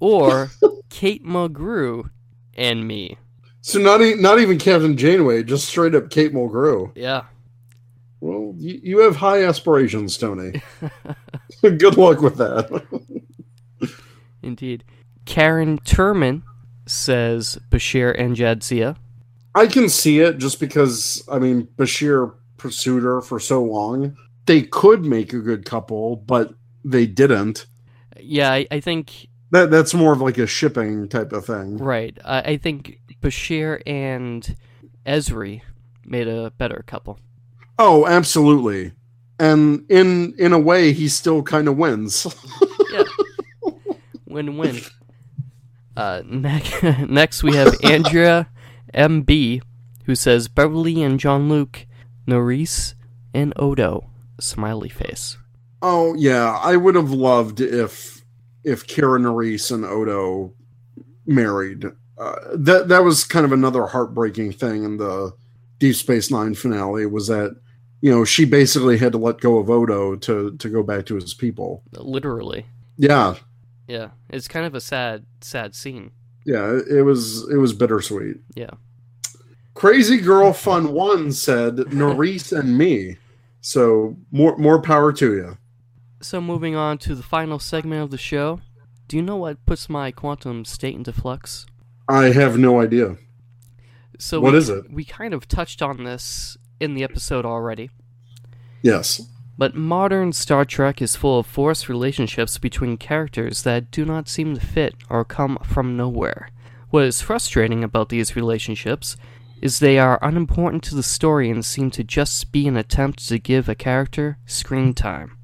or 0.00 0.50
Kate 0.90 1.24
Mulgrew 1.24 2.10
and 2.54 2.86
me. 2.86 3.18
So 3.62 3.78
not 3.80 4.00
e- 4.02 4.14
not 4.14 4.38
even 4.38 4.58
Captain 4.58 4.96
Janeway, 4.96 5.42
just 5.42 5.66
straight 5.68 5.94
up 5.94 6.10
Kate 6.10 6.32
Mulgrew. 6.32 6.92
Yeah. 6.94 7.24
Well, 8.20 8.54
you, 8.56 8.80
you 8.82 8.98
have 9.00 9.16
high 9.16 9.42
aspirations, 9.44 10.16
Tony. 10.16 10.62
Good 11.62 11.96
luck 11.96 12.20
with 12.20 12.36
that. 12.36 12.84
Indeed. 14.42 14.84
Karen 15.24 15.78
Turman 15.80 16.42
says 16.86 17.58
Bashir 17.70 18.14
and 18.18 18.36
Jadzia. 18.36 18.96
I 19.54 19.66
can 19.66 19.88
see 19.88 20.20
it 20.20 20.38
just 20.38 20.60
because 20.60 21.22
I 21.30 21.38
mean 21.38 21.68
Bashir 21.76 22.34
pursued 22.64 23.02
her 23.02 23.20
for 23.20 23.38
so 23.38 23.62
long. 23.62 24.16
They 24.46 24.62
could 24.62 25.04
make 25.04 25.34
a 25.34 25.38
good 25.38 25.66
couple, 25.66 26.16
but 26.16 26.54
they 26.82 27.04
didn't. 27.06 27.66
Yeah, 28.18 28.50
I, 28.50 28.66
I 28.70 28.80
think 28.80 29.28
That 29.50 29.70
that's 29.70 29.92
more 29.92 30.14
of 30.14 30.22
like 30.22 30.38
a 30.38 30.46
shipping 30.46 31.08
type 31.08 31.32
of 31.34 31.44
thing. 31.44 31.76
right. 31.76 32.16
I, 32.24 32.38
I 32.52 32.56
think 32.56 33.00
Bashir 33.20 33.82
and 33.86 34.56
Ezri 35.04 35.60
made 36.06 36.26
a 36.26 36.50
better 36.52 36.82
couple. 36.86 37.18
Oh, 37.78 38.06
absolutely. 38.06 38.92
And 39.38 39.84
in 39.90 40.34
in 40.38 40.52
a 40.54 40.58
way, 40.58 40.92
he 40.94 41.08
still 41.08 41.42
kind 41.42 41.68
of 41.68 41.76
wins. 41.76 42.26
yeah, 42.92 43.02
Win 44.26 44.56
win. 44.56 44.80
Uh, 45.96 46.22
next, 46.26 46.82
next 47.08 47.42
we 47.42 47.54
have 47.56 47.74
Andrea 47.84 48.48
MB, 48.94 49.60
who 50.06 50.14
says 50.14 50.48
Beverly 50.48 51.02
and 51.02 51.18
Jean-Luc, 51.20 51.86
Nerys 52.26 52.94
and 53.32 53.52
Odo. 53.56 54.10
Smiley 54.40 54.88
face. 54.88 55.36
oh 55.82 56.14
yeah, 56.16 56.58
I 56.60 56.76
would 56.76 56.94
have 56.96 57.10
loved 57.12 57.60
if 57.60 58.24
if 58.64 58.86
Kira 58.86 59.20
Nerys 59.20 59.70
and 59.72 59.84
Odo 59.84 60.52
married. 61.26 61.84
Uh, 62.18 62.34
that 62.54 62.88
that 62.88 63.04
was 63.04 63.24
kind 63.24 63.44
of 63.44 63.52
another 63.52 63.86
heartbreaking 63.86 64.52
thing 64.52 64.84
in 64.84 64.96
the 64.96 65.32
Deep 65.78 65.94
Space 65.96 66.30
Nine 66.30 66.54
finale 66.54 67.06
was 67.06 67.28
that 67.28 67.56
you 68.00 68.10
know 68.10 68.24
she 68.24 68.44
basically 68.44 68.98
had 68.98 69.12
to 69.12 69.18
let 69.18 69.40
go 69.40 69.58
of 69.58 69.70
Odo 69.70 70.16
to 70.16 70.56
to 70.56 70.68
go 70.68 70.82
back 70.82 71.06
to 71.06 71.14
his 71.14 71.34
people. 71.34 71.82
Literally. 71.92 72.66
Yeah, 72.96 73.34
Yeah. 73.88 74.10
It's 74.30 74.46
kind 74.48 74.66
of 74.66 74.74
a 74.74 74.80
sad, 74.80 75.26
sad 75.40 75.74
scene. 75.74 76.12
yeah, 76.46 76.78
it 76.88 77.04
was 77.04 77.48
it 77.50 77.56
was 77.56 77.72
bittersweet. 77.72 78.36
Yeah. 78.54 78.70
Crazy 79.74 80.18
Girl 80.18 80.52
Fun 80.52 80.92
One 80.92 81.32
said 81.32 81.76
Nerys 81.76 82.56
and 82.56 82.78
me. 82.78 83.16
So 83.60 84.16
more 84.30 84.56
more 84.56 84.80
power 84.80 85.12
to 85.14 85.34
you. 85.34 85.58
So 86.20 86.40
moving 86.40 86.74
on 86.76 86.98
to 86.98 87.14
the 87.14 87.22
final 87.22 87.58
segment 87.58 88.02
of 88.02 88.10
the 88.10 88.18
show. 88.18 88.60
Do 89.08 89.16
you 89.16 89.22
know 89.22 89.36
what 89.36 89.66
puts 89.66 89.88
my 89.88 90.10
quantum 90.10 90.64
state 90.64 90.94
into 90.94 91.12
flux? 91.12 91.66
I 92.08 92.26
have 92.26 92.58
no 92.58 92.80
idea. 92.80 93.16
So 94.18 94.40
What 94.40 94.52
we, 94.52 94.58
is 94.58 94.68
it? 94.68 94.90
We 94.90 95.04
kind 95.04 95.34
of 95.34 95.48
touched 95.48 95.82
on 95.82 96.04
this 96.04 96.56
in 96.80 96.94
the 96.94 97.02
episode 97.02 97.44
already. 97.44 97.90
Yes. 98.82 99.20
But 99.56 99.74
modern 99.74 100.32
Star 100.32 100.64
Trek 100.64 101.00
is 101.00 101.16
full 101.16 101.38
of 101.40 101.46
forced 101.46 101.88
relationships 101.88 102.58
between 102.58 102.96
characters 102.96 103.62
that 103.62 103.90
do 103.90 104.04
not 104.04 104.28
seem 104.28 104.54
to 104.54 104.60
fit 104.60 104.94
or 105.08 105.24
come 105.24 105.58
from 105.62 105.96
nowhere. 105.96 106.48
What 106.90 107.04
is 107.04 107.20
frustrating 107.20 107.84
about 107.84 108.08
these 108.08 108.36
relationships 108.36 109.16
is 109.60 109.78
they 109.78 109.98
are 109.98 110.18
unimportant 110.22 110.82
to 110.84 110.94
the 110.94 111.02
story 111.02 111.50
and 111.50 111.64
seem 111.64 111.90
to 111.92 112.04
just 112.04 112.52
be 112.52 112.66
an 112.66 112.76
attempt 112.76 113.26
to 113.28 113.38
give 113.38 113.68
a 113.68 113.74
character 113.74 114.38
screen 114.46 114.92
time. 114.94 115.38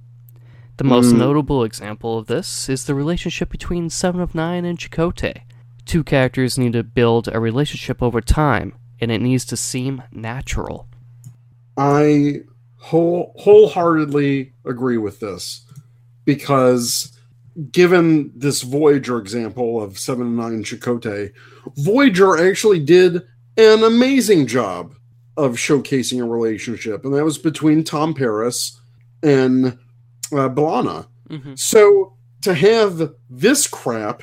The 0.76 0.84
most 0.84 1.12
Mm. 1.14 1.18
notable 1.18 1.62
example 1.64 2.18
of 2.18 2.26
this 2.26 2.68
is 2.68 2.84
the 2.84 2.94
relationship 2.94 3.50
between 3.50 3.90
Seven 3.90 4.20
of 4.20 4.34
Nine 4.34 4.64
and 4.64 4.78
Chakotay. 4.78 5.42
Two 5.84 6.02
characters 6.04 6.56
need 6.58 6.72
to 6.74 6.82
build 6.82 7.28
a 7.28 7.40
relationship 7.40 8.02
over 8.02 8.20
time, 8.20 8.74
and 9.00 9.10
it 9.10 9.20
needs 9.20 9.44
to 9.46 9.56
seem 9.56 10.02
natural. 10.12 10.88
I 11.76 12.40
whole, 12.78 13.34
wholeheartedly 13.38 14.52
agree 14.64 14.96
with 14.96 15.20
this 15.20 15.62
because 16.24 17.12
given 17.72 18.32
this 18.34 18.62
Voyager 18.62 19.18
example 19.18 19.82
of 19.82 19.98
7 19.98 20.26
and 20.26 20.36
9 20.36 20.52
and 20.52 20.64
Chakotay, 20.64 21.32
Voyager 21.76 22.38
actually 22.38 22.78
did 22.80 23.22
an 23.60 23.84
amazing 23.84 24.46
job 24.46 24.94
of 25.36 25.56
showcasing 25.56 26.20
a 26.20 26.28
relationship, 26.28 27.04
and 27.04 27.14
that 27.14 27.24
was 27.24 27.38
between 27.38 27.84
Tom 27.84 28.14
Paris 28.14 28.80
and 29.22 29.66
uh, 30.32 30.48
B'Elanna. 30.48 31.06
hmm 31.28 31.54
So 31.54 32.16
to 32.42 32.54
have 32.54 33.12
this 33.28 33.66
crap 33.66 34.22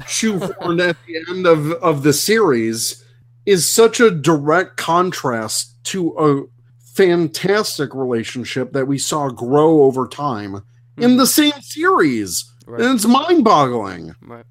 shoehorned 0.00 0.80
at 0.88 0.96
the 1.06 1.24
end 1.28 1.46
of, 1.46 1.72
of 1.72 2.02
the 2.02 2.12
series 2.12 3.04
is 3.46 3.70
such 3.70 4.00
a 4.00 4.10
direct 4.10 4.76
contrast 4.76 5.82
to 5.84 6.14
a 6.18 6.42
fantastic 6.94 7.94
relationship 7.94 8.72
that 8.72 8.86
we 8.86 8.98
saw 8.98 9.28
grow 9.28 9.82
over 9.82 10.06
time 10.06 10.62
in 10.98 11.16
the 11.16 11.26
same 11.26 11.58
series. 11.60 12.44
Right. 12.66 12.82
And 12.82 12.96
it's 12.96 13.06
mind 13.06 13.44
boggling. 13.44 14.14
Right. 14.20 14.44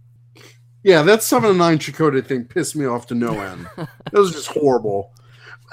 Yeah, 0.84 1.02
that 1.04 1.24
7 1.24 1.50
and 1.50 1.58
9 1.58 1.80
Chakotay 1.80 2.26
thing 2.26 2.46
pissed 2.46 2.76
me 2.76 2.86
off 2.86 3.08
to 3.08 3.16
no 3.16 3.40
end. 3.40 3.68
it 3.78 4.18
was 4.18 4.32
just 4.32 4.48
horrible. 4.48 5.12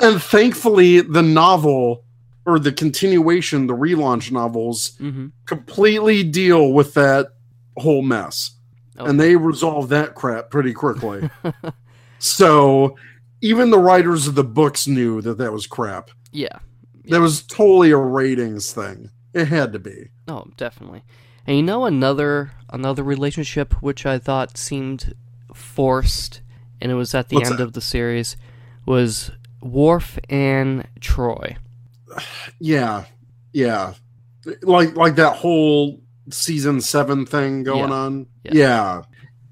And 0.00 0.20
thankfully, 0.20 1.00
the 1.00 1.22
novel 1.22 2.04
or 2.46 2.58
the 2.58 2.72
continuation, 2.72 3.66
the 3.66 3.76
relaunch 3.76 4.30
novels, 4.30 4.96
hmm 4.98 5.26
completely 5.46 6.22
deal 6.24 6.72
with 6.72 6.94
that 6.94 7.28
whole 7.76 8.02
mess. 8.02 8.52
Oh. 8.98 9.06
And 9.06 9.20
they 9.20 9.36
resolve 9.36 9.88
that 9.90 10.14
crap 10.14 10.50
pretty 10.50 10.72
quickly. 10.72 11.28
so 12.18 12.96
even 13.40 13.70
the 13.70 13.78
writers 13.78 14.26
of 14.26 14.34
the 14.34 14.44
books 14.44 14.86
knew 14.86 15.20
that 15.20 15.38
that 15.38 15.52
was 15.52 15.66
crap. 15.66 16.10
Yeah. 16.32 16.58
That 17.06 17.20
was 17.20 17.42
totally 17.42 17.90
a 17.90 17.98
ratings 17.98 18.72
thing. 18.72 19.10
It 19.34 19.46
had 19.46 19.72
to 19.74 19.78
be. 19.78 20.08
Oh, 20.28 20.46
definitely. 20.56 21.02
And 21.46 21.56
you 21.56 21.62
know 21.62 21.84
another 21.84 22.52
another 22.70 23.02
relationship 23.02 23.74
which 23.82 24.06
I 24.06 24.18
thought 24.18 24.56
seemed 24.56 25.14
forced, 25.54 26.40
and 26.80 26.90
it 26.90 26.94
was 26.94 27.14
at 27.14 27.28
the 27.28 27.36
What's 27.36 27.50
end 27.50 27.58
that? 27.58 27.64
of 27.64 27.72
the 27.74 27.80
series, 27.80 28.36
was 28.86 29.30
Worf 29.60 30.18
and 30.28 30.86
Troi. 31.00 31.56
Yeah. 32.60 33.04
Yeah. 33.52 33.94
Like 34.62 34.96
like 34.96 35.16
that 35.16 35.36
whole 35.36 36.00
season 36.30 36.80
7 36.80 37.26
thing 37.26 37.62
going 37.64 37.90
Yeah. 37.90 37.94
on. 37.94 38.26
Yeah. 38.44 38.52
Yeah. 38.54 39.02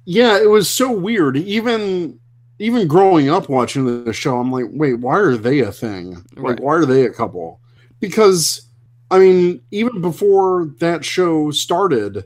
yeah. 0.04 0.38
it 0.42 0.48
was 0.50 0.68
so 0.70 0.90
weird. 0.92 1.36
Even 1.36 2.18
even 2.58 2.86
growing 2.86 3.28
up 3.28 3.48
watching 3.48 4.04
the 4.04 4.12
show, 4.12 4.38
I'm 4.38 4.52
like, 4.52 4.66
wait, 4.70 4.94
why 4.94 5.18
are 5.18 5.36
they 5.36 5.60
a 5.60 5.72
thing? 5.72 6.12
Like, 6.36 6.44
Right. 6.44 6.60
why 6.60 6.74
are 6.76 6.86
they 6.86 7.04
a 7.04 7.10
couple? 7.10 7.60
Because, 7.98 8.62
I 9.12 9.18
mean, 9.18 9.60
even 9.70 10.00
before 10.00 10.72
that 10.78 11.04
show 11.04 11.50
started, 11.50 12.24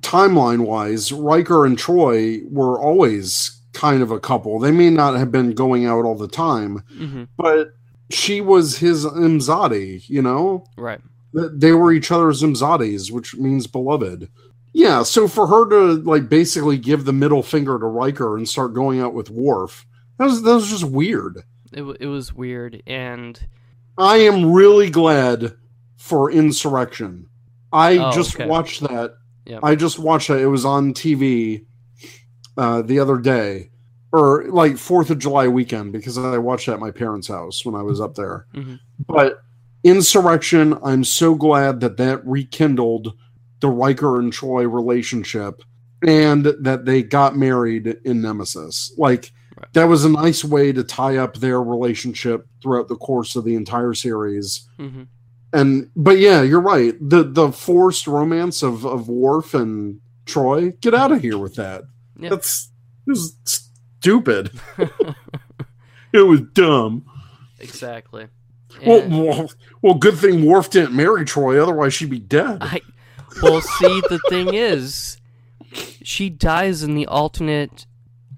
timeline 0.00 0.66
wise, 0.66 1.12
Riker 1.12 1.66
and 1.66 1.76
Troi 1.76 2.40
were 2.50 2.80
always 2.80 3.60
kind 3.72 4.02
of 4.02 4.10
a 4.10 4.18
couple. 4.20 4.58
They 4.58 4.72
may 4.72 4.88
not 4.90 5.16
have 5.16 5.30
been 5.30 5.52
going 5.52 5.84
out 5.86 6.04
all 6.04 6.16
the 6.16 6.28
time, 6.28 6.82
hmm 6.96 7.24
but 7.36 7.74
she 8.08 8.40
was 8.40 8.78
his 8.78 9.04
Imzadi, 9.04 10.08
you 10.08 10.22
know? 10.22 10.64
Right. 10.76 11.00
They 11.34 11.72
were 11.72 11.92
each 11.92 12.12
other's 12.12 12.40
Imzadis, 12.40 13.10
which 13.10 13.34
means 13.34 13.66
beloved. 13.66 14.28
Yeah, 14.72 15.02
so 15.02 15.26
for 15.26 15.46
her 15.48 15.68
to 15.70 16.02
like 16.02 16.28
basically 16.28 16.78
give 16.78 17.04
the 17.04 17.12
middle 17.12 17.42
finger 17.42 17.78
to 17.78 17.86
Riker 17.86 18.36
and 18.36 18.48
start 18.48 18.74
going 18.74 19.00
out 19.00 19.12
with 19.12 19.28
Worf, 19.28 19.86
that 20.18 20.26
was 20.26 20.42
that 20.42 20.54
was 20.54 20.70
just 20.70 20.84
weird. 20.84 21.42
It 21.72 21.78
w- 21.78 21.96
it 21.98 22.06
was 22.06 22.32
weird, 22.32 22.82
and 22.86 23.38
I 23.98 24.18
am 24.18 24.52
really 24.52 24.88
glad 24.88 25.54
for 26.06 26.30
Insurrection. 26.30 27.26
I 27.72 27.98
Oh, 27.98 28.12
just 28.12 28.36
okay. 28.36 28.46
watched 28.46 28.80
that. 28.82 29.14
Yep. 29.46 29.60
I 29.64 29.74
just 29.74 29.98
watched 29.98 30.28
that. 30.28 30.38
It 30.40 30.46
was 30.46 30.64
on 30.64 30.94
TV 30.94 31.64
uh, 32.56 32.82
the 32.82 33.00
other 33.00 33.18
day, 33.18 33.70
or 34.12 34.44
like 34.48 34.76
Fourth 34.78 35.10
of 35.10 35.18
July 35.18 35.48
weekend, 35.48 35.92
because 35.92 36.16
I 36.16 36.38
watched 36.38 36.66
that 36.66 36.74
at 36.74 36.80
my 36.80 36.92
parents' 36.92 37.26
house 37.28 37.64
when 37.64 37.74
I 37.74 37.82
was 37.82 38.00
up 38.00 38.14
there. 38.14 38.46
Mhm. 38.54 38.78
But 39.06 39.42
Insurrection, 39.84 40.76
I'm 40.84 41.04
so 41.04 41.34
glad 41.34 41.80
that 41.80 41.96
that 41.96 42.26
rekindled 42.26 43.12
the 43.60 43.68
Riker 43.68 44.18
and 44.20 44.32
Troi 44.32 44.64
relationship, 44.72 45.62
and 46.06 46.44
that 46.60 46.84
they 46.86 47.02
got 47.02 47.36
married 47.36 47.96
in 48.04 48.22
Nemesis. 48.22 48.92
Like 48.96 49.32
Right. 49.58 49.72
that 49.72 49.84
was 49.84 50.04
a 50.04 50.10
nice 50.10 50.44
way 50.44 50.72
to 50.72 50.84
tie 50.84 51.16
up 51.16 51.36
their 51.36 51.62
relationship 51.62 52.46
throughout 52.62 52.88
the 52.88 52.96
course 52.96 53.36
of 53.36 53.44
the 53.44 53.54
entire 53.54 53.94
series. 53.94 54.68
hmm 54.78 55.02
And 55.52 55.90
but 55.96 56.18
yeah, 56.18 56.42
you're 56.42 56.60
right. 56.60 56.94
The 57.00 57.22
the 57.22 57.52
forced 57.52 58.06
romance 58.06 58.62
of 58.62 58.84
of 58.84 59.08
Worf 59.08 59.54
and 59.54 60.00
Troi, 60.26 60.78
get 60.80 60.94
out 60.94 61.12
of 61.12 61.22
here 61.22 61.38
with 61.38 61.54
that. 61.54 61.84
Yeah. 62.18 62.30
That's 62.30 62.70
it 63.06 63.10
was 63.10 63.36
stupid. 63.44 64.50
it 66.12 66.26
was 66.26 66.40
dumb. 66.52 67.04
Exactly. 67.60 68.28
Well, 68.84 69.08
well, 69.08 69.50
well, 69.80 69.94
good 69.94 70.18
thing 70.18 70.44
Worf 70.44 70.68
didn't 70.70 70.94
marry 70.94 71.24
Troi, 71.24 71.58
otherwise 71.62 71.94
she'd 71.94 72.10
be 72.10 72.18
dead. 72.18 72.58
I 72.60 72.80
well, 73.42 73.60
see, 73.60 74.02
the 74.08 74.20
thing 74.28 74.54
is, 74.54 75.18
she 76.02 76.28
dies 76.30 76.82
in 76.82 76.94
the 76.94 77.06
alternate, 77.06 77.86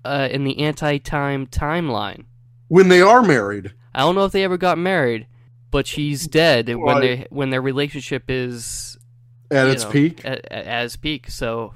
uh, 0.04 0.28
in 0.30 0.44
the 0.44 0.58
anti-time 0.60 1.46
timeline. 1.46 2.24
when 2.68 2.88
they 2.88 3.00
are 3.00 3.22
married. 3.22 3.72
I 3.94 4.00
don't 4.00 4.14
know 4.14 4.24
if 4.24 4.32
they 4.32 4.44
ever 4.44 4.58
got 4.58 4.78
married, 4.78 5.26
but 5.70 5.86
she's 5.86 6.26
dead 6.26 6.68
when 6.74 7.00
they 7.00 7.26
when 7.30 7.50
their 7.50 7.62
relationship 7.62 8.24
is 8.28 8.98
At 9.50 9.68
its 9.68 9.84
know, 9.84 9.90
peak, 9.90 10.24
at, 10.24 10.44
at, 10.50 10.64
as 10.64 10.96
peak. 10.96 11.30
So 11.30 11.74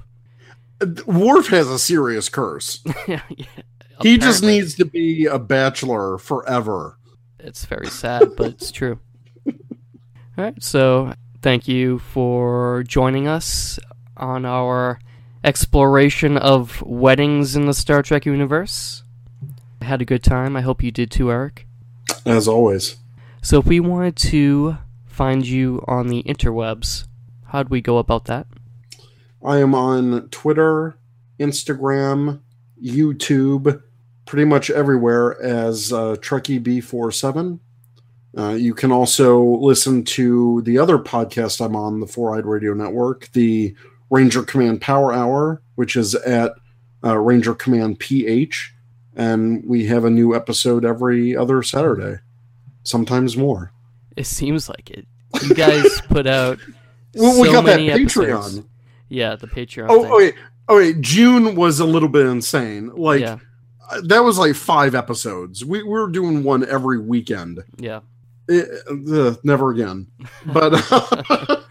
uh, 0.81 0.87
Worf 1.05 1.47
has 1.47 1.67
a 1.67 1.79
serious 1.79 2.29
curse. 2.29 2.83
yeah, 3.07 3.21
He 4.01 4.17
just 4.17 4.43
needs 4.43 4.75
to 4.75 4.85
be 4.85 5.25
a 5.25 5.39
bachelor 5.39 6.17
forever. 6.17 6.97
It's 7.39 7.65
very 7.65 7.87
sad, 7.87 8.35
but 8.37 8.47
it's 8.47 8.71
true. 8.71 8.99
All 9.47 9.53
right, 10.37 10.63
so 10.63 11.13
thank 11.41 11.67
you 11.67 11.99
for 11.99 12.83
joining 12.87 13.27
us 13.27 13.77
on 14.15 14.45
our 14.45 14.99
exploration 15.43 16.37
of 16.37 16.81
weddings 16.83 17.55
in 17.55 17.65
the 17.65 17.73
Star 17.73 18.01
Trek 18.01 18.25
universe. 18.25 19.03
I 19.81 19.85
had 19.85 20.01
a 20.01 20.05
good 20.05 20.23
time. 20.23 20.55
I 20.55 20.61
hope 20.61 20.81
you 20.81 20.91
did 20.91 21.11
too, 21.11 21.29
Eric. 21.29 21.67
As 22.25 22.47
always. 22.47 22.95
So, 23.43 23.59
if 23.59 23.65
we 23.65 23.81
wanted 23.81 24.15
to 24.29 24.77
find 25.05 25.45
you 25.45 25.83
on 25.85 26.07
the 26.07 26.23
interwebs, 26.23 27.07
how'd 27.47 27.67
we 27.67 27.81
go 27.81 27.97
about 27.97 28.23
that? 28.25 28.47
I 29.43 29.57
am 29.57 29.75
on 29.75 30.29
Twitter, 30.29 30.97
Instagram, 31.37 32.39
YouTube, 32.81 33.83
pretty 34.25 34.45
much 34.45 34.69
everywhere 34.69 35.39
as 35.43 35.91
uh, 35.91 36.15
Trekkie 36.21 36.63
B47. 36.63 37.59
Uh, 38.37 38.53
you 38.53 38.73
can 38.73 38.93
also 38.93 39.43
listen 39.43 40.05
to 40.05 40.61
the 40.61 40.77
other 40.77 40.97
podcast 40.97 41.63
I'm 41.63 41.75
on, 41.75 41.99
the 41.99 42.07
Four 42.07 42.37
Eyed 42.37 42.45
Radio 42.45 42.73
Network, 42.73 43.29
the 43.33 43.75
Ranger 44.09 44.43
Command 44.43 44.79
Power 44.79 45.11
Hour, 45.11 45.61
which 45.75 45.97
is 45.97 46.15
at 46.15 46.53
uh, 47.03 47.17
Ranger 47.17 47.53
Command 47.53 47.99
PH. 47.99 48.73
And 49.17 49.65
we 49.67 49.87
have 49.87 50.05
a 50.05 50.09
new 50.09 50.33
episode 50.33 50.85
every 50.85 51.35
other 51.35 51.61
Saturday, 51.61 52.21
sometimes 52.83 53.35
more. 53.37 53.71
It 54.15 54.25
seems 54.25 54.69
like 54.69 54.89
it. 54.91 55.07
You 55.41 55.55
guys 55.55 56.01
put 56.07 56.27
out 56.27 56.59
Well, 57.15 57.41
we 57.41 57.47
so 57.47 57.53
got 57.53 57.65
that 57.65 57.77
many 57.77 57.91
episodes. 57.91 58.59
Patreon. 58.59 58.65
Yeah, 59.09 59.35
the 59.35 59.47
Patreon. 59.47 59.87
Oh, 59.89 60.05
oh, 60.05 60.17
wait. 60.17 60.35
Oh, 60.67 60.77
wait. 60.77 61.01
June 61.01 61.55
was 61.55 61.79
a 61.79 61.85
little 61.85 62.09
bit 62.09 62.25
insane. 62.25 62.89
Like, 62.95 63.21
yeah, 63.21 63.37
uh, 63.89 64.01
that 64.05 64.23
was 64.23 64.37
like 64.37 64.55
five 64.55 64.95
episodes. 64.95 65.65
We, 65.65 65.83
we 65.83 65.89
were 65.89 66.09
doing 66.09 66.43
one 66.43 66.67
every 66.67 66.99
weekend. 66.99 67.63
yeah. 67.77 68.01
Eh, 68.49 68.61
uh, 69.11 69.35
never 69.45 69.71
again. 69.71 70.07
But 70.45 70.71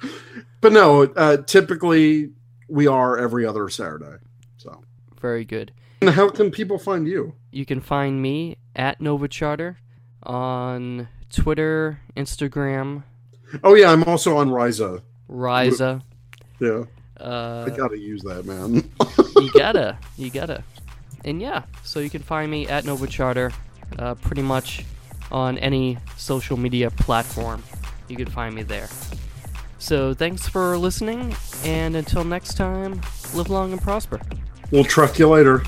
but 0.62 0.72
no, 0.72 1.02
uh, 1.02 1.36
typically 1.38 2.30
we 2.68 2.86
are 2.86 3.18
every 3.18 3.44
other 3.44 3.68
Saturday. 3.68 4.16
So, 4.56 4.82
Very 5.20 5.44
good. 5.44 5.72
and 6.00 6.08
how 6.10 6.30
can 6.30 6.50
people 6.50 6.78
find 6.78 7.06
you? 7.06 7.34
You 7.50 7.66
can 7.66 7.80
find 7.80 8.22
me 8.22 8.56
at 8.74 9.02
Nova 9.02 9.28
Charter 9.28 9.80
on 10.24 11.08
Twitter, 11.30 12.00
Instagram, 12.16 13.02
Oh 13.62 13.74
yeah, 13.74 13.90
I'm 13.90 14.02
also 14.04 14.38
on 14.38 14.48
Ryza. 14.48 15.02
Ryza. 15.28 16.00
Yeah, 16.58 16.84
Uh, 17.20 17.68
I 17.70 17.76
gotta 17.76 17.98
use 17.98 18.22
that, 18.22 18.46
man. 18.46 18.90
you 19.36 19.50
gotta, 19.52 19.98
you 20.16 20.30
gotta, 20.30 20.64
and 21.24 21.40
yeah. 21.40 21.64
So 21.84 22.00
you 22.00 22.08
can 22.08 22.22
find 22.22 22.50
me 22.50 22.66
at 22.68 22.84
Nova 22.86 23.06
Charter, 23.06 23.52
uh, 23.98 24.14
pretty 24.14 24.42
much 24.42 24.84
on 25.30 25.58
any 25.58 25.98
social 26.16 26.56
media 26.56 26.90
platform. 26.90 27.62
You 28.08 28.16
can 28.16 28.28
find 28.28 28.54
me 28.54 28.62
there. 28.62 28.88
So 29.78 30.14
thanks 30.14 30.48
for 30.48 30.78
listening, 30.78 31.34
and 31.64 31.96
until 31.96 32.24
next 32.24 32.54
time, 32.56 33.00
live 33.34 33.50
long 33.50 33.72
and 33.72 33.82
prosper. 33.82 34.20
we'll 34.70 34.84
truck 34.84 35.18
you 35.18 35.28
later. 35.28 35.62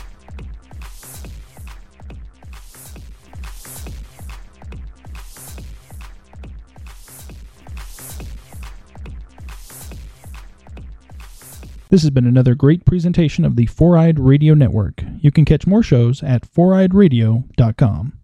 This 11.89 12.03
has 12.03 12.11
been 12.11 12.27
another 12.27 12.53
great 12.53 12.85
presentation 12.85 13.43
of 13.43 13.55
the 13.55 13.65
Four 13.65 13.97
Eyed 13.97 14.19
Radio 14.19 14.53
Network. 14.53 15.03
You 15.21 15.31
can 15.31 15.43
catch 15.43 15.65
more 15.65 15.81
shows 15.81 16.21
at 16.21 16.43
foureyedradio.com. 16.43 18.13